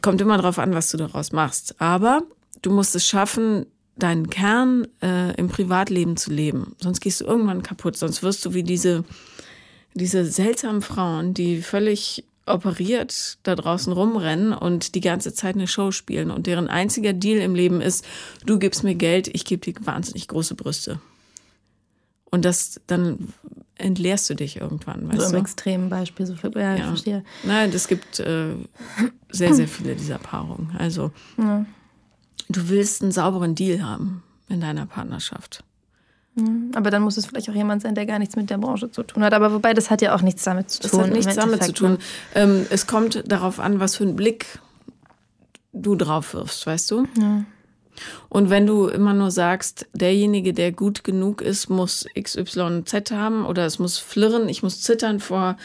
Kommt 0.00 0.20
immer 0.20 0.36
darauf 0.36 0.58
an, 0.58 0.74
was 0.74 0.90
du 0.90 0.96
daraus 0.96 1.32
machst. 1.32 1.80
Aber 1.80 2.22
du 2.62 2.70
musst 2.70 2.94
es 2.94 3.06
schaffen, 3.06 3.66
deinen 3.96 4.30
Kern 4.30 4.86
äh, 5.02 5.34
im 5.36 5.48
Privatleben 5.48 6.16
zu 6.16 6.30
leben. 6.30 6.74
Sonst 6.78 7.00
gehst 7.00 7.20
du 7.20 7.24
irgendwann 7.24 7.62
kaputt. 7.62 7.96
Sonst 7.96 8.22
wirst 8.22 8.44
du 8.44 8.54
wie 8.54 8.62
diese 8.62 9.04
diese 9.94 10.24
seltsamen 10.24 10.82
Frauen, 10.82 11.34
die 11.34 11.60
völlig 11.62 12.24
operiert 12.46 13.38
da 13.44 13.54
draußen 13.54 13.92
rumrennen 13.92 14.52
und 14.52 14.94
die 14.94 15.00
ganze 15.00 15.32
Zeit 15.32 15.54
eine 15.54 15.68
Show 15.68 15.92
spielen 15.92 16.30
und 16.30 16.46
deren 16.46 16.68
einziger 16.68 17.12
Deal 17.12 17.40
im 17.40 17.54
Leben 17.54 17.80
ist, 17.80 18.04
du 18.44 18.58
gibst 18.58 18.82
mir 18.82 18.96
Geld, 18.96 19.28
ich 19.28 19.44
gebe 19.44 19.60
dir 19.60 19.74
wahnsinnig 19.86 20.26
große 20.26 20.56
Brüste. 20.56 21.00
Und 22.30 22.44
das, 22.44 22.80
dann 22.86 23.32
entleerst 23.82 24.28
du 24.30 24.34
dich 24.34 24.60
irgendwann. 24.60 25.08
Weißt 25.08 25.20
so 25.20 25.26
im 25.26 25.32
du? 25.32 25.38
extremen 25.38 25.88
Beispiel. 25.88 26.26
So, 26.26 26.34
ja, 26.34 26.60
ja, 26.60 26.76
ich 26.76 26.82
verstehe. 26.82 27.24
Nein, 27.44 27.70
es 27.74 27.88
gibt 27.88 28.20
äh, 28.20 28.54
sehr, 29.30 29.54
sehr 29.54 29.68
viele 29.68 29.94
dieser 29.94 30.18
Paarungen. 30.18 30.74
Also, 30.78 31.10
ja. 31.38 31.64
du 32.48 32.68
willst 32.68 33.02
einen 33.02 33.12
sauberen 33.12 33.54
Deal 33.54 33.82
haben 33.82 34.22
in 34.48 34.60
deiner 34.60 34.86
Partnerschaft. 34.86 35.64
Aber 36.74 36.90
dann 36.90 37.02
muss 37.02 37.18
es 37.18 37.26
vielleicht 37.26 37.50
auch 37.50 37.54
jemand 37.54 37.82
sein, 37.82 37.94
der 37.94 38.06
gar 38.06 38.18
nichts 38.18 38.36
mit 38.36 38.48
der 38.48 38.56
Branche 38.56 38.90
zu 38.90 39.02
tun 39.02 39.22
hat. 39.22 39.34
Aber 39.34 39.52
wobei, 39.52 39.74
das 39.74 39.90
hat 39.90 40.00
ja 40.00 40.14
auch 40.14 40.22
nichts 40.22 40.42
damit 40.44 40.70
zu 40.70 40.80
tun. 40.80 40.90
Das 40.90 41.08
hat 41.08 41.12
nichts 41.14 41.34
damit 41.34 41.62
zu 41.62 41.72
tun. 41.72 41.98
Ähm, 42.34 42.66
es 42.70 42.86
kommt 42.86 43.30
darauf 43.30 43.60
an, 43.60 43.80
was 43.80 43.96
für 43.96 44.04
einen 44.04 44.16
Blick 44.16 44.58
du 45.74 45.94
drauf 45.94 46.32
wirfst, 46.32 46.66
weißt 46.66 46.90
du? 46.90 47.06
Ja. 47.18 47.44
Und 48.28 48.50
wenn 48.50 48.66
du 48.66 48.86
immer 48.86 49.14
nur 49.14 49.30
sagst, 49.30 49.86
derjenige, 49.92 50.52
der 50.52 50.72
gut 50.72 51.04
genug 51.04 51.40
ist, 51.42 51.68
muss 51.68 52.06
XYZ 52.18 53.10
haben 53.12 53.44
oder 53.46 53.66
es 53.66 53.78
muss 53.78 53.98
flirren, 53.98 54.48
ich 54.48 54.62
muss 54.62 54.80
zittern 54.80 55.20
vor 55.20 55.56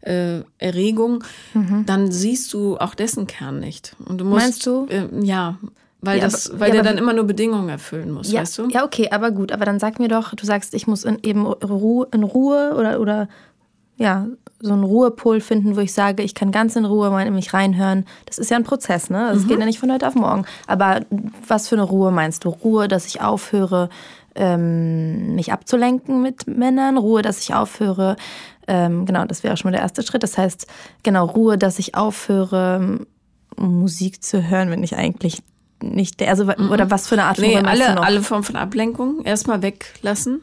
äh, 0.00 0.40
Erregung, 0.58 1.24
mhm. 1.54 1.84
dann 1.86 2.12
siehst 2.12 2.52
du 2.52 2.76
auch 2.78 2.94
dessen 2.94 3.26
Kern 3.26 3.60
nicht. 3.60 3.96
Und 4.04 4.18
du 4.18 4.24
musst, 4.24 4.42
Meinst 4.42 4.66
du? 4.66 4.86
Äh, 4.88 5.08
ja, 5.22 5.58
weil, 6.04 6.18
ja, 6.18 6.24
das, 6.24 6.50
weil 6.58 6.68
ja, 6.68 6.74
der 6.74 6.82
dann 6.82 6.98
immer 6.98 7.14
nur 7.14 7.24
Bedingungen 7.24 7.70
erfüllen 7.70 8.10
muss, 8.10 8.30
ja, 8.30 8.42
weißt 8.42 8.58
du? 8.58 8.68
Ja, 8.68 8.84
okay, 8.84 9.08
aber 9.10 9.30
gut. 9.30 9.52
Aber 9.52 9.64
dann 9.64 9.80
sag 9.80 9.98
mir 9.98 10.08
doch, 10.08 10.34
du 10.34 10.44
sagst, 10.44 10.74
ich 10.74 10.86
muss 10.86 11.04
in, 11.04 11.18
eben 11.22 11.46
Ruhe, 11.46 12.06
in 12.12 12.22
Ruhe 12.22 12.74
oder, 12.76 13.00
oder 13.00 13.28
ja, 13.96 14.26
so 14.60 14.72
einen 14.72 14.84
Ruhepol 14.84 15.40
finden, 15.40 15.76
wo 15.76 15.80
ich 15.80 15.92
sage, 15.92 16.22
ich 16.22 16.34
kann 16.34 16.50
ganz 16.50 16.74
in 16.74 16.84
Ruhe 16.84 17.22
in 17.22 17.34
mich 17.34 17.52
reinhören. 17.52 18.06
Das 18.26 18.38
ist 18.38 18.50
ja 18.50 18.56
ein 18.56 18.64
Prozess, 18.64 19.10
ne? 19.10 19.30
Das 19.32 19.42
mhm. 19.42 19.48
geht 19.48 19.58
ja 19.58 19.66
nicht 19.66 19.78
von 19.78 19.92
heute 19.92 20.08
auf 20.08 20.14
morgen. 20.14 20.46
Aber 20.66 21.00
was 21.46 21.68
für 21.68 21.74
eine 21.74 21.84
Ruhe 21.84 22.10
meinst 22.10 22.44
du? 22.44 22.48
Ruhe, 22.48 22.88
dass 22.88 23.06
ich 23.06 23.20
aufhöre, 23.20 23.90
ähm, 24.34 25.34
mich 25.34 25.52
abzulenken 25.52 26.22
mit 26.22 26.46
Männern, 26.46 26.96
Ruhe, 26.96 27.22
dass 27.22 27.40
ich 27.40 27.54
aufhöre, 27.54 28.16
ähm, 28.66 29.04
genau, 29.06 29.24
das 29.26 29.42
wäre 29.42 29.56
schon 29.56 29.70
mal 29.70 29.76
der 29.76 29.82
erste 29.82 30.02
Schritt. 30.02 30.22
Das 30.22 30.38
heißt, 30.38 30.66
genau, 31.02 31.26
Ruhe, 31.26 31.58
dass 31.58 31.78
ich 31.78 31.94
aufhöre, 31.94 33.00
Musik 33.56 34.22
zu 34.24 34.48
hören, 34.48 34.70
wenn 34.70 34.82
ich 34.82 34.96
eigentlich 34.96 35.42
nicht 35.82 36.20
der, 36.20 36.30
also 36.30 36.44
mhm. 36.44 36.70
oder 36.70 36.90
was 36.90 37.08
für 37.08 37.16
eine 37.16 37.24
Art 37.24 37.36
von 37.36 37.46
nee, 37.46 37.56
alle, 37.58 38.00
alle 38.00 38.22
Formen 38.22 38.44
von 38.44 38.56
Ablenkung 38.56 39.22
erstmal 39.24 39.62
weglassen. 39.62 40.42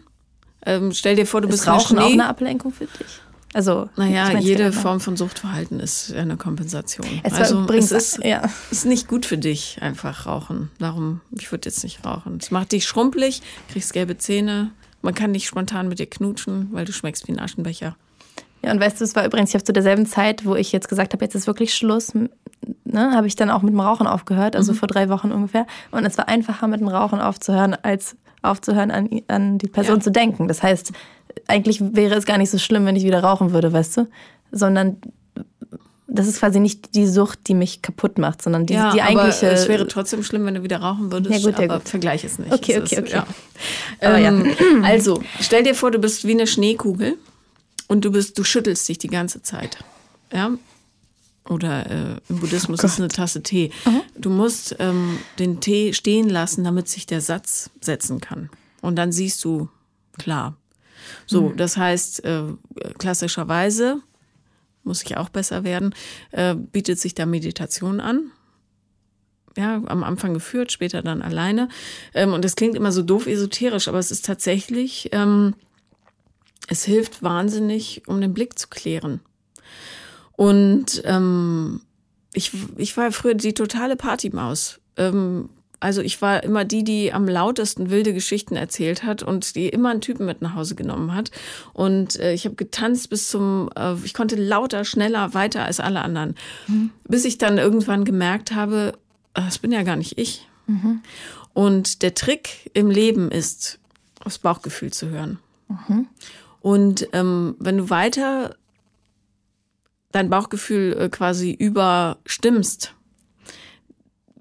Ähm, 0.65 0.91
stell 0.91 1.15
dir 1.15 1.25
vor, 1.25 1.41
du 1.41 1.47
ist 1.47 1.53
bist 1.53 1.67
Rauchen 1.67 1.97
auch 1.97 2.11
eine 2.11 2.27
Ablenkung 2.27 2.71
für 2.71 2.85
dich. 2.85 3.21
Also, 3.53 3.89
naja, 3.97 4.39
jede 4.39 4.71
Form 4.71 5.01
von 5.01 5.17
Suchtverhalten 5.17 5.79
ist 5.79 6.13
eine 6.13 6.37
Kompensation. 6.37 7.05
Es 7.23 7.33
also, 7.33 7.65
es 7.73 7.91
ist, 7.91 8.23
ja. 8.23 8.49
ist 8.71 8.85
nicht 8.85 9.07
gut 9.07 9.25
für 9.25 9.37
dich, 9.37 9.77
einfach 9.81 10.25
rauchen. 10.25 10.71
Darum, 10.79 11.19
ich 11.31 11.51
würde 11.51 11.67
jetzt 11.67 11.83
nicht 11.83 12.05
rauchen. 12.05 12.37
Es 12.41 12.51
macht 12.51 12.71
dich 12.71 12.85
schrumpelig, 12.85 13.41
kriegst 13.69 13.91
gelbe 13.91 14.17
Zähne. 14.17 14.71
Man 15.01 15.15
kann 15.15 15.31
nicht 15.31 15.47
spontan 15.47 15.89
mit 15.89 15.99
dir 15.99 16.05
knutschen, 16.05 16.69
weil 16.71 16.85
du 16.85 16.93
schmeckst 16.93 17.27
wie 17.27 17.33
ein 17.33 17.39
Aschenbecher. 17.39 17.97
Ja, 18.63 18.71
und 18.71 18.79
weißt 18.79 19.01
du, 19.01 19.03
es 19.03 19.15
war 19.15 19.25
übrigens, 19.25 19.49
ich 19.49 19.55
habe 19.55 19.63
zu 19.63 19.73
derselben 19.73 20.05
Zeit, 20.05 20.45
wo 20.45 20.55
ich 20.55 20.71
jetzt 20.71 20.87
gesagt 20.87 21.13
habe, 21.13 21.25
jetzt 21.25 21.35
ist 21.35 21.47
wirklich 21.47 21.73
Schluss, 21.73 22.13
ne, 22.13 23.11
habe 23.11 23.27
ich 23.27 23.35
dann 23.35 23.49
auch 23.49 23.63
mit 23.63 23.73
dem 23.73 23.79
Rauchen 23.79 24.07
aufgehört, 24.07 24.55
also 24.55 24.73
mhm. 24.73 24.77
vor 24.77 24.87
drei 24.87 25.09
Wochen 25.09 25.31
ungefähr. 25.31 25.65
Und 25.89 26.05
es 26.05 26.17
war 26.17 26.27
einfacher, 26.27 26.67
mit 26.67 26.79
dem 26.79 26.87
Rauchen 26.87 27.19
aufzuhören, 27.19 27.75
als 27.81 28.15
aufzuhören, 28.43 28.91
an, 28.91 29.09
an 29.27 29.57
die 29.57 29.67
Person 29.67 29.97
ja. 29.97 30.01
zu 30.01 30.11
denken. 30.11 30.47
Das 30.47 30.63
heißt, 30.63 30.93
eigentlich 31.47 31.81
wäre 31.81 32.15
es 32.15 32.25
gar 32.25 32.37
nicht 32.37 32.49
so 32.49 32.57
schlimm, 32.57 32.85
wenn 32.85 32.95
ich 32.95 33.03
wieder 33.03 33.23
rauchen 33.23 33.53
würde, 33.53 33.73
weißt 33.73 33.97
du? 33.97 34.07
Sondern 34.51 34.97
das 36.13 36.27
ist 36.27 36.39
quasi 36.39 36.59
nicht 36.59 36.93
die 36.93 37.07
Sucht, 37.07 37.47
die 37.47 37.53
mich 37.53 37.81
kaputt 37.81 38.17
macht, 38.17 38.41
sondern 38.41 38.65
die, 38.65 38.73
ja, 38.73 38.91
die 38.91 39.01
eigentliche. 39.01 39.47
Aber 39.47 39.55
es 39.55 39.67
wäre 39.69 39.87
trotzdem 39.87 40.23
schlimm, 40.23 40.45
wenn 40.45 40.55
du 40.55 40.63
wieder 40.63 40.81
rauchen 40.81 41.11
würdest. 41.11 41.33
Ja, 41.33 41.49
gut, 41.49 41.57
ja, 41.57 41.65
aber 41.65 41.79
gut. 41.79 41.89
Vergleich 41.89 42.23
es 42.25 42.37
nicht. 42.37 42.51
Okay, 42.51 42.79
okay, 42.79 42.99
okay. 42.99 43.11
Ja. 43.13 43.27
Ähm, 44.01 44.45
ja. 44.45 44.83
Also, 44.83 45.23
stell 45.39 45.63
dir 45.63 45.73
vor, 45.73 45.89
du 45.89 45.99
bist 45.99 46.27
wie 46.27 46.31
eine 46.31 46.47
Schneekugel 46.47 47.17
und 47.87 48.03
du 48.03 48.11
bist, 48.11 48.37
du 48.37 48.43
schüttelst 48.43 48.87
dich 48.89 48.97
die 48.97 49.07
ganze 49.07 49.41
Zeit. 49.41 49.77
Ja. 50.33 50.51
Oder 51.49 51.89
äh, 51.89 52.15
im 52.29 52.39
Buddhismus 52.39 52.81
oh 52.83 52.85
ist 52.85 52.93
es 52.93 52.99
eine 52.99 53.07
Tasse 53.07 53.41
Tee. 53.41 53.71
Mhm. 53.85 54.01
Du 54.17 54.29
musst 54.29 54.75
ähm, 54.79 55.17
den 55.39 55.59
Tee 55.61 55.93
stehen 55.93 56.29
lassen, 56.29 56.63
damit 56.63 56.89
sich 56.89 57.05
der 57.05 57.21
Satz 57.21 57.69
setzen 57.79 58.19
kann. 58.19 58.49
Und 58.81 58.97
dann 58.97 59.11
siehst 59.11 59.43
du 59.45 59.69
klar. 60.17 60.55
So, 61.25 61.49
mhm. 61.49 61.57
das 61.57 61.77
heißt, 61.77 62.23
äh, 62.25 62.43
klassischerweise, 62.97 64.01
muss 64.83 65.03
ich 65.03 65.17
auch 65.17 65.29
besser 65.29 65.63
werden, 65.63 65.93
äh, 66.31 66.55
bietet 66.55 66.99
sich 66.99 67.13
da 67.13 67.25
Meditation 67.25 67.99
an. 67.99 68.31
Ja, 69.57 69.81
am 69.85 70.03
Anfang 70.03 70.33
geführt, 70.33 70.71
später 70.71 71.01
dann 71.01 71.21
alleine. 71.21 71.67
Ähm, 72.13 72.33
und 72.33 72.45
das 72.45 72.55
klingt 72.55 72.75
immer 72.75 72.91
so 72.91 73.03
doof 73.03 73.27
esoterisch, 73.27 73.89
aber 73.89 73.99
es 73.99 74.09
ist 74.09 74.25
tatsächlich 74.25 75.09
ähm, 75.11 75.55
es 76.71 76.85
hilft 76.85 77.21
wahnsinnig, 77.21 78.03
um 78.07 78.21
den 78.21 78.33
Blick 78.33 78.57
zu 78.57 78.69
klären. 78.69 79.19
Und 80.31 81.01
ähm, 81.05 81.81
ich, 82.33 82.51
ich 82.77 82.95
war 82.95 83.11
früher 83.11 83.33
die 83.33 83.53
totale 83.53 83.97
Partymaus. 83.97 84.79
Ähm, 84.95 85.49
also 85.81 86.01
ich 86.01 86.21
war 86.21 86.43
immer 86.43 86.63
die, 86.63 86.83
die 86.83 87.11
am 87.11 87.27
lautesten 87.27 87.89
wilde 87.89 88.13
Geschichten 88.13 88.55
erzählt 88.55 89.03
hat 89.03 89.23
und 89.23 89.55
die 89.55 89.67
immer 89.67 89.89
einen 89.89 89.99
Typen 89.99 90.27
mit 90.27 90.41
nach 90.41 90.53
Hause 90.53 90.75
genommen 90.75 91.13
hat. 91.13 91.31
Und 91.73 92.19
äh, 92.19 92.33
ich 92.33 92.45
habe 92.45 92.55
getanzt 92.55 93.09
bis 93.09 93.29
zum, 93.29 93.69
äh, 93.75 93.95
ich 94.03 94.13
konnte 94.13 94.35
lauter, 94.35 94.85
schneller, 94.85 95.33
weiter 95.33 95.65
als 95.65 95.79
alle 95.79 96.01
anderen. 96.01 96.35
Mhm. 96.67 96.91
Bis 97.07 97.25
ich 97.25 97.39
dann 97.39 97.57
irgendwann 97.57 98.05
gemerkt 98.05 98.53
habe, 98.53 98.93
äh, 99.33 99.41
das 99.41 99.57
bin 99.57 99.71
ja 99.71 99.81
gar 99.81 99.95
nicht 99.95 100.19
ich. 100.19 100.47
Mhm. 100.67 101.01
Und 101.53 102.03
der 102.03 102.13
Trick 102.13 102.69
im 102.75 102.91
Leben 102.91 103.31
ist, 103.31 103.79
aufs 104.23 104.37
Bauchgefühl 104.37 104.93
zu 104.93 105.09
hören. 105.09 105.39
Mhm. 105.67 106.07
Und 106.61 107.07
ähm, 107.11 107.55
wenn 107.57 107.77
du 107.77 107.89
weiter 107.89 108.55
dein 110.11 110.29
Bauchgefühl 110.29 110.95
äh, 110.97 111.09
quasi 111.09 111.51
überstimmst, 111.51 112.93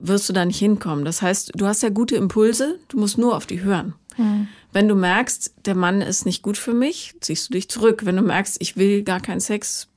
wirst 0.00 0.28
du 0.28 0.32
da 0.32 0.44
nicht 0.44 0.58
hinkommen. 0.58 1.04
Das 1.04 1.22
heißt, 1.22 1.52
du 1.54 1.66
hast 1.66 1.82
ja 1.82 1.90
gute 1.90 2.16
Impulse, 2.16 2.78
du 2.88 2.98
musst 2.98 3.18
nur 3.18 3.36
auf 3.36 3.46
die 3.46 3.62
hören. 3.62 3.94
Mhm. 4.16 4.48
Wenn 4.72 4.88
du 4.88 4.94
merkst, 4.94 5.54
der 5.66 5.74
Mann 5.74 6.00
ist 6.00 6.26
nicht 6.26 6.42
gut 6.42 6.56
für 6.56 6.74
mich, 6.74 7.14
ziehst 7.20 7.48
du 7.48 7.52
dich 7.52 7.68
zurück. 7.68 8.04
Wenn 8.04 8.16
du 8.16 8.22
merkst, 8.22 8.56
ich 8.60 8.76
will 8.76 9.02
gar 9.02 9.20
keinen 9.20 9.40
Sex, 9.40 9.88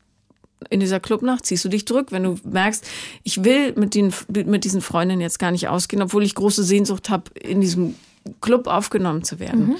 in 0.70 0.80
dieser 0.80 1.00
Clubnacht 1.00 1.46
ziehst 1.46 1.64
du 1.66 1.70
dich 1.70 1.86
zurück. 1.86 2.12
Wenn 2.12 2.24
du 2.24 2.40
merkst, 2.44 2.86
ich 3.24 3.44
will 3.44 3.74
mit, 3.76 3.96
den, 3.96 4.14
mit 4.28 4.64
diesen 4.64 4.82
Freundinnen 4.82 5.22
jetzt 5.22 5.40
gar 5.40 5.52
nicht 5.52 5.68
ausgehen, 5.68 6.02
obwohl 6.02 6.24
ich 6.24 6.36
große 6.36 6.64
Sehnsucht 6.64 7.10
habe, 7.10 7.32
in 7.40 7.62
diesem 7.62 7.96
Club 8.42 8.68
aufgenommen 8.68 9.24
zu 9.24 9.40
werden, 9.40 9.68
mhm. 9.68 9.76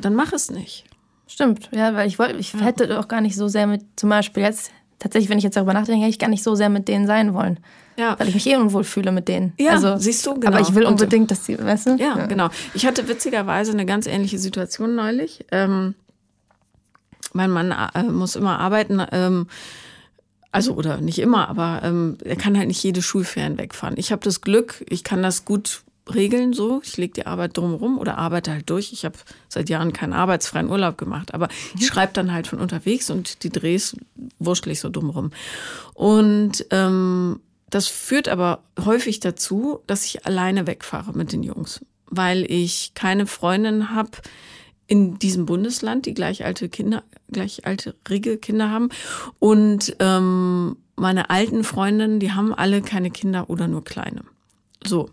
dann 0.00 0.14
mach 0.14 0.32
es 0.32 0.50
nicht. 0.50 0.84
Stimmt, 1.26 1.68
ja, 1.72 1.94
weil 1.94 2.08
ich 2.08 2.18
wollte, 2.18 2.36
ich 2.36 2.54
ja. 2.54 2.60
hätte 2.60 2.98
auch 2.98 3.06
gar 3.06 3.20
nicht 3.20 3.36
so 3.36 3.48
sehr 3.48 3.66
mit, 3.66 3.82
zum 3.96 4.08
Beispiel 4.08 4.42
jetzt, 4.42 4.70
tatsächlich, 4.98 5.30
wenn 5.30 5.38
ich 5.38 5.44
jetzt 5.44 5.56
darüber 5.56 5.74
nachdenke, 5.74 6.00
hätte 6.00 6.10
ich 6.10 6.18
gar 6.18 6.30
nicht 6.30 6.42
so 6.42 6.54
sehr 6.54 6.68
mit 6.68 6.88
denen 6.88 7.06
sein 7.06 7.34
wollen. 7.34 7.60
Ja. 7.98 8.18
Weil 8.18 8.28
ich 8.28 8.34
mich 8.34 8.46
eh 8.46 8.56
unwohl 8.56 8.84
fühle 8.84 9.10
mit 9.10 9.26
denen. 9.26 9.52
Ja, 9.58 9.72
also, 9.72 9.96
siehst 9.98 10.24
du, 10.24 10.34
genau. 10.34 10.52
Aber 10.52 10.60
ich 10.60 10.72
will 10.74 10.84
unbedingt, 10.84 11.32
dass 11.32 11.44
sie, 11.44 11.58
weißt 11.58 11.86
du? 11.86 11.90
Ja, 11.96 12.16
ja, 12.16 12.26
genau. 12.26 12.48
Ich 12.72 12.86
hatte 12.86 13.08
witzigerweise 13.08 13.72
eine 13.72 13.86
ganz 13.86 14.06
ähnliche 14.06 14.38
Situation 14.38 14.94
neulich. 14.94 15.44
Ähm, 15.50 15.94
mein 17.32 17.50
Mann 17.50 17.72
äh, 17.72 18.04
muss 18.04 18.36
immer 18.36 18.60
arbeiten. 18.60 19.02
Ähm, 19.10 19.48
also, 20.52 20.74
oder 20.74 20.98
nicht 21.00 21.18
immer, 21.18 21.48
aber 21.48 21.80
ähm, 21.82 22.16
er 22.24 22.36
kann 22.36 22.56
halt 22.56 22.68
nicht 22.68 22.82
jede 22.82 23.02
Schulferien 23.02 23.58
wegfahren. 23.58 23.96
Ich 23.98 24.12
habe 24.12 24.22
das 24.22 24.40
Glück, 24.40 24.84
ich 24.88 25.02
kann 25.02 25.22
das 25.22 25.44
gut 25.44 25.82
regeln 26.14 26.52
so. 26.52 26.80
Ich 26.84 26.96
lege 26.96 27.14
die 27.14 27.26
Arbeit 27.26 27.56
drumherum 27.56 27.98
oder 27.98 28.16
arbeite 28.16 28.52
halt 28.52 28.70
durch. 28.70 28.92
Ich 28.92 29.04
habe 29.04 29.16
seit 29.48 29.68
Jahren 29.68 29.92
keinen 29.92 30.12
arbeitsfreien 30.12 30.70
Urlaub 30.70 30.96
gemacht, 30.96 31.34
aber 31.34 31.48
ich 31.74 31.82
mhm. 31.82 31.84
schreibe 31.84 32.12
dann 32.14 32.32
halt 32.32 32.46
von 32.46 32.60
unterwegs 32.60 33.10
und 33.10 33.42
die 33.42 33.50
Drehs 33.50 33.96
wurschtel 34.38 34.72
ich 34.72 34.80
so 34.80 34.88
drumherum. 34.88 35.32
Und 35.94 36.64
ähm, 36.70 37.40
das 37.70 37.88
führt 37.88 38.28
aber 38.28 38.62
häufig 38.82 39.20
dazu, 39.20 39.80
dass 39.86 40.04
ich 40.04 40.26
alleine 40.26 40.66
wegfahre 40.66 41.12
mit 41.12 41.32
den 41.32 41.42
Jungs, 41.42 41.84
weil 42.06 42.50
ich 42.50 42.92
keine 42.94 43.26
Freundin 43.26 43.94
habe 43.94 44.10
in 44.86 45.18
diesem 45.18 45.44
Bundesland, 45.44 46.06
die 46.06 46.14
gleich 46.14 46.44
alte 46.44 46.68
Kinder, 46.68 47.04
gleich 47.30 47.66
alterige 47.66 48.38
Kinder 48.38 48.70
haben. 48.70 48.88
Und 49.38 49.94
ähm, 50.00 50.76
meine 50.96 51.30
alten 51.30 51.62
Freundinnen, 51.62 52.20
die 52.20 52.32
haben 52.32 52.54
alle 52.54 52.80
keine 52.80 53.10
Kinder 53.10 53.50
oder 53.50 53.68
nur 53.68 53.84
kleine. 53.84 54.22
So. 54.84 55.10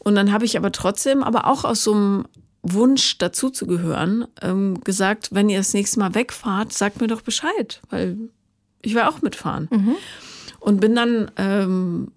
Und 0.00 0.16
dann 0.16 0.32
habe 0.32 0.44
ich 0.44 0.56
aber 0.56 0.72
trotzdem, 0.72 1.22
aber 1.22 1.46
auch 1.46 1.64
aus 1.64 1.84
so 1.84 1.94
einem 1.94 2.24
Wunsch 2.62 3.18
dazuzugehören, 3.18 4.26
ähm, 4.42 4.80
gesagt, 4.80 5.28
wenn 5.32 5.48
ihr 5.48 5.58
das 5.58 5.74
nächste 5.74 6.00
Mal 6.00 6.14
wegfahrt, 6.14 6.72
sagt 6.72 7.00
mir 7.00 7.06
doch 7.06 7.20
Bescheid, 7.20 7.80
weil 7.90 8.16
ich 8.82 8.94
will 8.94 9.02
auch 9.02 9.22
mitfahren. 9.22 9.68
Mhm. 9.70 9.96
Und 10.64 10.80
bin 10.80 10.94
dann, 10.94 11.30
ähm, 11.36 12.08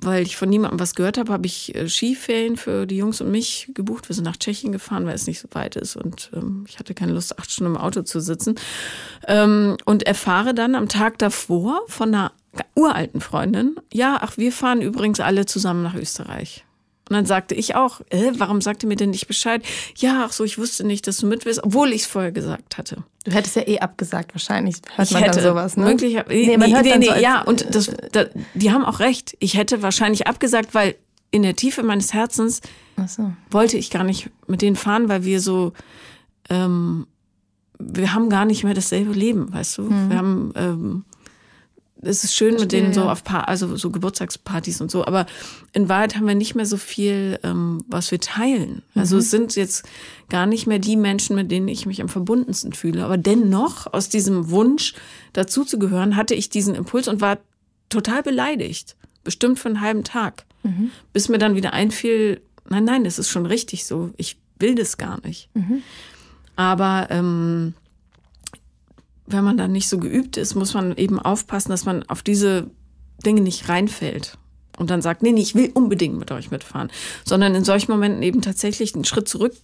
weil 0.00 0.22
ich 0.22 0.36
von 0.36 0.48
niemandem 0.48 0.78
was 0.78 0.94
gehört 0.94 1.18
habe, 1.18 1.32
habe 1.32 1.46
ich 1.46 1.74
äh, 1.74 1.88
Skiferien 1.88 2.56
für 2.56 2.86
die 2.86 2.96
Jungs 2.96 3.20
und 3.20 3.32
mich 3.32 3.72
gebucht. 3.74 4.08
Wir 4.08 4.14
sind 4.14 4.24
nach 4.24 4.36
Tschechien 4.36 4.70
gefahren, 4.70 5.06
weil 5.06 5.16
es 5.16 5.26
nicht 5.26 5.40
so 5.40 5.48
weit 5.50 5.74
ist 5.74 5.96
und 5.96 6.30
ähm, 6.32 6.64
ich 6.68 6.78
hatte 6.78 6.94
keine 6.94 7.12
Lust, 7.12 7.36
acht 7.36 7.50
Stunden 7.50 7.74
im 7.74 7.80
Auto 7.80 8.02
zu 8.02 8.20
sitzen. 8.20 8.54
Ähm, 9.26 9.76
und 9.86 10.04
erfahre 10.04 10.54
dann 10.54 10.76
am 10.76 10.88
Tag 10.88 11.18
davor 11.18 11.80
von 11.88 12.14
einer 12.14 12.30
uralten 12.76 13.20
Freundin, 13.20 13.74
ja, 13.92 14.18
ach, 14.20 14.36
wir 14.36 14.52
fahren 14.52 14.82
übrigens 14.82 15.18
alle 15.18 15.44
zusammen 15.44 15.82
nach 15.82 15.96
Österreich. 15.96 16.64
Und 17.10 17.16
dann 17.16 17.26
sagte 17.26 17.56
ich 17.56 17.74
auch, 17.74 18.00
äh, 18.10 18.30
warum 18.38 18.60
sagt 18.60 18.84
ihr 18.84 18.88
mir 18.88 18.94
denn 18.94 19.10
nicht 19.10 19.26
Bescheid? 19.26 19.64
Ja, 19.96 20.26
ach 20.26 20.32
so, 20.32 20.44
ich 20.44 20.58
wusste 20.58 20.86
nicht, 20.86 21.08
dass 21.08 21.16
du 21.16 21.26
mit 21.26 21.44
willst, 21.44 21.60
obwohl 21.64 21.92
ich 21.92 22.02
es 22.02 22.06
vorher 22.06 22.30
gesagt 22.30 22.78
hatte. 22.78 23.02
Du 23.24 23.32
hättest 23.32 23.56
ja 23.56 23.66
eh 23.66 23.80
abgesagt, 23.80 24.32
wahrscheinlich 24.32 24.76
hört 24.94 25.08
ich 25.08 25.14
man 25.14 25.24
hätte, 25.24 25.40
dann 25.40 25.50
sowas, 25.50 25.76
ne? 25.76 25.86
Möglich, 25.86 26.16
nee, 26.28 26.56
man 26.56 26.70
nee, 26.70 26.76
hört 26.76 26.84
nee, 26.84 26.98
nee, 26.98 27.06
so 27.06 27.14
ja, 27.14 27.42
und 27.42 27.74
das, 27.74 27.88
äh, 27.88 28.08
da, 28.12 28.26
die 28.54 28.70
haben 28.70 28.84
auch 28.84 29.00
recht. 29.00 29.36
Ich 29.40 29.56
hätte 29.56 29.82
wahrscheinlich 29.82 30.28
abgesagt, 30.28 30.72
weil 30.72 30.94
in 31.32 31.42
der 31.42 31.56
Tiefe 31.56 31.82
meines 31.82 32.14
Herzens 32.14 32.60
so. 33.08 33.32
wollte 33.50 33.76
ich 33.76 33.90
gar 33.90 34.04
nicht 34.04 34.30
mit 34.46 34.62
denen 34.62 34.76
fahren, 34.76 35.08
weil 35.08 35.24
wir 35.24 35.40
so, 35.40 35.72
ähm, 36.48 37.08
wir 37.80 38.14
haben 38.14 38.30
gar 38.30 38.44
nicht 38.44 38.62
mehr 38.62 38.74
dasselbe 38.74 39.14
Leben, 39.14 39.52
weißt 39.52 39.78
du? 39.78 39.82
Mhm. 39.82 40.10
Wir 40.10 40.16
haben 40.16 40.52
ähm, 40.54 41.04
es 42.02 42.24
ist 42.24 42.34
schön 42.34 42.58
Verstehe, 42.58 42.82
mit 42.82 42.92
denen 42.92 42.94
so 42.94 43.08
auf 43.08 43.24
pa 43.24 43.40
also 43.40 43.76
so 43.76 43.90
Geburtstagspartys 43.90 44.80
und 44.80 44.90
so, 44.90 45.04
aber 45.04 45.26
in 45.72 45.88
Wahrheit 45.88 46.16
haben 46.16 46.26
wir 46.26 46.34
nicht 46.34 46.54
mehr 46.54 46.66
so 46.66 46.76
viel, 46.76 47.38
ähm, 47.42 47.84
was 47.88 48.10
wir 48.10 48.20
teilen. 48.20 48.82
Also 48.94 49.16
mhm. 49.16 49.20
es 49.20 49.30
sind 49.30 49.56
jetzt 49.56 49.84
gar 50.28 50.46
nicht 50.46 50.66
mehr 50.66 50.78
die 50.78 50.96
Menschen, 50.96 51.36
mit 51.36 51.50
denen 51.50 51.68
ich 51.68 51.86
mich 51.86 52.00
am 52.00 52.08
verbundensten 52.08 52.72
fühle. 52.72 53.04
Aber 53.04 53.18
dennoch, 53.18 53.92
aus 53.92 54.08
diesem 54.08 54.50
Wunsch 54.50 54.94
dazuzugehören, 55.32 56.16
hatte 56.16 56.34
ich 56.34 56.48
diesen 56.48 56.74
Impuls 56.74 57.08
und 57.08 57.20
war 57.20 57.38
total 57.88 58.22
beleidigt. 58.22 58.96
Bestimmt 59.24 59.58
für 59.58 59.68
einen 59.68 59.80
halben 59.80 60.04
Tag. 60.04 60.46
Mhm. 60.62 60.90
Bis 61.12 61.28
mir 61.28 61.38
dann 61.38 61.54
wieder 61.54 61.72
einfiel, 61.72 62.40
nein, 62.68 62.84
nein, 62.84 63.04
das 63.04 63.18
ist 63.18 63.28
schon 63.28 63.46
richtig 63.46 63.84
so. 63.84 64.10
Ich 64.16 64.38
will 64.58 64.74
das 64.74 64.96
gar 64.96 65.20
nicht. 65.26 65.48
Mhm. 65.54 65.82
Aber 66.56 67.08
ähm, 67.10 67.74
wenn 69.32 69.44
man 69.44 69.56
dann 69.56 69.72
nicht 69.72 69.88
so 69.88 69.98
geübt 69.98 70.36
ist, 70.36 70.54
muss 70.54 70.74
man 70.74 70.96
eben 70.96 71.18
aufpassen, 71.18 71.70
dass 71.70 71.84
man 71.84 72.02
auf 72.04 72.22
diese 72.22 72.70
Dinge 73.24 73.40
nicht 73.40 73.68
reinfällt 73.68 74.38
und 74.78 74.90
dann 74.90 75.02
sagt, 75.02 75.22
nee, 75.22 75.32
nee, 75.32 75.42
ich 75.42 75.54
will 75.54 75.70
unbedingt 75.74 76.18
mit 76.18 76.30
euch 76.30 76.50
mitfahren, 76.50 76.90
sondern 77.24 77.54
in 77.54 77.64
solchen 77.64 77.92
Momenten 77.92 78.22
eben 78.22 78.40
tatsächlich 78.40 78.94
einen 78.94 79.04
Schritt 79.04 79.28
zurück 79.28 79.54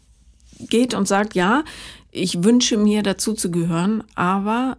geht 0.59 0.95
und 0.95 1.09
sagt, 1.09 1.35
ja, 1.35 1.65
ich 2.11 2.45
wünsche 2.45 2.77
mir 2.77 3.03
dazu 3.03 3.35
zu 3.35 3.51
gehören, 3.51 4.05
aber 4.15 4.79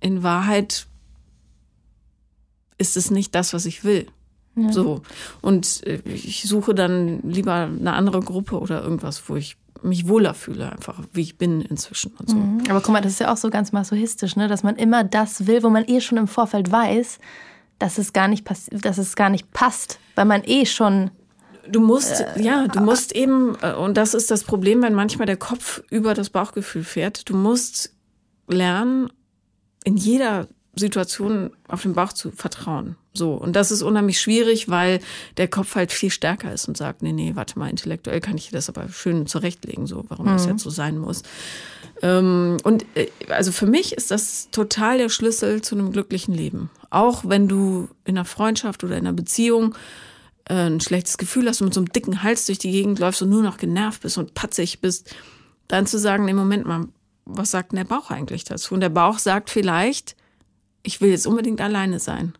in 0.00 0.22
Wahrheit 0.22 0.86
ist 2.78 2.96
es 2.96 3.10
nicht 3.10 3.34
das, 3.34 3.52
was 3.52 3.66
ich 3.66 3.84
will. 3.84 4.06
Ja. 4.56 4.72
So. 4.72 5.02
Und 5.40 5.86
äh, 5.86 6.00
ich 6.04 6.44
suche 6.44 6.74
dann 6.74 7.22
lieber 7.22 7.54
eine 7.54 7.92
andere 7.94 8.20
Gruppe 8.20 8.58
oder 8.58 8.82
irgendwas, 8.82 9.28
wo 9.28 9.36
ich 9.36 9.56
mich 9.84 10.08
wohler 10.08 10.34
fühle, 10.34 10.72
einfach 10.72 11.00
wie 11.12 11.20
ich 11.20 11.38
bin 11.38 11.60
inzwischen 11.60 12.12
und 12.18 12.28
so. 12.28 12.36
Mhm. 12.36 12.62
Aber 12.68 12.80
guck 12.80 12.92
mal, 12.92 13.00
das 13.00 13.12
ist 13.12 13.20
ja 13.20 13.32
auch 13.32 13.36
so 13.36 13.50
ganz 13.50 13.72
masochistisch, 13.72 14.36
ne? 14.36 14.48
dass 14.48 14.62
man 14.62 14.76
immer 14.76 15.04
das 15.04 15.46
will, 15.46 15.62
wo 15.62 15.70
man 15.70 15.84
eh 15.86 16.00
schon 16.00 16.18
im 16.18 16.26
Vorfeld 16.26 16.72
weiß, 16.72 17.18
dass 17.78 17.98
es 17.98 18.12
gar 18.12 18.28
nicht, 18.28 18.48
dass 18.48 18.98
es 18.98 19.16
gar 19.16 19.30
nicht 19.30 19.52
passt, 19.52 19.98
weil 20.14 20.24
man 20.24 20.42
eh 20.44 20.66
schon 20.66 21.10
Du 21.70 21.80
musst, 21.80 22.20
äh, 22.20 22.42
ja, 22.42 22.68
du 22.68 22.80
musst 22.80 23.12
eben, 23.12 23.56
äh, 23.62 23.72
und 23.72 23.96
das 23.96 24.12
ist 24.12 24.30
das 24.30 24.44
Problem, 24.44 24.82
wenn 24.82 24.92
manchmal 24.92 25.26
der 25.26 25.38
Kopf 25.38 25.82
über 25.90 26.12
das 26.12 26.28
Bauchgefühl 26.28 26.84
fährt, 26.84 27.28
du 27.30 27.34
musst 27.34 27.94
lernen, 28.48 29.10
in 29.84 29.96
jeder 29.96 30.48
Situation 30.76 31.50
auf 31.68 31.82
den 31.82 31.94
Bauch 31.94 32.12
zu 32.12 32.30
vertrauen. 32.30 32.96
So. 33.16 33.34
Und 33.34 33.54
das 33.54 33.70
ist 33.70 33.82
unheimlich 33.82 34.20
schwierig, 34.20 34.68
weil 34.68 35.00
der 35.36 35.46
Kopf 35.48 35.76
halt 35.76 35.92
viel 35.92 36.10
stärker 36.10 36.52
ist 36.52 36.66
und 36.66 36.76
sagt, 36.76 37.02
nee, 37.02 37.12
nee, 37.12 37.32
warte 37.34 37.58
mal, 37.58 37.70
intellektuell 37.70 38.20
kann 38.20 38.36
ich 38.36 38.50
das 38.50 38.68
aber 38.68 38.88
schön 38.88 39.26
zurechtlegen, 39.26 39.86
so, 39.86 40.04
warum 40.08 40.26
mhm. 40.26 40.32
das 40.32 40.46
jetzt 40.46 40.62
so 40.62 40.70
sein 40.70 40.98
muss. 40.98 41.22
Ähm, 42.02 42.56
und 42.64 42.84
äh, 42.96 43.06
also 43.28 43.52
für 43.52 43.66
mich 43.66 43.92
ist 43.92 44.10
das 44.10 44.50
total 44.50 44.98
der 44.98 45.08
Schlüssel 45.08 45.62
zu 45.62 45.76
einem 45.76 45.92
glücklichen 45.92 46.34
Leben. 46.34 46.70
Auch 46.90 47.24
wenn 47.24 47.46
du 47.46 47.88
in 48.04 48.16
einer 48.18 48.24
Freundschaft 48.24 48.82
oder 48.82 48.96
in 48.96 49.06
einer 49.06 49.14
Beziehung 49.14 49.76
äh, 50.48 50.54
ein 50.54 50.80
schlechtes 50.80 51.16
Gefühl 51.16 51.48
hast 51.48 51.60
und 51.60 51.68
mit 51.68 51.74
so 51.74 51.80
einem 51.80 51.92
dicken 51.92 52.22
Hals 52.24 52.46
durch 52.46 52.58
die 52.58 52.72
Gegend 52.72 52.98
läufst 52.98 53.22
und 53.22 53.30
nur 53.30 53.42
noch 53.42 53.58
genervt 53.58 54.02
bist 54.02 54.18
und 54.18 54.34
patzig 54.34 54.80
bist, 54.80 55.14
dann 55.68 55.86
zu 55.86 55.98
sagen, 55.98 56.26
im 56.26 56.36
Moment 56.36 56.66
mal, 56.66 56.88
was 57.26 57.52
sagt 57.52 57.72
denn 57.72 57.76
der 57.76 57.84
Bauch 57.84 58.10
eigentlich 58.10 58.44
dazu? 58.44 58.74
Und 58.74 58.80
der 58.80 58.90
Bauch 58.90 59.18
sagt 59.18 59.50
vielleicht, 59.50 60.16
ich 60.82 61.00
will 61.00 61.10
jetzt 61.10 61.26
unbedingt 61.26 61.60
alleine 61.60 62.00
sein. 62.00 62.34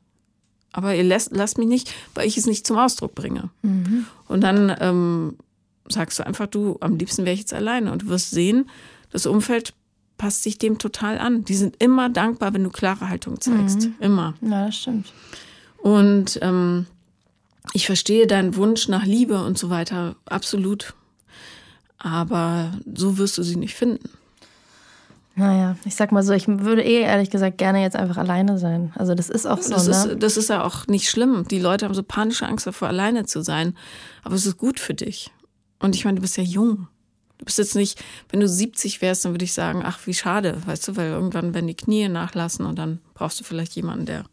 Aber 0.76 0.92
ihr 0.92 1.04
lasst, 1.04 1.30
lasst 1.32 1.56
mich 1.56 1.68
nicht, 1.68 1.94
weil 2.14 2.26
ich 2.26 2.36
es 2.36 2.46
nicht 2.46 2.66
zum 2.66 2.78
Ausdruck 2.78 3.14
bringe. 3.14 3.50
Mhm. 3.62 4.06
Und 4.26 4.40
dann 4.40 4.74
ähm, 4.80 5.36
sagst 5.88 6.18
du 6.18 6.26
einfach, 6.26 6.48
du, 6.48 6.78
am 6.80 6.96
liebsten 6.96 7.24
wäre 7.24 7.34
ich 7.34 7.40
jetzt 7.40 7.54
alleine. 7.54 7.92
Und 7.92 8.02
du 8.02 8.08
wirst 8.08 8.32
sehen, 8.32 8.68
das 9.12 9.24
Umfeld 9.26 9.72
passt 10.18 10.42
sich 10.42 10.58
dem 10.58 10.78
total 10.78 11.18
an. 11.18 11.44
Die 11.44 11.54
sind 11.54 11.76
immer 11.80 12.10
dankbar, 12.10 12.54
wenn 12.54 12.64
du 12.64 12.70
klare 12.70 13.08
Haltung 13.08 13.40
zeigst. 13.40 13.82
Mhm. 13.86 13.94
Immer. 14.00 14.34
Ja, 14.40 14.66
das 14.66 14.76
stimmt. 14.76 15.12
Und 15.78 16.40
ähm, 16.42 16.86
ich 17.72 17.86
verstehe 17.86 18.26
deinen 18.26 18.56
Wunsch 18.56 18.88
nach 18.88 19.04
Liebe 19.04 19.44
und 19.44 19.56
so 19.56 19.70
weiter 19.70 20.16
absolut. 20.26 20.94
Aber 21.98 22.72
so 22.92 23.16
wirst 23.16 23.38
du 23.38 23.44
sie 23.44 23.56
nicht 23.56 23.76
finden. 23.76 24.10
Naja, 25.36 25.76
ich 25.84 25.96
sag 25.96 26.12
mal 26.12 26.22
so, 26.22 26.32
ich 26.32 26.46
würde 26.46 26.82
eh 26.82 27.00
ehrlich 27.00 27.30
gesagt 27.30 27.58
gerne 27.58 27.82
jetzt 27.82 27.96
einfach 27.96 28.18
alleine 28.18 28.58
sein. 28.58 28.92
Also 28.94 29.14
das 29.14 29.28
ist 29.28 29.46
auch 29.46 29.60
so. 29.60 29.74
Das, 29.74 29.86
ne? 29.86 30.12
ist, 30.12 30.22
das 30.22 30.36
ist 30.36 30.48
ja 30.48 30.64
auch 30.64 30.86
nicht 30.86 31.10
schlimm. 31.10 31.46
Die 31.48 31.58
Leute 31.58 31.84
haben 31.84 31.94
so 31.94 32.04
panische 32.04 32.46
Angst 32.46 32.66
davor, 32.66 32.88
alleine 32.88 33.26
zu 33.26 33.42
sein. 33.42 33.76
Aber 34.22 34.36
es 34.36 34.46
ist 34.46 34.58
gut 34.58 34.78
für 34.78 34.94
dich. 34.94 35.32
Und 35.80 35.96
ich 35.96 36.04
meine, 36.04 36.16
du 36.16 36.22
bist 36.22 36.36
ja 36.36 36.44
jung. 36.44 36.86
Du 37.38 37.46
bist 37.46 37.58
jetzt 37.58 37.74
nicht, 37.74 38.02
wenn 38.30 38.38
du 38.38 38.48
70 38.48 39.02
wärst, 39.02 39.24
dann 39.24 39.32
würde 39.32 39.44
ich 39.44 39.52
sagen, 39.52 39.82
ach, 39.84 39.98
wie 40.06 40.14
schade, 40.14 40.56
weißt 40.66 40.86
du, 40.88 40.96
weil 40.96 41.08
irgendwann 41.08 41.52
werden 41.52 41.66
die 41.66 41.74
Knie 41.74 42.08
nachlassen 42.08 42.64
und 42.64 42.78
dann 42.78 43.00
brauchst 43.14 43.40
du 43.40 43.44
vielleicht 43.44 43.74
jemanden, 43.74 44.06
der 44.06 44.24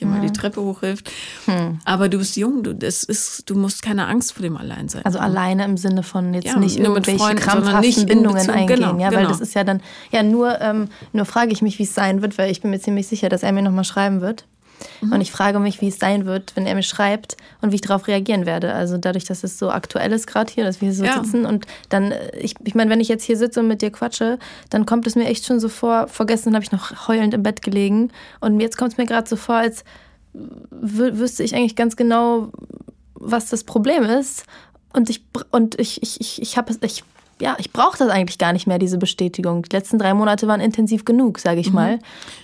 dir 0.00 0.06
mal 0.06 0.20
die 0.20 0.32
Treppe 0.32 0.60
hochhilft. 0.62 1.10
Hm. 1.46 1.78
Aber 1.84 2.08
du 2.08 2.18
bist 2.18 2.36
jung, 2.36 2.62
du, 2.62 2.74
das 2.74 3.04
ist, 3.04 3.48
du 3.48 3.54
musst 3.54 3.82
keine 3.82 4.06
Angst 4.06 4.32
vor 4.32 4.42
dem 4.42 4.56
Alleinsein. 4.56 5.04
Also 5.04 5.18
alleine 5.18 5.64
im 5.64 5.76
Sinne 5.76 6.02
von 6.02 6.34
jetzt 6.34 6.46
ja, 6.46 6.58
nicht 6.58 6.78
irgendwelche 6.78 7.18
Freunden, 7.18 7.42
krampfhaften 7.42 7.80
nicht 7.80 8.06
Bindungen 8.06 8.38
Beziehung, 8.38 8.56
eingehen, 8.56 8.76
genau, 8.76 8.98
ja, 8.98 9.10
weil 9.10 9.18
genau. 9.18 9.28
das 9.28 9.40
ist 9.40 9.54
ja 9.54 9.64
dann, 9.64 9.80
ja 10.10 10.22
nur, 10.22 10.60
ähm, 10.60 10.88
nur 11.12 11.24
frage 11.24 11.52
ich 11.52 11.62
mich, 11.62 11.78
wie 11.78 11.84
es 11.84 11.94
sein 11.94 12.22
wird, 12.22 12.38
weil 12.38 12.50
ich 12.50 12.60
bin 12.60 12.70
mir 12.70 12.80
ziemlich 12.80 13.06
sicher, 13.06 13.28
dass 13.28 13.42
er 13.42 13.52
mir 13.52 13.62
nochmal 13.62 13.84
schreiben 13.84 14.20
wird. 14.20 14.46
Mhm. 15.00 15.12
Und 15.12 15.20
ich 15.20 15.32
frage 15.32 15.58
mich, 15.58 15.80
wie 15.80 15.88
es 15.88 15.98
sein 15.98 16.26
wird, 16.26 16.54
wenn 16.56 16.66
er 16.66 16.74
mir 16.74 16.82
schreibt 16.82 17.36
und 17.60 17.72
wie 17.72 17.76
ich 17.76 17.80
darauf 17.80 18.06
reagieren 18.08 18.46
werde. 18.46 18.72
Also 18.72 18.98
dadurch, 18.98 19.24
dass 19.24 19.44
es 19.44 19.58
so 19.58 19.70
aktuell 19.70 20.12
ist 20.12 20.26
gerade 20.26 20.52
hier, 20.52 20.64
dass 20.64 20.80
wir 20.80 20.88
hier 20.88 20.96
so 20.96 21.04
ja. 21.04 21.22
sitzen 21.22 21.46
und 21.46 21.66
dann, 21.88 22.12
äh, 22.12 22.36
ich, 22.38 22.54
ich 22.64 22.74
meine, 22.74 22.90
wenn 22.90 23.00
ich 23.00 23.08
jetzt 23.08 23.24
hier 23.24 23.36
sitze 23.36 23.60
und 23.60 23.68
mit 23.68 23.82
dir 23.82 23.90
quatsche, 23.90 24.38
dann 24.70 24.86
kommt 24.86 25.06
es 25.06 25.14
mir 25.14 25.26
echt 25.26 25.44
schon 25.44 25.60
so 25.60 25.68
vor, 25.68 26.08
vorgestern 26.08 26.54
habe 26.54 26.64
ich 26.64 26.72
noch 26.72 27.08
heulend 27.08 27.34
im 27.34 27.42
Bett 27.42 27.62
gelegen 27.62 28.10
und 28.40 28.60
jetzt 28.60 28.76
kommt 28.76 28.92
es 28.92 28.98
mir 28.98 29.06
gerade 29.06 29.28
so 29.28 29.36
vor, 29.36 29.56
als 29.56 29.84
wüsste 30.70 31.42
ich 31.42 31.54
eigentlich 31.54 31.76
ganz 31.76 31.96
genau, 31.96 32.50
was 33.14 33.48
das 33.48 33.64
Problem 33.64 34.04
ist. 34.04 34.44
Und 34.92 35.10
ich, 35.10 35.24
und 35.50 35.78
ich, 35.78 36.02
ich, 36.02 36.20
ich, 36.20 36.42
ich 36.42 36.56
habe 36.56 36.74
ich 36.80 37.04
ja, 37.40 37.56
ich 37.58 37.72
brauche 37.72 37.96
das 37.98 38.08
eigentlich 38.08 38.38
gar 38.38 38.52
nicht 38.52 38.66
mehr, 38.66 38.78
diese 38.78 38.98
Bestätigung. 38.98 39.62
Die 39.62 39.76
letzten 39.76 39.98
drei 39.98 40.14
Monate 40.14 40.48
waren 40.48 40.60
intensiv 40.60 41.04
genug, 41.04 41.38
sage 41.38 41.60
ich 41.60 41.68
mhm. 41.68 41.74
mal. 41.74 41.98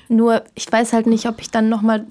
Nur 0.09 0.43
ich 0.55 0.71
weiß 0.71 0.93
halt 0.93 1.07
nicht, 1.07 1.27
ob 1.27 1.41
ich 1.41 1.51
dann 1.51 1.69
nochmal 1.69 2.07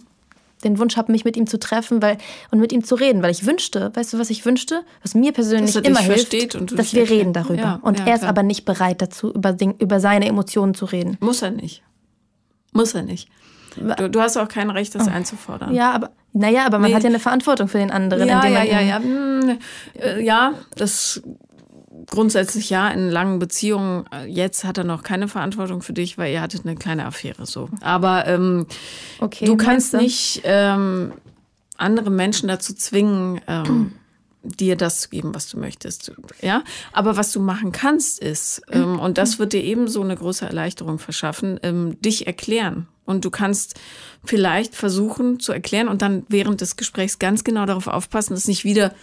den 0.63 0.79
Wunsch 0.79 0.97
habe, 0.97 1.11
mich 1.11 1.25
mit 1.25 1.37
ihm 1.37 1.47
zu 1.47 1.59
treffen 1.59 2.01
weil, 2.01 2.17
und 2.51 2.59
mit 2.59 2.71
ihm 2.71 2.83
zu 2.83 2.95
reden, 2.95 3.23
weil 3.23 3.31
ich 3.31 3.45
wünschte, 3.45 3.91
weißt 3.93 4.13
du, 4.13 4.19
was 4.19 4.29
ich 4.29 4.45
wünschte? 4.45 4.81
Was 5.01 5.15
mir 5.15 5.31
persönlich 5.31 5.75
immer 5.75 5.99
hilft, 5.99 6.33
dass 6.77 6.93
wir 6.93 7.09
reden 7.09 7.33
darüber. 7.33 7.61
Ja, 7.61 7.79
und 7.81 7.99
ja, 7.99 8.05
er 8.05 8.13
ist 8.15 8.19
klar. 8.21 8.29
aber 8.29 8.43
nicht 8.43 8.65
bereit 8.65 9.01
dazu, 9.01 9.31
über, 9.31 9.55
über 9.79 9.99
seine 9.99 10.27
Emotionen 10.27 10.73
zu 10.73 10.85
reden. 10.85 11.17
Muss 11.19 11.41
er 11.41 11.51
nicht. 11.51 11.83
Muss 12.71 12.93
er 12.93 13.03
nicht. 13.03 13.29
Du, 13.97 14.09
du 14.09 14.21
hast 14.21 14.37
auch 14.37 14.47
kein 14.47 14.69
Recht, 14.69 14.93
das 14.95 15.07
oh. 15.07 15.11
einzufordern. 15.11 15.73
Ja, 15.73 15.91
aber 15.91 16.11
naja, 16.33 16.65
aber 16.65 16.79
man 16.79 16.89
nee. 16.89 16.95
hat 16.95 17.03
ja 17.03 17.09
eine 17.09 17.19
Verantwortung 17.19 17.67
für 17.67 17.77
den 17.77 17.91
anderen. 17.91 18.27
Ja, 18.27 18.45
ja, 18.47 18.63
ja, 18.63 18.81
ja. 18.81 18.97
Hm, 18.97 19.59
äh, 19.99 20.23
ja, 20.23 20.53
das 20.75 21.21
grundsätzlich 22.07 22.69
ja 22.69 22.89
in 22.89 23.09
langen 23.09 23.39
Beziehungen. 23.39 24.05
Jetzt 24.27 24.63
hat 24.63 24.77
er 24.77 24.83
noch 24.83 25.03
keine 25.03 25.27
Verantwortung 25.27 25.81
für 25.81 25.93
dich, 25.93 26.17
weil 26.17 26.33
ihr 26.33 26.41
hattet 26.41 26.65
eine 26.65 26.75
kleine 26.75 27.05
Affäre 27.05 27.45
so. 27.45 27.69
Aber 27.81 28.27
ähm, 28.27 28.65
okay, 29.19 29.45
du 29.45 29.57
kannst 29.57 29.93
nicht 29.93 30.41
ähm, 30.43 31.13
andere 31.77 32.09
Menschen 32.09 32.47
dazu 32.47 32.73
zwingen, 32.73 33.41
ähm, 33.47 33.93
dir 34.43 34.75
das 34.75 35.01
zu 35.01 35.09
geben, 35.09 35.33
was 35.33 35.47
du 35.47 35.57
möchtest. 35.57 36.11
Ja, 36.41 36.63
aber 36.91 37.15
was 37.15 37.31
du 37.31 37.39
machen 37.39 37.71
kannst 37.71 38.19
ist, 38.19 38.61
ähm, 38.71 38.99
und 38.99 39.17
das 39.17 39.39
wird 39.39 39.53
dir 39.53 39.63
eben 39.63 39.87
so 39.87 40.01
eine 40.01 40.15
große 40.15 40.45
Erleichterung 40.45 40.99
verschaffen, 40.99 41.59
ähm, 41.63 41.99
dich 42.01 42.27
erklären. 42.27 42.87
Und 43.05 43.25
du 43.25 43.29
kannst 43.29 43.79
vielleicht 44.23 44.75
versuchen 44.75 45.39
zu 45.39 45.51
erklären 45.51 45.89
und 45.89 46.01
dann 46.01 46.25
während 46.29 46.61
des 46.61 46.77
Gesprächs 46.77 47.19
ganz 47.19 47.43
genau 47.43 47.65
darauf 47.65 47.87
aufpassen, 47.87 48.33
dass 48.33 48.47
nicht 48.47 48.63
wieder 48.63 48.93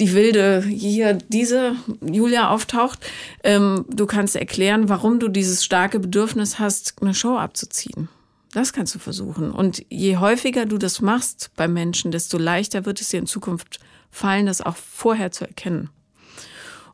die 0.00 0.14
wilde 0.14 0.62
hier 0.62 1.18
diese 1.28 1.76
Julia 2.00 2.48
auftaucht. 2.48 3.00
Ähm, 3.42 3.84
du 3.90 4.06
kannst 4.06 4.36
erklären, 4.36 4.88
warum 4.88 5.18
du 5.20 5.28
dieses 5.28 5.64
starke 5.64 6.00
Bedürfnis 6.00 6.58
hast, 6.58 6.94
eine 7.02 7.14
Show 7.14 7.36
abzuziehen. 7.36 8.08
Das 8.52 8.72
kannst 8.72 8.94
du 8.94 8.98
versuchen. 8.98 9.50
Und 9.50 9.84
je 9.90 10.16
häufiger 10.16 10.64
du 10.64 10.78
das 10.78 11.00
machst 11.00 11.50
bei 11.56 11.68
Menschen, 11.68 12.12
desto 12.12 12.38
leichter 12.38 12.86
wird 12.86 13.00
es 13.00 13.08
dir 13.08 13.18
in 13.18 13.26
Zukunft 13.26 13.80
fallen, 14.10 14.46
das 14.46 14.60
auch 14.60 14.76
vorher 14.76 15.32
zu 15.32 15.44
erkennen. 15.44 15.90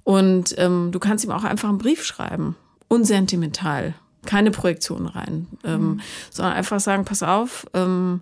Und 0.03 0.55
ähm, 0.59 0.89
du 0.91 0.99
kannst 0.99 1.25
ihm 1.25 1.31
auch 1.31 1.45
einfach 1.45 1.69
einen 1.69 1.79
Brief 1.79 2.03
schreiben, 2.03 2.57
unsentimental, 2.89 3.95
keine 4.27 4.51
Projektion 4.51 5.07
rein, 5.07 5.47
ähm, 5.65 5.81
mhm. 5.81 6.01
sondern 6.31 6.55
einfach 6.55 6.81
sagen, 6.81 7.05
pass 7.05 7.23
auf, 7.23 7.67
ähm, 7.75 8.21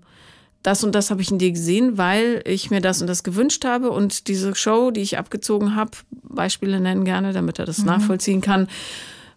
das 0.63 0.83
und 0.85 0.95
das 0.95 1.11
habe 1.11 1.23
ich 1.23 1.31
in 1.31 1.39
dir 1.39 1.53
gesehen, 1.53 1.99
weil 1.99 2.43
ich 2.45 2.71
mir 2.71 2.81
das 2.81 3.01
und 3.01 3.07
das 3.07 3.23
gewünscht 3.23 3.65
habe 3.65 3.91
und 3.91 4.29
diese 4.29 4.55
Show, 4.55 4.91
die 4.91 5.01
ich 5.01 5.19
abgezogen 5.19 5.77
habe, 5.77 5.93
Beispiele 6.23 6.81
nennen 6.81 7.05
gerne, 7.05 7.33
damit 7.33 7.59
er 7.59 7.65
das 7.65 7.79
mhm. 7.79 7.87
nachvollziehen 7.87 8.41
kann, 8.41 8.69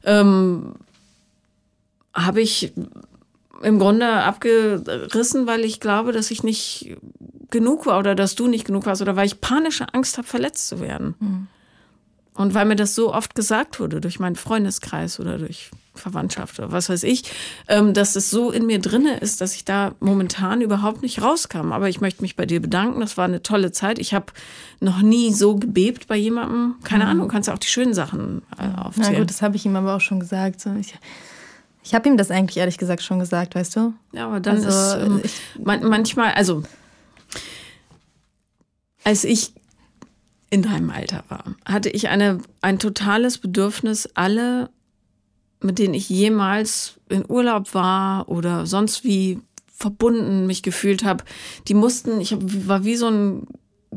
ähm, 0.03 0.74
habe 2.14 2.41
ich 2.41 2.74
im 3.62 3.80
Grunde 3.80 4.07
abgerissen, 4.07 5.45
weil 5.45 5.64
ich 5.64 5.80
glaube, 5.80 6.12
dass 6.12 6.32
ich 6.32 6.43
nicht 6.43 6.97
genug 7.51 7.86
war 7.86 7.99
oder 7.99 8.16
dass 8.16 8.36
du 8.36 8.47
nicht 8.47 8.66
genug 8.66 8.86
warst 8.86 9.01
oder 9.01 9.16
weil 9.16 9.28
ich 9.28 9.41
panische 9.41 9.93
Angst 9.93 10.18
habe, 10.18 10.28
verletzt 10.28 10.68
zu 10.68 10.80
werden. 10.80 11.16
Mhm. 11.20 11.47
Und 12.34 12.54
weil 12.54 12.66
mir 12.66 12.76
das 12.76 12.96
so 12.96 13.14
oft 13.14 13.36
gesagt 13.36 13.80
wurde 13.80 14.00
durch 14.00 14.20
meinen 14.20 14.36
Freundeskreis 14.36 15.20
oder 15.20 15.38
durch 15.38 15.70
Verwandtschaft 15.94 16.58
oder 16.60 16.72
was 16.72 16.88
weiß 16.88 17.04
ich, 17.04 17.24
ähm, 17.68 17.94
dass 17.94 18.16
es 18.16 18.30
so 18.30 18.52
in 18.52 18.66
mir 18.66 18.80
drinne 18.80 19.18
ist, 19.18 19.42
dass 19.42 19.54
ich 19.54 19.66
da 19.66 19.94
momentan 20.00 20.62
überhaupt 20.62 21.02
nicht 21.02 21.22
rauskam. 21.22 21.74
Aber 21.74 21.90
ich 21.90 22.00
möchte 22.00 22.22
mich 22.22 22.38
bei 22.38 22.46
dir 22.46 22.62
bedanken. 22.62 23.02
Das 23.02 23.18
war 23.18 23.26
eine 23.26 23.44
tolle 23.44 23.74
Zeit. 23.74 24.00
Ich 24.00 24.14
habe 24.14 24.28
noch 24.80 25.02
nie 25.02 25.34
so 25.34 25.58
gebebt 25.58 26.08
bei 26.08 26.16
jemandem. 26.16 26.76
Keine 26.84 27.04
mhm. 27.04 27.10
Ahnung, 27.12 27.28
kannst 27.28 27.50
du 27.50 27.54
auch 27.54 27.60
die 27.60 27.68
schönen 27.68 27.94
Sachen 27.94 28.42
äh, 28.58 28.80
aufzählen. 28.80 29.10
Na 29.12 29.20
gut, 29.20 29.30
das 29.30 29.42
habe 29.42 29.58
ich 29.58 29.66
ihm 29.66 29.76
aber 29.76 29.98
auch 29.98 30.02
schon 30.02 30.22
gesagt. 30.22 30.66
Ich, 30.80 30.96
ich 31.84 31.94
habe 31.94 32.08
ihm 32.08 32.16
das 32.16 32.32
eigentlich 32.32 32.58
ehrlich 32.58 32.78
gesagt 32.78 33.04
schon 33.04 33.20
gesagt, 33.20 33.56
weißt 33.56 33.76
du? 33.76 33.94
Ja, 34.14 34.28
aber 34.28 34.40
dann 34.40 34.64
also, 34.64 34.70
ist 34.70 35.06
ähm, 35.06 35.22
man, 35.64 35.84
manchmal, 35.84 36.34
also 36.34 36.64
als 39.04 39.24
ich 39.24 39.54
in 40.52 40.62
deinem 40.62 40.91
Alter 40.91 41.24
war, 41.30 41.56
hatte 41.66 41.89
ich 41.89 42.10
eine, 42.10 42.39
ein 42.62 42.78
totales 42.78 43.39
Bedürfnis, 43.39 44.10
alle, 44.14 44.70
mit 45.62 45.80
denen 45.80 45.93
ich 45.93 46.10
jemals 46.10 46.99
in 47.10 47.24
Urlaub 47.28 47.74
war 47.74 48.30
oder 48.30 48.68
sonst 48.68 49.04
wie 49.04 49.39
verbunden 49.74 50.45
mich 50.45 50.62
gefühlt 50.62 51.04
habe, 51.04 51.24
die 51.68 51.74
mussten, 51.74 52.22
ich 52.22 52.36
war 52.68 52.84
wie 52.84 52.97
so 52.97 53.08
ein 53.08 53.47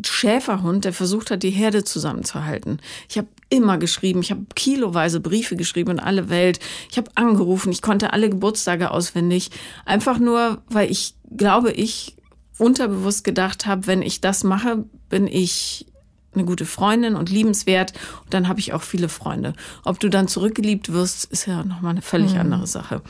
Schäferhund, 0.02 0.84
der 0.84 0.92
versucht 0.92 1.30
hat, 1.30 1.42
die 1.42 1.50
Herde 1.50 1.84
zusammenzuhalten. 1.84 2.80
Ich 3.08 3.18
habe 3.18 3.28
immer 3.50 3.78
geschrieben, 3.78 4.20
ich 4.20 4.30
habe 4.30 4.46
kiloweise 4.54 5.20
Briefe 5.20 5.56
geschrieben 5.56 5.92
in 5.92 6.00
alle 6.00 6.28
Welt. 6.30 6.58
Ich 6.90 6.96
habe 6.96 7.10
angerufen, 7.14 7.70
ich 7.70 7.82
konnte 7.82 8.12
alle 8.12 8.30
Geburtstage 8.30 8.90
auswendig. 8.90 9.50
Einfach 9.84 10.18
nur, 10.18 10.62
weil 10.68 10.90
ich 10.90 11.14
glaube, 11.36 11.70
ich 11.72 12.16
unterbewusst 12.58 13.24
gedacht 13.24 13.66
habe, 13.66 13.86
wenn 13.86 14.02
ich 14.02 14.20
das 14.20 14.42
mache, 14.42 14.84
bin 15.08 15.26
ich 15.26 15.86
eine 16.34 16.44
gute 16.44 16.66
Freundin 16.66 17.14
und 17.14 17.30
liebenswert 17.30 17.92
und 18.24 18.34
dann 18.34 18.48
habe 18.48 18.60
ich 18.60 18.72
auch 18.72 18.82
viele 18.82 19.08
Freunde. 19.08 19.54
Ob 19.84 20.00
du 20.00 20.08
dann 20.08 20.28
zurückgeliebt 20.28 20.92
wirst, 20.92 21.26
ist 21.26 21.46
ja 21.46 21.64
nochmal 21.64 21.92
eine 21.92 22.02
völlig 22.02 22.34
mhm. 22.34 22.40
andere 22.40 22.66
Sache. 22.66 23.02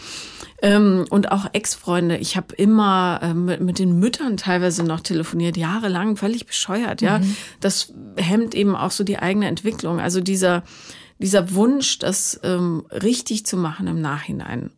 Ähm, 0.62 1.04
und 1.10 1.32
auch 1.32 1.46
Ex-Freunde. 1.52 2.16
Ich 2.18 2.36
habe 2.36 2.54
immer 2.54 3.20
äh, 3.22 3.34
mit, 3.34 3.60
mit, 3.60 3.78
den 3.78 3.98
Müttern 3.98 4.36
teilweise 4.36 4.82
noch 4.82 5.00
telefoniert, 5.00 5.56
jahrelang, 5.56 6.16
völlig 6.16 6.46
bescheuert, 6.46 7.02
ja. 7.02 7.18
Mhm. 7.18 7.36
Das 7.60 7.92
hemmt 8.16 8.54
eben 8.54 8.76
auch 8.76 8.90
so 8.90 9.04
die 9.04 9.18
eigene 9.18 9.46
Entwicklung. 9.46 10.00
Also 10.00 10.20
dieser, 10.20 10.62
dieser 11.18 11.54
Wunsch, 11.54 11.98
das 11.98 12.40
ähm, 12.42 12.86
richtig 12.90 13.46
zu 13.46 13.56
machen 13.56 13.86
im 13.86 14.00
Nachhinein 14.00 14.70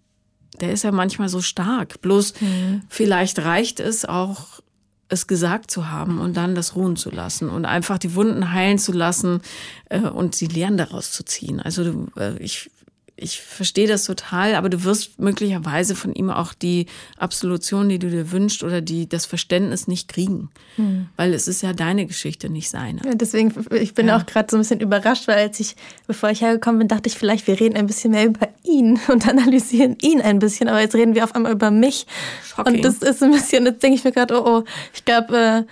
der 0.60 0.72
ist 0.72 0.84
ja 0.84 0.92
manchmal 0.92 1.28
so 1.28 1.40
stark. 1.40 2.00
Bloß 2.00 2.40
mhm. 2.40 2.82
vielleicht 2.88 3.38
reicht 3.40 3.80
es 3.80 4.04
auch, 4.04 4.60
es 5.08 5.26
gesagt 5.26 5.70
zu 5.70 5.90
haben 5.90 6.18
und 6.18 6.36
dann 6.36 6.54
das 6.54 6.74
ruhen 6.74 6.96
zu 6.96 7.10
lassen 7.10 7.48
und 7.48 7.64
einfach 7.64 7.98
die 7.98 8.14
Wunden 8.14 8.52
heilen 8.52 8.78
zu 8.78 8.92
lassen 8.92 9.40
äh, 9.88 10.00
und 10.00 10.40
die 10.40 10.46
Lehren 10.46 10.76
daraus 10.76 11.12
zu 11.12 11.24
ziehen. 11.24 11.60
Also 11.60 12.06
äh, 12.16 12.36
ich 12.38 12.70
ich 13.18 13.40
verstehe 13.40 13.88
das 13.88 14.04
total, 14.04 14.54
aber 14.54 14.68
du 14.68 14.84
wirst 14.84 15.18
möglicherweise 15.18 15.94
von 15.94 16.12
ihm 16.14 16.28
auch 16.28 16.52
die 16.52 16.84
Absolution, 17.16 17.88
die 17.88 17.98
du 17.98 18.10
dir 18.10 18.30
wünschst 18.30 18.62
oder 18.62 18.82
die, 18.82 19.08
das 19.08 19.24
Verständnis 19.24 19.88
nicht 19.88 20.08
kriegen. 20.08 20.50
Hm. 20.76 21.08
Weil 21.16 21.32
es 21.32 21.48
ist 21.48 21.62
ja 21.62 21.72
deine 21.72 22.04
Geschichte, 22.04 22.50
nicht 22.50 22.68
seine. 22.68 23.00
Ja, 23.06 23.14
deswegen, 23.14 23.54
ich 23.70 23.94
bin 23.94 24.08
ja. 24.08 24.18
auch 24.18 24.26
gerade 24.26 24.48
so 24.50 24.58
ein 24.58 24.60
bisschen 24.60 24.80
überrascht, 24.80 25.28
weil 25.28 25.38
als 25.38 25.58
ich, 25.60 25.76
bevor 26.06 26.28
ich 26.28 26.42
hergekommen 26.42 26.80
bin, 26.80 26.88
dachte 26.88 27.08
ich 27.08 27.16
vielleicht, 27.16 27.46
wir 27.46 27.58
reden 27.58 27.76
ein 27.76 27.86
bisschen 27.86 28.10
mehr 28.10 28.26
über 28.26 28.48
ihn 28.64 29.00
und 29.08 29.26
analysieren 29.26 29.96
ihn 30.02 30.20
ein 30.20 30.38
bisschen, 30.38 30.68
aber 30.68 30.80
jetzt 30.80 30.94
reden 30.94 31.14
wir 31.14 31.24
auf 31.24 31.34
einmal 31.34 31.52
über 31.52 31.70
mich. 31.70 32.06
Shocking. 32.44 32.76
Und 32.76 32.84
das 32.84 32.98
ist 32.98 33.22
ein 33.22 33.30
bisschen, 33.30 33.64
jetzt 33.64 33.82
denke 33.82 33.96
ich 33.96 34.04
mir 34.04 34.12
gerade, 34.12 34.38
oh, 34.38 34.58
oh, 34.58 34.64
ich 34.92 35.06
glaube, 35.06 35.36
äh, 35.36 35.64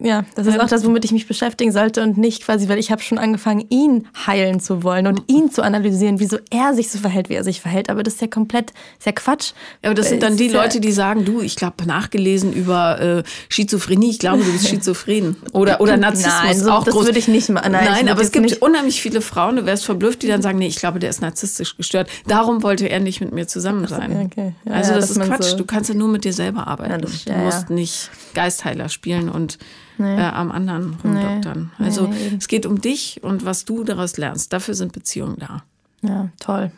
ja, 0.00 0.24
das 0.36 0.46
ist 0.46 0.60
auch 0.60 0.68
das, 0.68 0.84
womit 0.84 1.04
ich 1.04 1.12
mich 1.12 1.26
beschäftigen 1.26 1.72
sollte 1.72 2.02
und 2.02 2.18
nicht 2.18 2.44
quasi, 2.44 2.68
weil 2.68 2.78
ich 2.78 2.90
habe 2.90 3.02
schon 3.02 3.18
angefangen, 3.18 3.64
ihn 3.68 4.06
heilen 4.26 4.60
zu 4.60 4.82
wollen 4.82 5.06
und 5.06 5.22
ihn 5.26 5.50
zu 5.50 5.62
analysieren, 5.62 6.20
wieso 6.20 6.38
er 6.50 6.74
sich 6.74 6.90
so 6.90 6.98
verhält, 6.98 7.28
wie 7.28 7.34
er 7.34 7.44
sich 7.44 7.60
verhält. 7.60 7.90
Aber 7.90 8.02
das 8.02 8.14
ist 8.14 8.20
ja 8.20 8.28
komplett, 8.28 8.72
ist 8.98 9.06
ja 9.06 9.12
Quatsch. 9.12 9.52
Ja, 9.82 9.90
aber 9.90 9.94
das 9.94 10.08
sind 10.08 10.22
dann 10.22 10.36
die 10.36 10.48
Leute, 10.48 10.80
die 10.80 10.92
sagen, 10.92 11.24
du, 11.24 11.40
ich 11.40 11.56
glaube, 11.56 11.84
nachgelesen 11.84 12.52
über 12.52 13.00
äh, 13.00 13.22
Schizophrenie, 13.48 14.10
ich 14.10 14.18
glaube, 14.18 14.44
du 14.44 14.52
bist 14.52 14.68
schizophren. 14.68 15.36
Oder, 15.52 15.80
oder 15.80 15.96
Narzissmus. 15.96 16.34
Nein, 16.44 16.58
so, 16.58 16.70
auch 16.70 16.84
das 16.84 16.94
groß. 16.94 17.06
würde 17.06 17.18
ich 17.18 17.28
nicht 17.28 17.48
mal. 17.48 17.60
Nein, 17.62 17.84
nein 17.84 18.08
aber 18.08 18.22
es 18.22 18.30
gibt 18.30 18.44
nicht. 18.44 18.62
unheimlich 18.62 19.02
viele 19.02 19.20
Frauen, 19.20 19.56
du 19.56 19.66
wärst 19.66 19.84
verblüfft, 19.84 20.22
die 20.22 20.28
dann 20.28 20.42
sagen, 20.42 20.58
nee, 20.58 20.68
ich 20.68 20.76
glaube, 20.76 20.98
der 21.00 21.10
ist 21.10 21.20
narzisstisch 21.20 21.76
gestört. 21.76 22.08
Darum 22.26 22.62
wollte 22.62 22.88
er 22.88 23.00
nicht 23.00 23.20
mit 23.20 23.32
mir 23.32 23.48
zusammen 23.48 23.86
sein. 23.86 24.30
Okay. 24.30 24.52
Ja, 24.64 24.72
also 24.72 24.94
das 24.94 25.10
ist 25.10 25.20
Quatsch. 25.20 25.50
So 25.50 25.56
du 25.56 25.64
kannst 25.64 25.88
ja 25.90 25.96
nur 25.96 26.08
mit 26.08 26.24
dir 26.24 26.32
selber 26.32 26.66
arbeiten. 26.66 26.92
Ja, 26.92 26.98
das, 26.98 27.24
du 27.24 27.32
musst 27.32 27.70
nicht 27.70 28.10
Geistheiler 28.38 28.88
spielen 28.88 29.28
und 29.28 29.58
nee. 29.98 30.16
äh, 30.16 30.22
am 30.22 30.52
anderen 30.52 30.96
rumdoktern. 31.02 31.72
Nee. 31.76 31.84
Also 31.86 32.06
nee, 32.06 32.36
es 32.38 32.46
geht 32.46 32.66
um 32.66 32.80
dich 32.80 33.20
und 33.24 33.44
was 33.44 33.64
du 33.64 33.82
daraus 33.82 34.16
lernst. 34.16 34.52
Dafür 34.52 34.74
sind 34.74 34.92
Beziehungen 34.92 35.38
da. 35.40 35.64
Ja, 36.02 36.28
toll. 36.38 36.70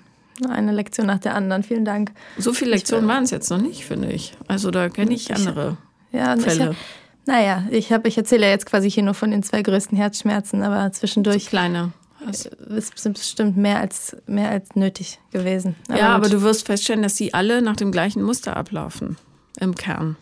Eine 0.49 0.73
Lektion 0.73 1.07
nach 1.07 1.19
der 1.19 1.35
anderen. 1.35 1.63
Vielen 1.63 1.85
Dank. 1.85 2.13
So 2.39 2.55
viele 2.55 2.71
Lektionen 2.71 3.07
waren 3.09 3.25
es 3.25 3.31
jetzt 3.31 3.51
noch 3.51 3.61
nicht, 3.61 3.85
finde 3.85 4.11
ich. 4.11 4.33
Also 4.49 4.71
da 4.71 4.89
kenne 4.89 5.13
ich 5.13 5.35
andere 5.35 5.77
ja, 6.13 6.35
Fälle. 6.39 6.71
Ich, 6.71 7.27
naja, 7.27 7.65
ich, 7.71 7.91
ich 7.91 8.17
erzähle 8.17 8.47
ja 8.47 8.53
jetzt 8.53 8.65
quasi 8.65 8.91
hier 8.91 9.03
nur 9.03 9.13
von 9.13 9.31
den 9.31 9.43
zwei 9.43 9.61
größten 9.61 9.99
Herzschmerzen, 9.99 10.63
aber 10.63 10.91
zwischendurch. 10.93 11.45
So 11.45 11.51
kleine. 11.51 11.93
Es 12.27 12.49
sind 12.95 13.19
bestimmt 13.19 13.59
mehr 13.59 13.81
als, 13.81 14.17
mehr 14.27 14.49
als 14.49 14.75
nötig 14.77 15.21
gewesen. 15.31 15.77
Aber 15.89 15.99
ja, 15.99 16.09
aber 16.15 16.31
du 16.31 16.41
wirst 16.41 16.65
feststellen, 16.65 17.03
dass 17.03 17.17
sie 17.17 17.35
alle 17.35 17.61
nach 17.61 17.77
dem 17.77 17.93
gleichen 17.93 18.23
Muster 18.23 18.57
ablaufen. 18.57 19.19
Im 19.59 19.75
Kern. 19.75 20.17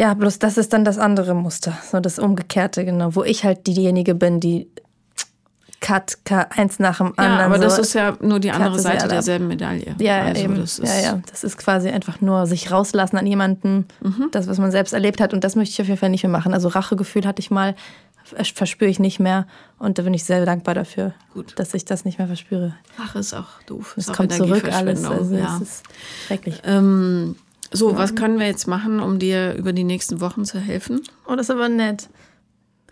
Ja, 0.00 0.14
bloß 0.14 0.38
das 0.38 0.56
ist 0.56 0.72
dann 0.72 0.84
das 0.86 0.96
andere 0.96 1.34
Muster, 1.34 1.76
so 1.92 2.00
das 2.00 2.18
Umgekehrte, 2.18 2.86
genau, 2.86 3.14
wo 3.14 3.22
ich 3.22 3.44
halt 3.44 3.66
diejenige 3.66 4.14
bin, 4.14 4.40
die 4.40 4.66
Cut, 5.82 6.18
Cut, 6.24 6.46
eins 6.58 6.78
nach 6.78 6.98
dem 6.98 7.12
anderen. 7.18 7.38
Ja, 7.38 7.44
aber 7.46 7.56
so. 7.56 7.62
das 7.64 7.78
ist 7.78 7.92
ja 7.94 8.16
nur 8.20 8.40
die 8.40 8.50
andere 8.50 8.78
Seite 8.78 9.08
derselben 9.08 9.48
Medaille. 9.48 9.94
Ja, 9.98 10.22
also 10.22 10.42
eben. 10.42 10.56
Das 10.56 10.78
ist 10.78 10.88
ja, 10.88 11.00
ja. 11.02 11.20
Das 11.30 11.44
ist 11.44 11.58
quasi 11.58 11.90
einfach 11.90 12.22
nur 12.22 12.46
sich 12.46 12.70
rauslassen 12.70 13.18
an 13.18 13.26
jemanden, 13.26 13.86
Mhm. 14.00 14.28
das, 14.30 14.46
was 14.48 14.56
man 14.58 14.70
selbst 14.70 14.92
erlebt 14.94 15.20
hat. 15.20 15.34
Und 15.34 15.44
das 15.44 15.54
möchte 15.54 15.72
ich 15.74 15.80
auf 15.82 15.88
jeden 15.88 15.98
Fall 15.98 16.08
nicht 16.10 16.22
mehr 16.22 16.32
machen. 16.32 16.54
Also 16.54 16.68
Rachegefühl 16.68 17.26
hatte 17.26 17.40
ich 17.40 17.50
mal, 17.50 17.74
verspüre 18.54 18.90
ich 18.90 19.00
nicht 19.00 19.20
mehr. 19.20 19.46
Und 19.78 19.98
da 19.98 20.02
bin 20.02 20.14
ich 20.14 20.24
sehr 20.24 20.46
dankbar 20.46 20.74
dafür, 20.74 21.12
Gut. 21.34 21.58
dass 21.58 21.74
ich 21.74 21.84
das 21.84 22.06
nicht 22.06 22.18
mehr 22.18 22.26
verspüre. 22.26 22.74
Ach, 22.98 23.14
ist 23.16 23.34
auch 23.34 23.60
doof. 23.66 23.94
Es 23.98 24.06
kommt 24.06 24.32
zurück 24.32 24.64
alles. 24.72 25.04
Also 25.04 25.34
ja. 25.34 25.56
es 25.56 25.62
ist 25.62 25.82
schrecklich. 26.26 26.60
ähm, 26.64 27.36
so, 27.72 27.96
was 27.96 28.14
können 28.14 28.38
wir 28.38 28.46
jetzt 28.46 28.66
machen, 28.66 29.00
um 29.00 29.18
dir 29.18 29.54
über 29.54 29.72
die 29.72 29.84
nächsten 29.84 30.20
Wochen 30.20 30.44
zu 30.44 30.58
helfen? 30.58 31.02
Oh, 31.26 31.34
das 31.36 31.46
ist 31.46 31.50
aber 31.50 31.68
nett. 31.68 32.08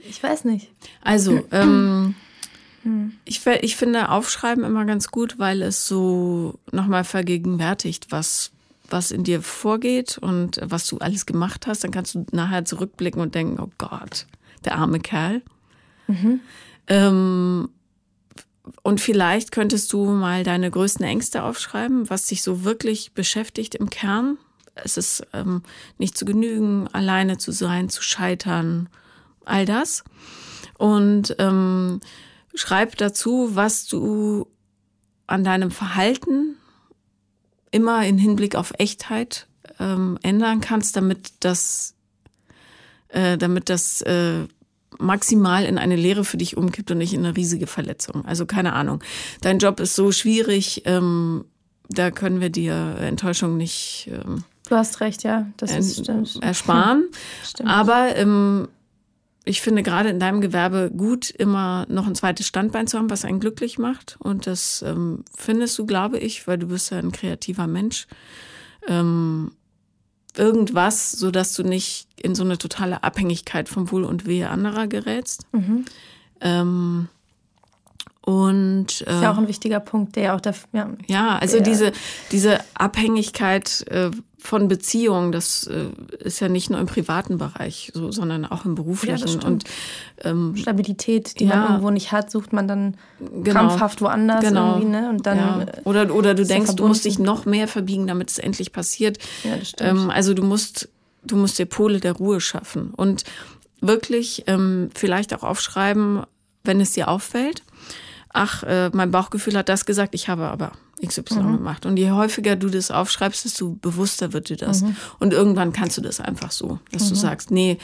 Ich 0.00 0.22
weiß 0.22 0.44
nicht. 0.44 0.70
Also, 1.02 1.44
ähm, 1.50 2.14
ich, 3.24 3.40
fe- 3.40 3.58
ich 3.62 3.76
finde 3.76 4.08
Aufschreiben 4.10 4.64
immer 4.64 4.84
ganz 4.84 5.08
gut, 5.08 5.38
weil 5.38 5.62
es 5.62 5.86
so 5.86 6.58
nochmal 6.70 7.04
vergegenwärtigt, 7.04 8.06
was, 8.10 8.52
was 8.88 9.10
in 9.10 9.24
dir 9.24 9.42
vorgeht 9.42 10.16
und 10.18 10.60
was 10.62 10.86
du 10.86 10.98
alles 10.98 11.26
gemacht 11.26 11.66
hast. 11.66 11.82
Dann 11.84 11.90
kannst 11.90 12.14
du 12.14 12.24
nachher 12.30 12.64
zurückblicken 12.64 13.20
und 13.20 13.34
denken, 13.34 13.60
oh 13.60 13.70
Gott, 13.78 14.26
der 14.64 14.76
arme 14.76 15.00
Kerl. 15.00 15.42
Ähm, 16.86 17.68
und 18.82 19.00
vielleicht 19.00 19.52
könntest 19.52 19.92
du 19.92 20.04
mal 20.06 20.44
deine 20.44 20.70
größten 20.70 21.04
Ängste 21.04 21.42
aufschreiben, 21.42 22.08
was 22.08 22.26
dich 22.26 22.42
so 22.42 22.64
wirklich 22.64 23.12
beschäftigt 23.12 23.74
im 23.74 23.90
Kern. 23.90 24.38
Es 24.84 24.96
ist 24.96 25.26
ähm, 25.32 25.62
nicht 25.98 26.16
zu 26.16 26.24
genügen, 26.24 26.88
alleine 26.88 27.38
zu 27.38 27.52
sein, 27.52 27.88
zu 27.88 28.02
scheitern, 28.02 28.88
all 29.44 29.64
das. 29.64 30.04
Und 30.76 31.34
ähm, 31.38 32.00
schreib 32.54 32.96
dazu, 32.96 33.50
was 33.54 33.86
du 33.86 34.46
an 35.26 35.44
deinem 35.44 35.70
Verhalten 35.70 36.56
immer 37.70 38.06
in 38.06 38.18
Hinblick 38.18 38.54
auf 38.54 38.72
Echtheit 38.78 39.46
ähm, 39.78 40.18
ändern 40.22 40.60
kannst, 40.60 40.96
damit 40.96 41.32
das, 41.40 41.94
äh, 43.08 43.36
damit 43.36 43.68
das 43.68 44.00
äh, 44.02 44.46
maximal 44.98 45.64
in 45.64 45.78
eine 45.78 45.96
Lehre 45.96 46.24
für 46.24 46.38
dich 46.38 46.56
umkippt 46.56 46.90
und 46.90 46.98
nicht 46.98 47.12
in 47.12 47.24
eine 47.24 47.36
riesige 47.36 47.66
Verletzung. 47.66 48.24
Also 48.24 48.46
keine 48.46 48.72
Ahnung. 48.72 49.02
Dein 49.40 49.58
Job 49.58 49.80
ist 49.80 49.94
so 49.94 50.12
schwierig, 50.12 50.82
ähm, 50.86 51.44
da 51.88 52.10
können 52.10 52.40
wir 52.40 52.50
dir 52.50 52.96
Enttäuschung 53.00 53.56
nicht 53.56 54.10
ähm, 54.12 54.44
Du 54.68 54.76
hast 54.76 55.00
recht, 55.00 55.22
ja. 55.22 55.46
Das 55.56 55.74
ist, 55.74 56.00
äh, 56.00 56.02
stimmt. 56.02 56.42
ersparen. 56.42 57.04
Stimmt. 57.44 57.70
Aber 57.70 58.14
ähm, 58.16 58.68
ich 59.44 59.62
finde 59.62 59.82
gerade 59.82 60.10
in 60.10 60.20
deinem 60.20 60.42
Gewerbe 60.42 60.90
gut, 60.94 61.30
immer 61.30 61.86
noch 61.88 62.06
ein 62.06 62.14
zweites 62.14 62.46
Standbein 62.46 62.86
zu 62.86 62.98
haben, 62.98 63.08
was 63.08 63.24
einen 63.24 63.40
glücklich 63.40 63.78
macht. 63.78 64.16
Und 64.20 64.46
das 64.46 64.82
ähm, 64.86 65.24
findest 65.34 65.78
du, 65.78 65.86
glaube 65.86 66.18
ich, 66.18 66.46
weil 66.46 66.58
du 66.58 66.68
bist 66.68 66.90
ja 66.90 66.98
ein 66.98 67.12
kreativer 67.12 67.66
Mensch. 67.66 68.06
Ähm, 68.86 69.52
irgendwas, 70.36 71.12
so 71.12 71.30
dass 71.30 71.54
du 71.54 71.62
nicht 71.62 72.08
in 72.16 72.34
so 72.34 72.44
eine 72.44 72.58
totale 72.58 73.02
Abhängigkeit 73.02 73.68
vom 73.68 73.90
Wohl 73.90 74.04
und 74.04 74.26
Wehe 74.26 74.50
anderer 74.50 74.86
gerätst. 74.86 75.46
Mhm. 75.52 75.84
Ähm, 76.42 77.08
und 78.20 79.00
äh, 79.06 79.14
ist 79.14 79.22
ja 79.22 79.32
auch 79.32 79.38
ein 79.38 79.48
wichtiger 79.48 79.80
Punkt, 79.80 80.14
der 80.16 80.22
ja 80.24 80.36
auch 80.36 80.40
dafür. 80.42 80.68
Ja. 80.74 80.90
ja, 81.06 81.38
also 81.38 81.60
diese, 81.60 81.92
diese 82.30 82.58
Abhängigkeit 82.74 83.86
äh, 83.88 84.10
von 84.40 84.68
Beziehungen, 84.68 85.32
das 85.32 85.66
äh, 85.66 85.86
ist 86.20 86.38
ja 86.40 86.48
nicht 86.48 86.70
nur 86.70 86.78
im 86.78 86.86
privaten 86.86 87.38
Bereich 87.38 87.90
so, 87.92 88.12
sondern 88.12 88.44
auch 88.46 88.64
im 88.64 88.76
beruflichen. 88.76 89.26
stimmt. 89.26 89.44
und 89.44 89.64
ähm, 90.22 90.54
Stabilität, 90.56 91.40
die 91.40 91.44
Ja. 91.46 91.56
man 91.56 91.64
irgendwo 91.70 91.90
nicht 91.90 92.12
hat, 92.12 92.30
sucht 92.30 92.52
man 92.52 92.68
dann 92.68 92.96
Genau. 93.18 93.50
krampfhaft 93.52 94.00
woanders 94.00 94.40
Genau. 94.40 94.74
irgendwie, 94.76 94.88
ne? 94.90 95.08
Und 95.10 95.26
dann 95.26 95.38
ja. 95.38 95.60
äh, 95.62 95.80
oder, 95.84 96.14
oder 96.14 96.34
du 96.34 96.42
ja 96.42 96.48
denkst, 96.48 96.76
du 96.76 96.86
musst 96.86 97.04
dich 97.04 97.18
noch 97.18 97.46
mehr 97.46 97.66
verbiegen, 97.66 98.06
damit 98.06 98.30
es 98.30 98.38
endlich 98.38 98.72
passiert. 98.72 99.18
Ja, 99.42 99.56
das 99.56 99.70
stimmt. 99.70 99.90
Ähm, 100.02 100.10
also 100.10 100.34
du 100.34 100.44
musst, 100.44 100.88
du 101.24 101.34
musst 101.36 101.58
dir 101.58 101.66
Pole 101.66 101.98
der 101.98 102.12
Ruhe 102.12 102.40
schaffen 102.40 102.92
und 102.94 103.24
wirklich 103.80 104.44
ähm, 104.46 104.90
vielleicht 104.94 105.34
auch 105.34 105.42
aufschreiben, 105.42 106.22
wenn 106.64 106.80
es 106.80 106.92
dir 106.92 107.08
auffällt. 107.08 107.62
Ach, 108.32 108.62
äh, 108.62 108.90
mein 108.92 109.10
Bauchgefühl 109.10 109.56
hat 109.56 109.68
das 109.68 109.84
gesagt, 109.84 110.14
ich 110.14 110.28
habe 110.28 110.46
aber 110.48 110.72
XY 111.06 111.34
Mhm. 111.34 111.56
gemacht. 111.58 111.86
Und 111.86 111.96
je 111.96 112.10
häufiger 112.10 112.56
du 112.56 112.68
das 112.68 112.90
aufschreibst, 112.90 113.44
desto 113.44 113.70
bewusster 113.80 114.32
wird 114.32 114.48
dir 114.48 114.56
das. 114.56 114.82
Mhm. 114.82 114.96
Und 115.18 115.32
irgendwann 115.32 115.72
kannst 115.72 115.96
du 115.96 116.00
das 116.00 116.20
einfach 116.20 116.50
so, 116.50 116.78
dass 116.92 117.08
du 117.08 117.14
sagst, 117.14 117.50
nee, 117.50 117.78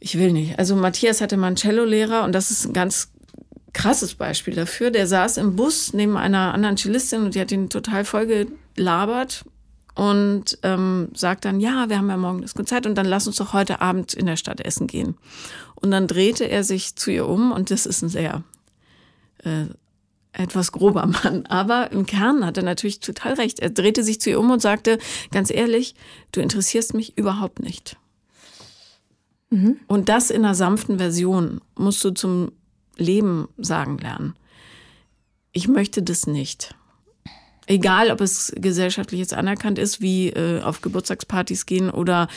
ich 0.00 0.16
will 0.18 0.32
nicht. 0.32 0.58
Also 0.58 0.76
Matthias 0.76 1.20
hatte 1.20 1.36
mal 1.36 1.48
einen 1.48 1.56
Cello-Lehrer 1.56 2.24
und 2.24 2.32
das 2.32 2.50
ist 2.50 2.66
ein 2.66 2.72
ganz 2.72 3.10
krasses 3.72 4.14
Beispiel 4.14 4.54
dafür. 4.54 4.90
Der 4.90 5.06
saß 5.06 5.36
im 5.36 5.56
Bus 5.56 5.92
neben 5.92 6.16
einer 6.16 6.54
anderen 6.54 6.76
Cellistin 6.76 7.24
und 7.24 7.34
die 7.34 7.40
hat 7.40 7.52
ihn 7.52 7.68
total 7.68 8.04
voll 8.04 8.48
gelabert 8.74 9.44
und 9.94 10.58
ähm, 10.62 11.08
sagt 11.14 11.44
dann, 11.44 11.58
ja, 11.60 11.88
wir 11.88 11.98
haben 11.98 12.08
ja 12.08 12.16
morgen 12.16 12.42
das 12.42 12.54
Konzert 12.54 12.86
und 12.86 12.94
dann 12.94 13.06
lass 13.06 13.26
uns 13.26 13.36
doch 13.36 13.52
heute 13.52 13.80
Abend 13.80 14.14
in 14.14 14.26
der 14.26 14.36
Stadt 14.36 14.60
essen 14.60 14.86
gehen. 14.86 15.16
Und 15.74 15.90
dann 15.90 16.06
drehte 16.06 16.44
er 16.44 16.62
sich 16.64 16.94
zu 16.94 17.10
ihr 17.10 17.26
um 17.28 17.50
und 17.52 17.70
das 17.72 17.84
ist 17.86 18.02
ein 18.02 18.08
sehr 18.08 18.42
äh, 19.44 19.66
etwas 20.38 20.72
grober 20.72 21.06
Mann. 21.06 21.44
Aber 21.46 21.92
im 21.92 22.06
Kern 22.06 22.46
hat 22.46 22.56
er 22.56 22.62
natürlich 22.62 23.00
total 23.00 23.34
recht. 23.34 23.60
Er 23.60 23.70
drehte 23.70 24.02
sich 24.02 24.20
zu 24.20 24.30
ihr 24.30 24.40
um 24.40 24.50
und 24.50 24.62
sagte, 24.62 24.98
ganz 25.30 25.50
ehrlich, 25.50 25.94
du 26.32 26.40
interessierst 26.40 26.94
mich 26.94 27.18
überhaupt 27.18 27.60
nicht. 27.60 27.96
Und 29.86 30.08
das 30.08 30.30
in 30.30 30.44
einer 30.44 30.54
sanften 30.54 30.98
Version 30.98 31.60
musst 31.74 32.04
du 32.04 32.10
zum 32.10 32.52
Leben 32.96 33.48
sagen 33.56 33.98
lernen. 33.98 34.34
Ich 35.52 35.68
möchte 35.68 36.02
das 36.02 36.26
nicht. 36.26 36.74
Egal, 37.66 38.10
ob 38.10 38.20
es 38.20 38.52
gesellschaftlich 38.56 39.20
jetzt 39.20 39.34
anerkannt 39.34 39.78
ist, 39.78 40.00
wie 40.00 40.28
äh, 40.28 40.62
auf 40.62 40.80
Geburtstagspartys 40.80 41.66
gehen 41.66 41.90
oder, 41.90 42.28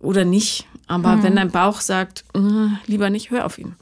oder 0.00 0.24
nicht. 0.24 0.66
Aber 0.86 1.22
wenn 1.22 1.36
dein 1.36 1.50
Bauch 1.50 1.80
sagt, 1.80 2.24
äh, 2.34 2.68
lieber 2.86 3.10
nicht, 3.10 3.30
hör 3.30 3.46
auf 3.46 3.58
ihn. 3.58 3.76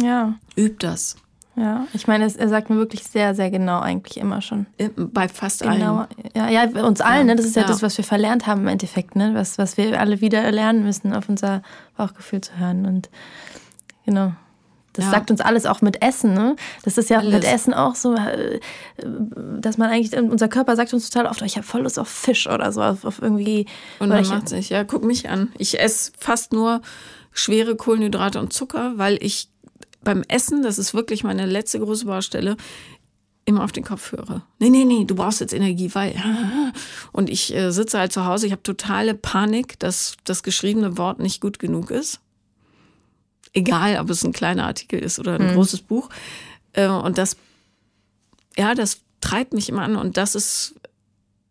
ja, 0.00 0.38
Üb 0.56 0.78
das. 0.80 1.16
Ja. 1.56 1.86
Ich 1.92 2.06
meine, 2.06 2.24
es, 2.24 2.36
er 2.36 2.48
sagt 2.48 2.70
mir 2.70 2.76
wirklich 2.76 3.02
sehr, 3.04 3.34
sehr 3.34 3.50
genau 3.50 3.80
eigentlich 3.80 4.16
immer 4.18 4.40
schon. 4.40 4.66
Äh, 4.78 4.88
Bei 4.96 5.28
fast 5.28 5.62
Genau. 5.62 5.98
allen. 5.98 6.06
Ja, 6.34 6.48
ja, 6.48 6.84
uns 6.86 7.00
allen, 7.00 7.26
ne? 7.26 7.36
Das 7.36 7.44
ist 7.44 7.56
ja, 7.56 7.62
Ja. 7.62 7.68
das, 7.68 7.82
was 7.82 7.96
wir 7.98 8.04
verlernt 8.04 8.46
haben 8.46 8.62
im 8.62 8.68
Endeffekt, 8.68 9.16
ne? 9.16 9.32
Was, 9.34 9.58
was 9.58 9.76
wir 9.76 9.98
alle 10.00 10.20
wieder 10.20 10.50
lernen 10.52 10.84
müssen, 10.84 11.12
auf 11.12 11.28
unser 11.28 11.62
Bauchgefühl 11.96 12.40
zu 12.40 12.56
hören. 12.58 12.86
Und 12.86 13.10
genau. 14.06 14.32
Das 14.94 15.04
Ja. 15.04 15.10
sagt 15.12 15.30
uns 15.30 15.40
alles 15.40 15.66
auch 15.66 15.82
mit 15.82 16.02
Essen, 16.02 16.34
ne? 16.34 16.56
Das 16.82 16.98
ist 16.98 17.10
ja 17.10 17.22
mit 17.22 17.32
Alles. 17.34 17.44
Essen 17.46 17.74
auch 17.74 17.94
so, 17.94 18.14
äh, 18.16 18.58
dass 19.60 19.78
man 19.78 19.88
eigentlich, 19.90 20.18
unser 20.20 20.48
Körper 20.48 20.74
sagt 20.76 20.92
uns 20.94 21.10
total 21.10 21.30
oft, 21.30 21.42
oh, 21.42 21.44
ich 21.44 21.56
habe 21.56 21.66
voll 21.66 21.82
Lust 21.82 21.98
auf 21.98 22.08
Fisch 22.08 22.48
oder 22.48 22.72
so, 22.72 22.82
auf, 22.82 23.04
auf 23.04 23.22
irgendwie. 23.22 23.66
Und 24.00 24.06
oder 24.08 24.16
dann 24.16 24.24
ich, 24.24 24.30
macht's 24.30 24.50
nicht. 24.52 24.70
Ja, 24.70 24.82
guck 24.82 25.04
mich 25.04 25.28
an. 25.28 25.52
Ich 25.58 25.78
esse 25.78 26.10
fast 26.18 26.52
nur 26.52 26.80
schwere 27.32 27.76
Kohlenhydrate 27.76 28.40
und 28.40 28.52
Zucker, 28.52 28.94
weil 28.96 29.16
ich 29.22 29.49
beim 30.02 30.22
Essen, 30.28 30.62
das 30.62 30.78
ist 30.78 30.94
wirklich 30.94 31.24
meine 31.24 31.46
letzte 31.46 31.78
große 31.80 32.06
Baustelle, 32.06 32.56
immer 33.44 33.64
auf 33.64 33.72
den 33.72 33.84
Kopf 33.84 34.12
höre. 34.12 34.46
Nee, 34.58 34.70
nee, 34.70 34.84
nee, 34.84 35.04
du 35.04 35.14
brauchst 35.14 35.40
jetzt 35.40 35.52
Energie, 35.52 35.94
weil. 35.94 36.14
Und 37.12 37.28
ich 37.30 37.54
äh, 37.54 37.70
sitze 37.72 37.98
halt 37.98 38.12
zu 38.12 38.24
Hause, 38.24 38.46
ich 38.46 38.52
habe 38.52 38.62
totale 38.62 39.14
Panik, 39.14 39.78
dass 39.78 40.16
das 40.24 40.42
geschriebene 40.42 40.96
Wort 40.98 41.18
nicht 41.18 41.40
gut 41.40 41.58
genug 41.58 41.90
ist. 41.90 42.20
Egal, 43.52 43.98
ob 43.98 44.08
es 44.10 44.24
ein 44.24 44.32
kleiner 44.32 44.66
Artikel 44.66 45.00
ist 45.00 45.18
oder 45.18 45.38
ein 45.38 45.54
großes 45.54 45.82
Buch. 45.82 46.08
Äh, 46.72 46.86
und 46.86 47.18
das, 47.18 47.36
ja, 48.56 48.74
das 48.74 49.00
treibt 49.20 49.52
mich 49.52 49.68
immer 49.68 49.82
an 49.82 49.96
und 49.96 50.16
das 50.16 50.34
ist 50.34 50.76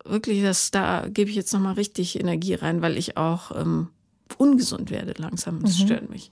wirklich, 0.05 0.41
das, 0.41 0.71
da 0.71 1.07
gebe 1.09 1.29
ich 1.29 1.35
jetzt 1.35 1.53
nochmal 1.53 1.73
richtig 1.73 2.19
Energie 2.19 2.53
rein, 2.53 2.81
weil 2.81 2.97
ich 2.97 3.17
auch 3.17 3.51
ähm, 3.59 3.89
ungesund 4.37 4.91
werde 4.91 5.13
langsam. 5.17 5.61
Das 5.61 5.77
stört 5.77 6.09
mich. 6.09 6.31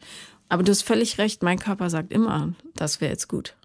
Aber 0.49 0.63
du 0.63 0.71
hast 0.71 0.83
völlig 0.83 1.17
recht, 1.17 1.43
mein 1.43 1.59
Körper 1.59 1.89
sagt 1.89 2.11
immer, 2.13 2.53
das 2.75 3.01
wäre 3.01 3.11
jetzt 3.11 3.27
gut. 3.27 3.55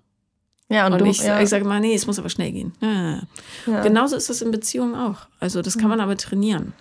ja, 0.69 0.87
und, 0.87 0.95
Und 0.95 1.01
du, 1.03 1.07
ich, 1.07 1.23
ja, 1.23 1.41
ich 1.41 1.49
sage 1.49 1.65
mal, 1.65 1.81
nee, 1.81 1.95
es 1.95 2.07
muss 2.07 2.19
aber 2.19 2.29
schnell 2.29 2.53
gehen. 2.53 2.73
Ja, 2.81 2.93
ja, 2.93 3.11
ja. 3.11 3.23
Ja. 3.67 3.83
Genauso 3.83 4.17
ist 4.17 4.29
das 4.31 4.43
in 4.43 4.51
Beziehungen 4.51 4.95
auch. 4.95 5.27
Also 5.41 5.63
das 5.63 5.79
kann 5.79 5.89
man 5.89 6.01
aber 6.01 6.17
trainieren. 6.17 6.73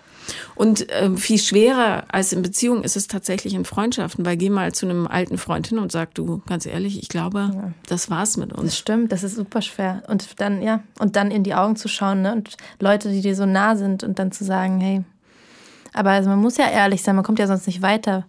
Und 0.55 0.85
ähm, 0.89 1.17
viel 1.17 1.39
schwerer 1.39 2.05
als 2.09 2.31
in 2.31 2.41
Beziehungen 2.43 2.83
ist 2.83 2.95
es 2.95 3.07
tatsächlich 3.07 3.53
in 3.55 3.65
Freundschaften, 3.65 4.23
weil 4.25 4.37
geh 4.37 4.49
mal 4.49 4.71
zu 4.71 4.85
einem 4.85 5.07
alten 5.07 5.37
Freund 5.37 5.67
hin 5.67 5.79
und 5.79 5.91
sag, 5.91 6.13
du, 6.13 6.41
ganz 6.47 6.65
ehrlich, 6.67 7.01
ich 7.01 7.09
glaube, 7.09 7.73
das 7.87 8.09
war's 8.09 8.37
mit 8.37 8.51
Das 8.51 8.59
uns. 8.59 8.77
stimmt, 8.77 9.11
das 9.11 9.23
ist 9.23 9.35
super 9.35 9.61
schwer. 9.63 10.03
Und 10.07 10.39
dann, 10.39 10.61
ja, 10.61 10.83
und 10.99 11.15
dann 11.15 11.31
in 11.31 11.43
die 11.43 11.55
Augen 11.55 11.75
zu 11.75 11.87
schauen, 11.87 12.21
ne? 12.21 12.33
Und 12.33 12.55
Leute, 12.79 13.09
die 13.11 13.21
dir 13.21 13.35
so 13.35 13.45
nah 13.47 13.75
sind 13.75 14.03
und 14.03 14.19
dann 14.19 14.31
zu 14.31 14.43
sagen, 14.45 14.79
hey, 14.79 15.03
aber 15.91 16.11
also 16.11 16.29
man 16.29 16.39
muss 16.39 16.55
ja 16.57 16.69
ehrlich 16.69 17.01
sein, 17.01 17.15
man 17.15 17.25
kommt 17.25 17.39
ja 17.39 17.47
sonst 17.47 17.65
nicht 17.67 17.81
weiter. 17.81 18.25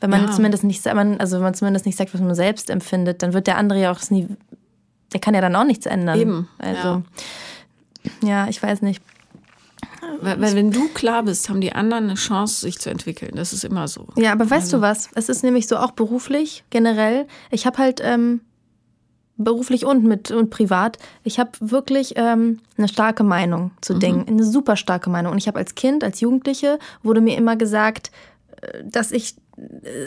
Wenn 0.00 0.10
man 0.10 0.24
Ja. 0.24 0.30
zumindest 0.32 0.64
nicht, 0.64 0.86
also 0.86 1.36
wenn 1.36 1.42
man 1.42 1.54
zumindest 1.54 1.86
nicht 1.86 1.96
sagt, 1.96 2.12
was 2.14 2.20
man 2.20 2.34
selbst 2.34 2.70
empfindet, 2.70 3.22
dann 3.22 3.32
wird 3.32 3.46
der 3.46 3.56
andere 3.56 3.80
ja 3.80 3.90
auch 3.90 4.10
nie, 4.10 4.28
der 5.12 5.20
kann 5.20 5.34
ja 5.34 5.40
dann 5.40 5.56
auch 5.56 5.64
nichts 5.64 5.86
ändern. 5.86 6.18
Eben, 6.18 6.48
Also, 6.58 7.02
ja, 8.22 8.48
ich 8.48 8.62
weiß 8.62 8.82
nicht. 8.82 9.02
Weil, 10.20 10.40
weil, 10.40 10.54
wenn 10.54 10.70
du 10.70 10.88
klar 10.88 11.22
bist, 11.22 11.48
haben 11.48 11.60
die 11.60 11.72
anderen 11.72 12.04
eine 12.04 12.14
Chance, 12.14 12.60
sich 12.60 12.78
zu 12.78 12.90
entwickeln. 12.90 13.32
Das 13.34 13.52
ist 13.52 13.64
immer 13.64 13.88
so. 13.88 14.08
Ja, 14.16 14.32
aber 14.32 14.44
weißt 14.48 14.66
also. 14.66 14.76
du 14.78 14.82
was? 14.82 15.08
Es 15.14 15.28
ist 15.28 15.42
nämlich 15.42 15.66
so 15.66 15.76
auch 15.76 15.92
beruflich 15.92 16.64
generell. 16.70 17.26
Ich 17.50 17.66
habe 17.66 17.78
halt 17.78 18.00
ähm, 18.02 18.40
beruflich 19.36 19.84
und 19.84 20.04
mit 20.04 20.30
und 20.30 20.50
privat. 20.50 20.98
Ich 21.22 21.38
habe 21.38 21.50
wirklich 21.60 22.14
ähm, 22.16 22.60
eine 22.76 22.88
starke 22.88 23.24
Meinung 23.24 23.72
zu 23.80 23.94
mhm. 23.94 24.00
Dingen, 24.00 24.28
eine 24.28 24.44
super 24.44 24.76
starke 24.76 25.10
Meinung. 25.10 25.32
Und 25.32 25.38
ich 25.38 25.48
habe 25.48 25.58
als 25.58 25.74
Kind, 25.74 26.04
als 26.04 26.20
Jugendliche 26.20 26.78
wurde 27.02 27.20
mir 27.20 27.36
immer 27.36 27.56
gesagt, 27.56 28.10
äh, 28.60 28.84
dass 28.84 29.10
ich 29.10 29.34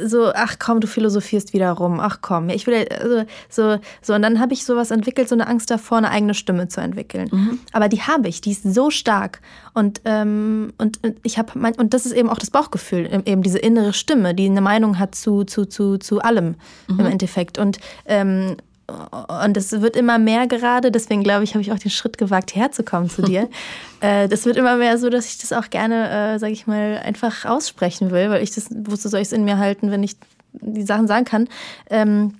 so, 0.05 0.31
ach 0.33 0.57
komm, 0.59 0.81
du 0.81 0.87
philosophierst 0.87 1.53
wieder 1.53 1.71
rum, 1.71 1.99
ach 1.99 2.19
komm, 2.21 2.49
ich 2.49 2.67
will 2.67 2.85
also, 2.89 3.23
so, 3.49 3.79
so 4.01 4.13
und 4.13 4.21
dann 4.21 4.39
habe 4.39 4.53
ich 4.53 4.65
sowas 4.65 4.91
entwickelt, 4.91 5.29
so 5.29 5.35
eine 5.35 5.47
Angst 5.47 5.71
davor, 5.71 5.99
eine 5.99 6.09
eigene 6.09 6.33
Stimme 6.33 6.67
zu 6.67 6.81
entwickeln. 6.81 7.29
Mhm. 7.31 7.59
Aber 7.71 7.87
die 7.87 8.01
habe 8.01 8.27
ich, 8.27 8.41
die 8.41 8.51
ist 8.51 8.63
so 8.63 8.89
stark 8.89 9.41
und 9.73 10.01
ähm, 10.05 10.73
und 10.77 10.99
ich 11.23 11.37
habe 11.37 11.53
und 11.77 11.93
das 11.93 12.05
ist 12.05 12.13
eben 12.13 12.29
auch 12.29 12.39
das 12.39 12.51
Bauchgefühl, 12.51 13.23
eben 13.25 13.41
diese 13.41 13.59
innere 13.59 13.93
Stimme, 13.93 14.35
die 14.35 14.47
eine 14.47 14.61
Meinung 14.61 14.99
hat 14.99 15.15
zu 15.15 15.43
zu 15.43 15.65
zu 15.65 15.97
zu 15.97 16.19
allem 16.19 16.55
mhm. 16.87 16.99
im 16.99 17.05
Endeffekt 17.05 17.57
und 17.57 17.79
ähm, 18.05 18.57
und 18.87 19.57
es 19.57 19.81
wird 19.81 19.95
immer 19.97 20.17
mehr 20.17 20.47
gerade, 20.47 20.91
deswegen 20.91 21.23
glaube 21.23 21.43
ich, 21.43 21.53
habe 21.53 21.61
ich 21.61 21.71
auch 21.73 21.79
den 21.79 21.91
Schritt 21.91 22.17
gewagt, 22.17 22.55
herzukommen 22.55 23.09
zu 23.09 23.21
dir. 23.21 23.49
äh, 23.99 24.29
das 24.29 24.45
wird 24.45 24.55
immer 24.55 24.77
mehr 24.77 24.97
so, 24.97 25.09
dass 25.09 25.25
ich 25.27 25.37
das 25.39 25.51
auch 25.51 25.69
gerne, 25.69 26.35
äh, 26.35 26.39
sage 26.39 26.53
ich 26.53 26.67
mal, 26.67 27.01
einfach 27.03 27.43
aussprechen 27.45 28.11
will, 28.11 28.29
weil 28.29 28.41
ich 28.41 28.51
das, 28.51 28.69
wozu 28.71 29.09
soll 29.09 29.19
ich 29.19 29.27
es 29.27 29.33
in 29.33 29.43
mir 29.43 29.57
halten, 29.57 29.91
wenn 29.91 30.03
ich 30.03 30.15
die 30.53 30.83
Sachen 30.83 31.07
sagen 31.07 31.25
kann. 31.25 31.49
Ähm, 31.89 32.35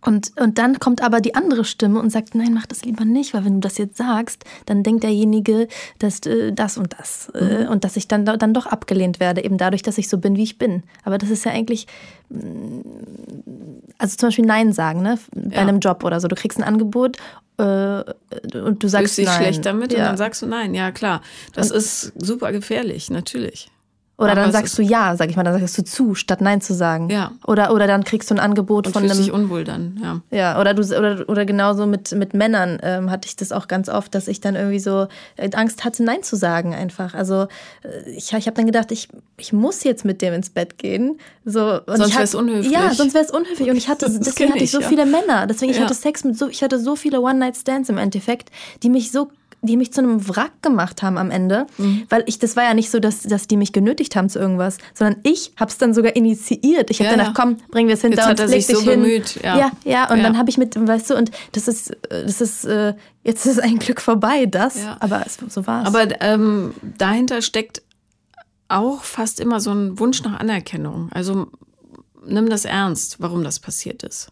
und, 0.00 0.32
und 0.40 0.58
dann 0.58 0.78
kommt 0.78 1.02
aber 1.02 1.20
die 1.20 1.34
andere 1.34 1.64
Stimme 1.64 2.00
und 2.00 2.10
sagt, 2.10 2.34
nein, 2.34 2.54
mach 2.54 2.66
das 2.66 2.84
lieber 2.84 3.04
nicht, 3.04 3.34
weil 3.34 3.44
wenn 3.44 3.54
du 3.54 3.60
das 3.60 3.78
jetzt 3.78 3.96
sagst, 3.96 4.44
dann 4.66 4.82
denkt 4.82 5.02
derjenige, 5.02 5.68
dass 5.98 6.20
äh, 6.20 6.52
das 6.52 6.78
und 6.78 6.94
das 6.98 7.30
äh, 7.34 7.64
mhm. 7.64 7.68
und 7.68 7.84
dass 7.84 7.96
ich 7.96 8.08
dann, 8.08 8.24
dann 8.24 8.54
doch 8.54 8.66
abgelehnt 8.66 9.20
werde, 9.20 9.44
eben 9.44 9.58
dadurch, 9.58 9.82
dass 9.82 9.98
ich 9.98 10.08
so 10.08 10.18
bin, 10.18 10.36
wie 10.36 10.44
ich 10.44 10.58
bin. 10.58 10.82
Aber 11.04 11.18
das 11.18 11.30
ist 11.30 11.44
ja 11.44 11.52
eigentlich, 11.52 11.86
mm, 12.30 12.80
also 13.98 14.16
zum 14.16 14.28
Beispiel 14.28 14.46
Nein 14.46 14.72
sagen, 14.72 15.02
ne? 15.02 15.18
bei 15.34 15.56
ja. 15.56 15.62
einem 15.62 15.80
Job 15.80 16.04
oder 16.04 16.20
so. 16.20 16.28
Du 16.28 16.36
kriegst 16.36 16.58
ein 16.58 16.64
Angebot 16.64 17.16
äh, 17.58 17.62
und 17.62 18.82
du 18.82 18.88
sagst 18.88 19.14
Fühlst 19.14 19.18
dich 19.18 19.36
schlecht 19.36 19.66
damit 19.66 19.92
ja. 19.92 19.98
und 19.98 20.04
dann 20.04 20.16
sagst 20.16 20.42
du 20.42 20.46
Nein. 20.46 20.74
Ja, 20.74 20.90
klar. 20.90 21.22
Das 21.54 21.70
und, 21.70 21.76
ist 21.76 22.12
super 22.16 22.52
gefährlich, 22.52 23.10
natürlich. 23.10 23.70
Oder 24.18 24.34
dann 24.34 24.50
sagst 24.50 24.76
du 24.76 24.82
ja, 24.82 25.14
sag 25.14 25.30
ich 25.30 25.36
mal, 25.36 25.44
dann 25.44 25.60
sagst 25.60 25.78
du 25.78 25.84
zu, 25.84 26.16
statt 26.16 26.40
nein 26.40 26.60
zu 26.60 26.74
sagen. 26.74 27.08
Ja. 27.08 27.30
Oder, 27.46 27.72
oder 27.72 27.86
dann 27.86 28.02
kriegst 28.02 28.28
du 28.28 28.34
ein 28.34 28.40
Angebot 28.40 28.88
und 28.88 28.92
von 28.92 29.04
einem. 29.04 29.16
dich 29.16 29.30
unwohl 29.30 29.62
dann, 29.62 29.96
ja. 30.02 30.20
Ja, 30.36 30.60
oder 30.60 30.74
du 30.74 30.82
oder, 30.82 31.28
oder 31.28 31.46
genauso 31.46 31.86
mit, 31.86 32.10
mit 32.10 32.34
Männern 32.34 32.80
ähm, 32.82 33.12
hatte 33.12 33.28
ich 33.28 33.36
das 33.36 33.52
auch 33.52 33.68
ganz 33.68 33.88
oft, 33.88 34.12
dass 34.16 34.26
ich 34.26 34.40
dann 34.40 34.56
irgendwie 34.56 34.80
so 34.80 35.06
äh, 35.36 35.48
Angst 35.54 35.84
hatte, 35.84 36.02
nein 36.02 36.24
zu 36.24 36.34
sagen 36.34 36.74
einfach. 36.74 37.14
Also 37.14 37.46
äh, 37.84 38.10
ich, 38.10 38.32
ich 38.32 38.46
habe 38.46 38.56
dann 38.56 38.66
gedacht, 38.66 38.90
ich, 38.90 39.08
ich 39.36 39.52
muss 39.52 39.84
jetzt 39.84 40.04
mit 40.04 40.20
dem 40.20 40.34
ins 40.34 40.50
Bett 40.50 40.78
gehen. 40.78 41.20
So, 41.44 41.78
sonst 41.86 42.14
wäre 42.14 42.24
es 42.24 42.34
unhöflich. 42.34 42.72
Ja, 42.72 42.92
sonst 42.92 43.14
wäre 43.14 43.24
es 43.24 43.30
unhöflich. 43.30 43.70
Und 43.70 43.76
ich 43.76 43.88
hatte, 43.88 44.10
deswegen 44.20 44.52
hatte 44.52 44.64
ich 44.64 44.72
so 44.72 44.80
ja. 44.80 44.88
viele 44.88 45.06
Männer. 45.06 45.46
Deswegen 45.46 45.70
ich 45.70 45.78
ja. 45.78 45.84
hatte 45.84 45.94
Sex 45.94 46.24
mit 46.24 46.36
so, 46.36 46.48
ich 46.48 46.64
hatte 46.64 46.80
so 46.80 46.96
viele 46.96 47.20
One-Night-Stands 47.20 47.88
im 47.88 47.98
Endeffekt, 47.98 48.50
die 48.82 48.90
mich 48.90 49.12
so 49.12 49.30
die 49.62 49.76
mich 49.76 49.92
zu 49.92 50.00
einem 50.00 50.28
Wrack 50.28 50.62
gemacht 50.62 51.02
haben 51.02 51.18
am 51.18 51.30
Ende, 51.30 51.66
mhm. 51.78 52.04
weil 52.08 52.22
ich 52.26 52.38
das 52.38 52.56
war 52.56 52.64
ja 52.64 52.74
nicht 52.74 52.90
so, 52.90 53.00
dass, 53.00 53.22
dass 53.22 53.46
die 53.48 53.56
mich 53.56 53.72
genötigt 53.72 54.14
haben 54.14 54.28
zu 54.28 54.38
irgendwas, 54.38 54.78
sondern 54.94 55.20
ich 55.24 55.52
habe 55.56 55.70
es 55.70 55.78
dann 55.78 55.94
sogar 55.94 56.14
initiiert. 56.14 56.90
Ich 56.90 57.00
habe 57.00 57.10
ja, 57.10 57.12
gedacht, 57.12 57.36
ja. 57.36 57.42
komm, 57.42 57.56
bringen 57.70 57.88
wir 57.88 57.94
es 57.94 58.02
hinter 58.02 58.28
jetzt 58.28 58.40
uns, 58.40 58.50
leg 58.50 58.66
dich 58.66 58.76
so 58.76 58.82
hin. 58.82 59.02
Bemüht. 59.02 59.40
Ja, 59.42 59.58
ja, 59.58 59.70
ja 59.84 60.12
und 60.12 60.22
dann 60.22 60.38
habe 60.38 60.50
ich 60.50 60.58
mit, 60.58 60.74
weißt 60.76 61.10
du, 61.10 61.16
und 61.16 61.30
das 61.52 61.66
ist, 61.66 61.96
das 62.08 62.40
ist, 62.40 62.64
äh, 62.64 62.94
jetzt 63.24 63.46
ist 63.46 63.60
ein 63.60 63.78
Glück 63.78 64.00
vorbei, 64.00 64.46
das, 64.46 64.76
aber 65.00 65.24
es, 65.26 65.38
so 65.48 65.66
war 65.66 65.82
es. 65.82 65.88
Aber 65.88 66.06
ähm, 66.20 66.74
dahinter 66.96 67.42
steckt 67.42 67.82
auch 68.68 69.02
fast 69.02 69.40
immer 69.40 69.60
so 69.60 69.72
ein 69.72 69.98
Wunsch 69.98 70.22
nach 70.22 70.38
Anerkennung. 70.38 71.08
Also 71.12 71.48
nimm 72.24 72.48
das 72.48 72.64
ernst, 72.64 73.16
warum 73.18 73.42
das 73.42 73.58
passiert 73.58 74.02
ist. 74.02 74.30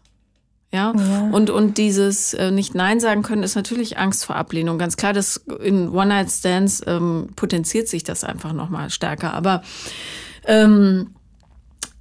Ja? 0.71 0.93
ja. 0.95 1.29
Und, 1.31 1.49
und 1.49 1.77
dieses 1.77 2.33
äh, 2.33 2.51
nicht 2.51 2.75
Nein 2.75 2.99
sagen 2.99 3.23
können 3.23 3.43
ist 3.43 3.55
natürlich 3.55 3.97
Angst 3.97 4.25
vor 4.25 4.35
Ablehnung. 4.35 4.77
Ganz 4.77 4.97
klar, 4.97 5.13
das 5.13 5.37
in 5.61 5.89
One-Night-Stands 5.89 6.83
ähm, 6.85 7.29
potenziert 7.35 7.87
sich 7.87 8.03
das 8.03 8.23
einfach 8.23 8.53
nochmal 8.53 8.89
stärker. 8.89 9.33
Aber 9.33 9.61
ähm, 10.45 11.11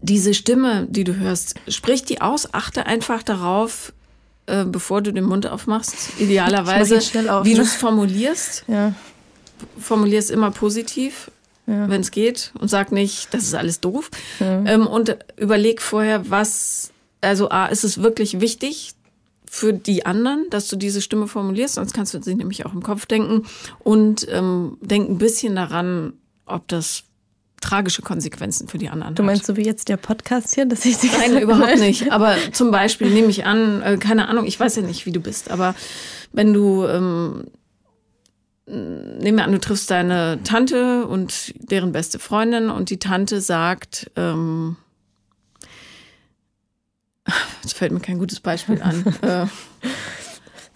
diese 0.01 0.35
Stimme, 0.35 0.87
die 0.91 1.05
du 1.05 1.17
hörst, 1.17 1.55
sprich 1.69 2.05
die 2.05 2.21
aus, 2.21 2.53
achte 2.55 2.87
einfach 2.87 3.23
darauf, 3.23 3.93
äh, 4.47 4.65
bevor 4.65 5.01
du 5.01 5.13
den 5.13 5.25
Mund 5.25 5.47
aufmachst, 5.47 5.95
idealerweise, 6.19 6.99
auf, 7.31 7.45
wie 7.45 7.51
ne? 7.51 7.57
du 7.57 7.63
es 7.63 7.75
formulierst. 7.75 8.65
Ja. 8.67 8.95
Formulierst 9.79 10.31
immer 10.31 10.51
positiv. 10.51 11.31
Ja. 11.69 11.91
wenn 11.91 12.01
es 12.01 12.13
geht 12.13 12.53
und 12.61 12.69
sag 12.69 12.93
nicht, 12.93 13.35
das 13.35 13.43
ist 13.43 13.55
alles 13.55 13.81
doof. 13.81 14.13
Ja. 14.39 14.65
Ähm, 14.67 14.87
und 14.87 15.17
überleg 15.37 15.83
vorher, 15.83 16.31
was 16.31 16.93
also 17.21 17.49
A, 17.51 17.67
ist 17.67 17.85
es 17.85 18.03
wirklich 18.03 18.41
wichtig 18.41 18.95
für 19.49 19.73
die 19.73 20.05
anderen, 20.05 20.47
dass 20.51 20.69
du 20.69 20.77
diese 20.77 21.01
Stimme 21.01 21.29
formulierst, 21.29 21.75
sonst 21.75 21.95
kannst 21.95 22.15
du 22.15 22.23
sie 22.23 22.35
nämlich 22.35 22.67
auch 22.67 22.73
im 22.73 22.83
Kopf 22.83 23.07
denken 23.07 23.47
und 23.79 24.27
ähm, 24.31 24.79
denk 24.81 25.09
ein 25.09 25.19
bisschen 25.19 25.55
daran, 25.57 26.15
ob 26.47 26.69
das 26.69 27.05
tragische 27.61 28.03
Konsequenzen 28.03 28.69
für 28.69 28.79
die 28.79 28.89
anderen 28.89 29.15
Du 29.15 29.23
meinst 29.23 29.43
hat. 29.43 29.47
so 29.47 29.57
wie 29.57 29.65
jetzt 29.65 29.89
der 29.89 29.97
Podcast 29.97 30.55
hier, 30.55 30.67
dass 30.67 30.85
ich 30.85 30.99
sie 30.99 31.11
Nein, 31.19 31.39
überhaupt 31.41 31.79
nicht. 31.79 32.13
Aber 32.13 32.37
zum 32.53 32.71
Beispiel 32.71 33.11
nehme 33.11 33.29
ich 33.29 33.47
an, 33.47 33.83
äh, 33.83 33.97
keine 33.97 34.29
Ahnung, 34.29 34.47
ich 34.47 34.59
weiß 34.61 34.77
ja 34.77 34.83
nicht, 34.83 35.07
wie 35.07 35.13
du 35.13 35.21
bist, 35.21 35.51
aber 35.51 35.75
wenn 36.33 36.53
du 36.53 36.85
ähm, 36.87 37.45
nehmen 38.67 39.39
wir 39.39 39.45
an, 39.45 39.53
du 39.53 39.61
triffst 39.61 39.91
deine 39.91 40.41
Tante 40.43 41.07
und 41.07 41.55
deren 41.71 41.93
beste 41.93 42.19
Freundin 42.19 42.69
und 42.69 42.91
die 42.91 42.99
Tante 42.99 43.41
sagt, 43.41 44.11
ähm, 44.17 44.77
Jetzt 47.63 47.75
fällt 47.75 47.93
mir 47.93 48.01
kein 48.01 48.19
gutes 48.19 48.41
Beispiel 48.41 48.81
an, 48.83 49.05
äh, 49.23 49.47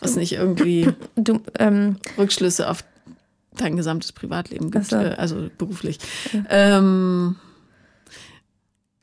was 0.01 0.17
nicht 0.17 0.33
irgendwie 0.33 0.93
du, 1.17 1.41
ähm, 1.59 1.97
Rückschlüsse 2.19 2.69
auf 2.69 2.85
dein 3.57 3.77
gesamtes 3.77 4.13
Privatleben 4.13 4.71
gibt, 4.71 4.87
so. 4.87 4.97
äh, 4.97 5.15
also 5.17 5.51
beruflich. 5.59 5.99
Ja. 6.33 6.45
Ähm, 6.49 7.37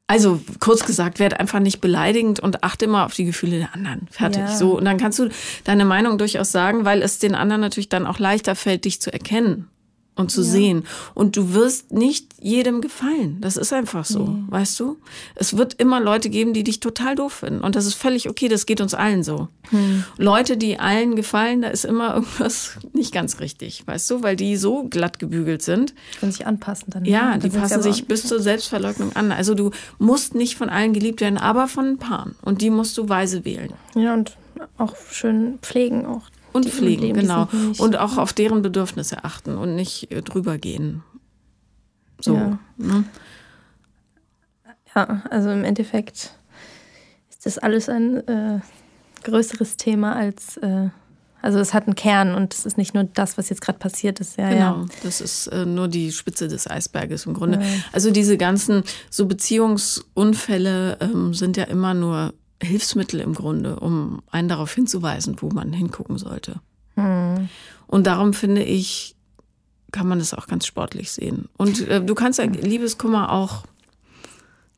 also 0.08 0.42
kurz 0.60 0.86
gesagt, 0.86 1.20
werd 1.20 1.40
einfach 1.40 1.60
nicht 1.60 1.82
beleidigend 1.82 2.40
und 2.40 2.64
achte 2.64 2.86
immer 2.86 3.06
auf 3.06 3.14
die 3.14 3.26
Gefühle 3.26 3.60
der 3.60 3.76
anderen. 3.76 4.08
Fertig. 4.10 4.42
Ja. 4.42 4.56
So 4.56 4.78
und 4.78 4.86
dann 4.86 4.98
kannst 4.98 5.20
du 5.20 5.30
deine 5.66 5.84
Meinung 5.84 6.18
durchaus 6.18 6.52
sagen, 6.52 6.86
weil 6.86 7.02
es 7.02 7.20
den 7.20 7.36
anderen 7.36 7.62
natürlich 7.62 7.90
dann 7.90 8.08
auch 8.08 8.18
leichter 8.18 8.56
fällt, 8.56 8.86
dich 8.86 9.02
zu 9.02 9.12
erkennen 9.12 9.70
und 10.18 10.32
zu 10.32 10.42
ja. 10.42 10.48
sehen. 10.48 10.84
Und 11.14 11.38
du 11.38 11.54
wirst 11.54 11.92
nicht 11.92 12.28
jedem 12.40 12.82
gefallen. 12.82 13.38
Das 13.42 13.58
ist 13.58 13.72
einfach 13.72 14.06
so, 14.06 14.28
nee. 14.28 14.44
weißt 14.50 14.80
du? 14.80 14.98
Es 15.36 15.58
wird 15.58 15.76
immer 15.76 16.00
Leute 16.00 16.30
geben, 16.30 16.54
die 16.54 16.64
dich 16.64 16.80
total 16.80 17.16
doof 17.16 17.34
finden. 17.34 17.62
Und 17.62 17.76
das 17.76 17.86
ist 17.86 17.94
völlig 17.94 18.30
okay, 18.30 18.48
das 18.48 18.66
geht 18.66 18.82
uns 18.82 18.94
allen 18.94 19.24
so. 19.24 19.48
Hm. 19.70 20.04
Leute, 20.18 20.58
die 20.58 20.80
allen 20.80 21.16
gefallen, 21.16 21.62
da 21.62 21.70
ist 21.70 21.86
immer 21.86 22.14
irgendwas 22.16 22.78
nicht 22.94 23.14
ganz 23.14 23.40
richtig, 23.40 23.86
weißt 23.86 24.10
du? 24.10 24.24
Weil 24.24 24.36
die 24.36 24.58
so 24.58 24.84
glatt 24.84 25.20
gebügelt 25.20 25.62
sind. 25.62 25.94
Können 26.20 26.32
sich 26.32 26.46
anpassen 26.46 26.88
dann. 26.90 27.06
Ja, 27.06 27.32
dann 27.32 27.40
die 27.40 27.50
passen 27.50 27.82
sich 27.82 28.08
bis 28.08 28.28
zur 28.28 28.40
Selbstverleugnung 28.40 29.16
an. 29.16 29.32
Also 29.32 29.54
du 29.54 29.72
musst 30.00 30.36
nicht 30.36 30.58
von 30.58 30.70
allen 30.70 30.94
geliebt 30.94 31.22
werden, 31.22 31.38
aber 31.38 31.68
von 31.68 31.86
ein 31.86 31.98
paar. 31.98 32.32
Und 32.42 32.62
die 32.62 32.70
musst 32.70 32.98
du 32.98 33.08
weise 33.08 33.46
wählen. 33.46 33.74
Ja, 33.96 34.14
und 34.14 34.38
auch 34.78 34.96
schön 35.12 35.60
pflegen 35.62 36.06
auch 36.06 36.24
und 36.54 36.66
die 36.66 36.72
pflegen, 36.72 37.14
genau. 37.14 37.48
Und 37.78 37.98
auch 37.98 38.18
auf 38.18 38.34
deren 38.34 38.62
Bedürfnisse 38.62 39.24
achten 39.24 39.58
und 39.58 39.76
nicht 39.76 40.12
äh, 40.12 40.22
drüber 40.22 40.58
gehen. 40.58 41.04
So. 42.20 42.34
Ja. 42.36 42.60
Ne? 42.78 43.04
ja, 44.96 45.24
also 45.30 45.50
im 45.52 45.64
Endeffekt 45.64 46.32
ist 47.30 47.46
das 47.46 47.58
alles 47.58 47.90
ein 47.90 48.28
äh, 48.28 48.60
größeres 49.24 49.78
Thema 49.78 50.16
als. 50.16 50.58
Äh, 50.58 50.90
also 51.40 51.60
es 51.60 51.74
hat 51.74 51.86
einen 51.86 51.96
Kern 51.96 52.34
und 52.34 52.54
es 52.54 52.66
ist 52.66 52.78
nicht 52.78 52.96
nur 52.96 53.04
das, 53.04 53.38
was 53.38 53.50
jetzt 53.50 53.62
gerade 53.62 53.78
passiert 53.78 54.20
ist. 54.20 54.38
Ja, 54.38 54.50
genau, 54.50 54.60
ja. 54.60 54.86
das 55.04 55.22
ist 55.22 55.48
äh, 55.48 55.66
nur 55.66 55.88
die 55.88 56.12
Spitze 56.12 56.48
des 56.48 56.68
Eisberges 56.68 57.28
im 57.28 57.36
Grunde. 57.36 57.60
Ja. 57.62 57.68
Also 57.94 58.10
diese 58.10 58.38
ganzen 58.38 58.84
so 59.12 59.28
Beziehungsunfälle 59.28 60.98
ähm, 61.00 61.36
sind 61.36 61.56
ja 61.56 61.66
immer 61.66 61.94
nur 61.94 62.34
Hilfsmittel 62.62 63.20
im 63.20 63.34
Grunde, 63.34 63.80
um 63.80 64.22
einen 64.32 64.50
darauf 64.50 64.74
hinzuweisen, 64.74 65.38
wo 65.42 65.50
man 65.50 65.74
hingucken 65.74 66.18
sollte. 66.18 66.60
Mhm. 66.96 67.50
Und 67.88 68.08
darum 68.08 68.34
finde 68.34 68.64
ich, 68.64 69.16
kann 69.92 70.08
man 70.08 70.20
das 70.20 70.34
auch 70.34 70.48
ganz 70.48 70.66
sportlich 70.66 71.12
sehen. 71.12 71.48
Und 71.58 71.88
äh, 71.88 72.04
du 72.04 72.16
kannst 72.16 72.40
ja 72.40 72.46
Liebeskummer 72.46 73.32
auch, 73.32 73.64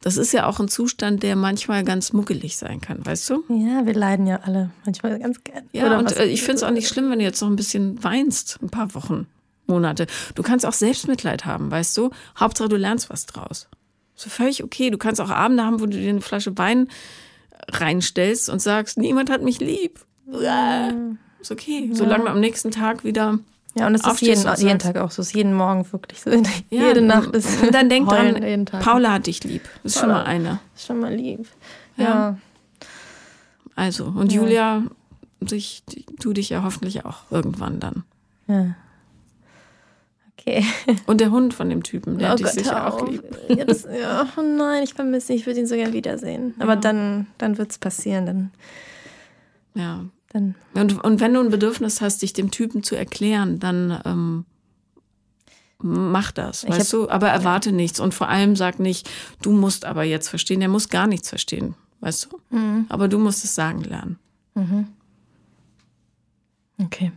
das 0.02 0.18
ist 0.18 0.32
ja 0.32 0.46
auch 0.46 0.60
ein 0.60 0.68
Zustand, 0.68 1.24
der 1.24 1.36
manchmal 1.36 1.84
ganz 1.84 2.14
muckelig 2.14 2.58
sein 2.58 2.80
kann, 2.80 3.06
weißt 3.06 3.30
du? 3.30 3.44
Ja, 3.50 3.86
wir 3.86 3.94
leiden 3.94 4.28
ja 4.28 4.42
alle 4.44 4.72
manchmal 4.86 5.20
ganz 5.20 5.44
gern. 5.44 5.64
Ja, 5.74 5.88
Oder 5.88 6.00
und 6.00 6.16
äh, 6.16 6.26
ich 6.26 6.42
finde 6.42 6.58
es 6.58 6.64
auch 6.64 6.72
nicht 6.72 6.88
schlimm, 6.88 7.10
wenn 7.10 7.20
du 7.20 7.26
jetzt 7.26 7.42
noch 7.42 7.50
ein 7.50 7.56
bisschen 7.56 8.02
weinst, 8.04 8.60
ein 8.62 8.70
paar 8.70 8.94
Wochen, 8.94 9.28
Monate. 9.68 10.08
Du 10.36 10.44
kannst 10.44 10.66
auch 10.66 10.74
Selbstmitleid 10.74 11.46
haben, 11.46 11.72
weißt 11.72 11.96
du? 11.98 12.12
Hauptsache, 12.38 12.70
du 12.70 12.76
lernst 12.76 13.10
was 13.10 13.26
draus. 13.26 13.68
So 14.16 14.30
völlig 14.30 14.64
okay. 14.64 14.90
Du 14.90 14.98
kannst 14.98 15.22
auch 15.22 15.30
Abende 15.30 15.64
haben, 15.64 15.80
wo 15.80 15.86
du 15.86 15.98
dir 15.98 16.10
eine 16.10 16.22
Flasche 16.22 16.58
Wein 16.58 16.90
reinstellst 17.68 18.50
und 18.50 18.62
sagst, 18.62 18.98
niemand 18.98 19.30
hat 19.30 19.42
mich 19.42 19.60
lieb. 19.60 20.00
Mhm. 20.26 21.18
Ist 21.40 21.52
okay, 21.52 21.90
solange 21.94 22.26
du 22.26 22.32
am 22.32 22.40
nächsten 22.40 22.72
Tag 22.72 23.04
wieder 23.04 23.40
Ja, 23.76 23.88
und 23.88 23.96
es 23.96 24.06
ist 24.06 24.22
jeden, 24.22 24.56
jeden 24.58 24.80
Tag 24.80 24.98
auch 24.98 25.12
so. 25.12 25.22
Es 25.22 25.30
ist 25.30 25.36
jeden 25.36 25.54
Morgen 25.54 25.90
wirklich 25.92 26.22
so. 26.22 26.30
Ja, 26.70 26.88
Jede 26.88 27.02
Nacht 27.02 27.34
ist. 27.36 27.62
Und 27.62 27.74
dann 27.74 27.90
denk 27.90 28.10
dran, 28.10 28.66
Paula 28.66 29.14
hat 29.14 29.28
dich 29.28 29.44
lieb. 29.44 29.64
Das 29.84 29.96
ist 29.96 30.02
Paula, 30.02 30.16
schon 30.16 30.24
mal 30.24 30.30
eine. 30.30 30.60
Ist 30.76 30.86
schon 30.86 31.00
mal 31.00 31.14
lieb. 31.14 31.48
Ja. 31.98 32.06
ja. 32.06 32.38
Also, 33.76 34.06
und. 34.06 34.32
Julia, 34.32 34.84
sich, 35.48 35.84
tu 36.20 36.34
dich 36.34 36.50
ja 36.50 36.64
hoffentlich 36.64 37.06
auch 37.06 37.24
irgendwann 37.32 37.80
dann. 37.80 38.04
Ja. 38.48 38.76
Okay. 40.40 40.66
Und 41.06 41.20
der 41.22 41.32
Hund 41.32 41.54
von 41.54 41.70
dem 41.70 41.84
Typen, 41.84 42.18
der 42.18 42.34
oh 42.34 42.36
dich 42.36 42.48
sicher 42.48 42.88
auch, 42.88 43.02
auch 43.02 43.08
lieb. 43.08 43.24
Ja, 43.50 43.66
das, 43.66 43.84
ja, 43.84 44.28
oh 44.38 44.42
nein, 44.42 44.84
ich 44.84 44.94
vermisse 44.94 45.34
ihn, 45.34 45.40
ich 45.40 45.46
würde 45.46 45.60
ihn 45.60 45.68
so 45.68 45.76
gern 45.76 45.92
wiedersehen. 45.94 46.56
Aber 46.60 46.76
dann, 46.76 47.28
dann 47.38 47.58
wird 47.58 47.72
es 47.72 47.78
passieren. 47.78 48.26
Dann, 48.26 48.52
ja. 49.76 50.06
Dann. 50.32 50.56
Und, 50.76 51.04
und 51.04 51.20
wenn 51.20 51.34
du 51.34 51.40
ein 51.42 51.50
Bedürfnis 51.50 52.02
hast, 52.02 52.22
dich 52.22 52.34
dem 52.34 52.52
Typen 52.52 52.84
zu 52.84 52.96
erklären, 52.96 53.60
dann 53.60 54.00
ähm, 54.06 54.46
mach 55.80 56.32
das, 56.32 56.64
ich 56.64 56.70
weißt 56.70 56.94
hab, 56.94 57.00
du? 57.00 57.10
Aber 57.10 57.30
erwarte 57.30 57.72
ja. 57.72 57.76
nichts 57.76 58.00
und 58.00 58.14
vor 58.14 58.30
allem 58.30 58.56
sag 58.56 58.80
nicht, 58.80 59.10
du 59.42 59.52
musst 59.52 59.86
aber 59.86 60.04
jetzt 60.04 60.30
verstehen. 60.30 60.60
Der 60.60 60.70
muss 60.70 60.90
gar 60.90 61.08
nichts 61.08 61.30
verstehen, 61.30 61.74
weißt 62.02 62.30
du? 62.32 62.56
Mhm. 62.56 62.86
Aber 62.90 63.08
du 63.08 63.18
musst 63.18 63.44
es 63.44 63.56
sagen 63.56 63.82
lernen. 63.82 64.20
Mhm. 64.54 64.88
Okay. 66.82 67.12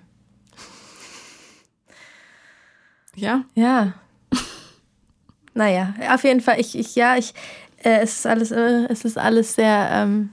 Ja? 3.17 3.45
Ja. 3.55 3.95
naja, 5.55 5.95
auf 6.13 6.25
jeden 6.25 6.41
Fall, 6.41 6.61
ich, 6.61 6.79
ich 6.79 6.95
ja, 6.95 7.17
ich, 7.17 7.35
äh, 7.83 8.01
es 8.01 8.17
ist 8.17 8.27
alles, 8.27 8.51
äh, 8.51 8.87
es 8.89 9.05
ist 9.05 9.19
alles 9.19 9.55
sehr, 9.55 9.89
ähm, 9.93 10.31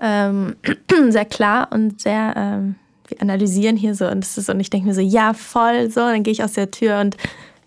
ähm, 0.00 0.56
sehr 1.08 1.24
klar 1.24 1.68
und 1.72 2.00
sehr, 2.00 2.34
ähm, 2.36 2.76
wir 3.08 3.22
analysieren 3.22 3.76
hier 3.76 3.94
so 3.94 4.06
und 4.08 4.24
es 4.24 4.36
ist, 4.38 4.48
und 4.48 4.60
ich 4.60 4.70
denke 4.70 4.88
mir 4.88 4.94
so, 4.94 5.00
ja, 5.00 5.32
voll, 5.32 5.90
so, 5.90 6.00
dann 6.00 6.22
gehe 6.22 6.32
ich 6.32 6.42
aus 6.42 6.52
der 6.52 6.70
Tür 6.70 7.00
und 7.00 7.16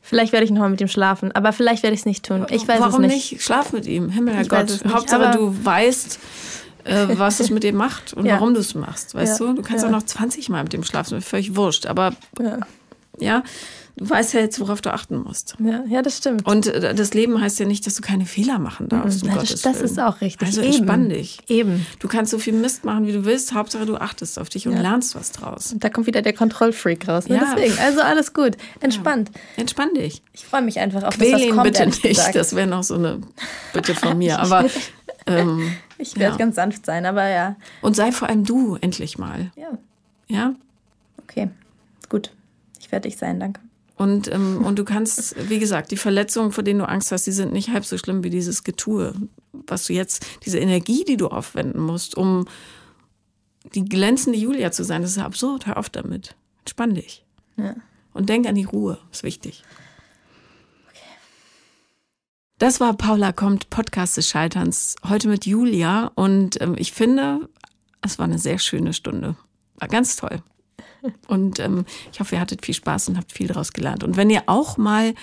vielleicht 0.02 0.32
werde 0.32 0.46
ich 0.46 0.52
nochmal 0.52 0.70
mit 0.70 0.82
ihm 0.82 0.88
schlafen, 0.88 1.32
aber 1.34 1.54
vielleicht 1.54 1.84
werde 1.84 1.94
ich 1.94 2.02
es 2.02 2.06
nicht 2.06 2.26
tun. 2.26 2.46
Ich 2.50 2.68
weiß 2.68 2.80
Warum 2.80 3.04
es 3.04 3.14
nicht. 3.14 3.32
nicht? 3.32 3.44
Schlaf 3.44 3.74
mit 3.74 3.86
ihm, 3.86 4.10
Himmel, 4.10 4.36
Herrgott. 4.36 4.84
Hauptsache 4.88 5.38
du 5.38 5.54
weißt, 5.64 6.20
äh, 6.86 7.08
was 7.14 7.40
es 7.40 7.50
mit 7.50 7.64
dem 7.64 7.76
macht 7.76 8.14
und 8.14 8.26
ja. 8.26 8.36
warum 8.36 8.54
du 8.54 8.60
es 8.60 8.74
machst, 8.76 9.16
weißt 9.16 9.40
ja. 9.40 9.48
du? 9.48 9.54
Du 9.56 9.62
kannst 9.62 9.84
ja. 9.84 9.90
auch 9.90 9.94
noch 9.94 10.04
20 10.04 10.50
Mal 10.50 10.64
mit 10.64 10.74
dem 10.74 10.84
schlafen, 10.84 11.22
völlig 11.22 11.56
wurscht, 11.56 11.86
aber 11.88 12.14
ja 13.20 13.44
du 14.00 14.10
weißt 14.10 14.34
ja 14.34 14.40
jetzt, 14.40 14.60
worauf 14.62 14.80
du 14.80 14.94
achten 14.94 15.18
musst. 15.18 15.56
Ja, 15.60 15.84
ja 15.88 16.02
das 16.02 16.18
stimmt. 16.18 16.46
Und 16.48 16.68
äh, 16.68 16.96
das 16.96 17.14
Leben 17.14 17.40
heißt 17.42 17.60
ja 17.60 17.66
nicht, 17.66 17.86
dass 17.86 17.96
du 17.96 18.02
keine 18.02 18.26
Fehler 18.26 18.58
machen 18.58 18.88
darfst. 18.88 19.26
Mhm, 19.26 19.36
das, 19.36 19.62
das 19.62 19.82
ist 19.82 20.00
auch 20.00 20.22
richtig. 20.22 20.48
Also 20.48 20.62
Eben. 20.62 20.74
entspann 20.74 21.10
dich. 21.10 21.40
Eben. 21.50 21.86
Du 22.00 22.08
kannst 22.08 22.32
so 22.32 22.40
viel 22.40 22.54
Mist 22.54 22.86
machen, 22.86 23.06
wie 23.08 23.12
du 23.12 23.26
willst. 23.26 23.54
Hauptsache, 23.54 23.86
du 23.86 23.98
achtest 23.98 24.40
auf 24.40 24.48
dich 24.48 24.68
und 24.68 24.74
ja. 24.74 24.82
lernst 24.82 25.16
was 25.16 25.34
draus. 25.34 25.74
Und 25.74 25.84
da 25.84 25.90
kommt 25.90 26.08
wieder 26.08 26.22
der 26.22 26.34
Kontrollfreak 26.34 27.08
raus. 27.10 27.28
Ne? 27.28 27.36
Ja. 27.36 27.56
Deswegen, 27.56 27.78
also 27.80 28.02
alles 28.02 28.34
gut. 28.34 28.56
Entspannt. 28.80 29.32
Ja. 29.34 29.62
Entspann 29.62 29.94
dich. 29.94 30.22
Ich 30.32 30.46
freue 30.46 30.62
mich 30.62 30.80
einfach 30.80 31.04
auf 31.04 31.16
Quäl 31.16 31.32
das, 31.32 31.42
was 31.42 31.50
kommt, 31.50 31.64
bitte 31.64 31.86
nicht. 31.86 32.02
Gesagt. 32.02 32.36
Das 32.36 32.56
wäre 32.56 32.68
noch 32.68 32.84
so 32.84 32.96
eine 32.96 33.20
Bitte 33.74 33.94
von 33.96 34.18
mir. 34.18 34.40
Aber 34.40 34.66
ähm, 35.28 35.74
ich 35.98 36.18
werde 36.18 36.38
ganz 36.38 36.56
sanft 36.56 36.86
sein, 36.86 37.06
aber 37.06 37.28
ja. 37.28 37.56
Und 37.82 37.96
sei 37.96 38.12
vor 38.12 38.30
allem 38.30 38.46
du 38.46 38.78
endlich 38.80 39.18
mal. 39.18 39.52
Ja. 39.56 39.78
Ja? 40.28 40.56
Okay, 41.24 41.50
gut. 42.08 42.32
Ich 42.80 42.92
werde 42.92 43.10
dich 43.10 43.18
sein, 43.18 43.40
danke. 43.40 43.62
Und, 44.00 44.32
ähm, 44.32 44.64
und 44.64 44.80
du 44.80 44.86
kannst, 44.86 45.36
wie 45.50 45.60
gesagt, 45.60 45.92
die 45.92 45.98
Verletzungen, 45.98 46.54
vor 46.54 46.64
denen 46.64 46.80
du 46.80 46.88
Angst 46.88 47.12
hast, 47.12 47.28
die 47.28 47.34
sind 47.34 47.52
nicht 47.52 47.70
halb 47.70 47.84
so 47.84 47.98
schlimm 47.98 48.24
wie 48.24 48.30
dieses 48.30 48.64
Getue, 48.64 49.14
was 49.52 49.88
du 49.88 49.94
jetzt, 49.94 50.26
diese 50.46 50.58
Energie, 50.58 51.04
die 51.04 51.18
du 51.18 51.28
aufwenden 51.28 51.82
musst, 51.82 52.16
um 52.16 52.46
die 53.76 53.84
glänzende 53.84 54.40
Julia 54.40 54.72
zu 54.72 54.86
sein, 54.86 55.02
das 55.02 55.12
ist 55.12 55.18
absurd. 55.18 55.68
Hör 55.68 55.76
auf 55.76 55.90
damit. 55.90 56.38
Entspann 56.60 56.94
dich. 56.94 57.26
Ja. 57.58 57.76
Und 58.14 58.30
denk 58.30 58.48
an 58.48 58.56
die 58.56 58.64
Ruhe, 58.64 58.98
ist 59.12 59.24
wichtig. 59.24 59.64
Das 62.58 62.80
war 62.80 62.94
Paula 62.96 63.34
kommt, 63.34 63.70
Podcast 63.70 64.16
des 64.16 64.30
Scheiterns, 64.30 64.96
heute 65.10 65.28
mit 65.28 65.46
Julia. 65.46 66.10
Und 66.16 66.62
ähm, 66.62 66.76
ich 66.78 66.94
finde, 66.94 67.50
es 68.02 68.18
war 68.18 68.24
eine 68.24 68.40
sehr 68.40 68.60
schöne 68.60 68.94
Stunde. 68.94 69.36
War 69.76 69.90
ganz 69.90 70.16
toll. 70.16 70.42
Und 71.28 71.60
ähm, 71.60 71.86
ich 72.12 72.20
hoffe, 72.20 72.36
ihr 72.36 72.42
hattet 72.42 72.66
viel 72.66 72.76
Spaß 72.76 73.10
und 73.10 73.18
habt 73.18 73.32
viel 73.32 73.48
daraus 73.48 73.74
gelernt. 73.74 74.04
Und 74.04 74.18
wenn 74.18 74.30
ihr 74.30 74.44
auch 74.48 74.78
mal 74.78 75.14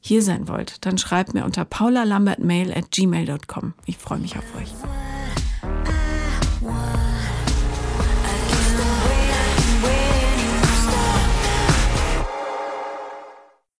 hier 0.00 0.22
sein 0.22 0.48
wollt, 0.48 0.84
dann 0.84 0.98
schreibt 0.98 1.32
mir 1.32 1.44
unter 1.44 1.64
paulalambertmail 1.64 2.72
at 2.72 2.90
gmail.com. 2.90 3.74
Ich 3.86 3.98
freue 3.98 4.18
mich 4.18 4.36
auf 4.36 4.44
euch. 4.56 4.72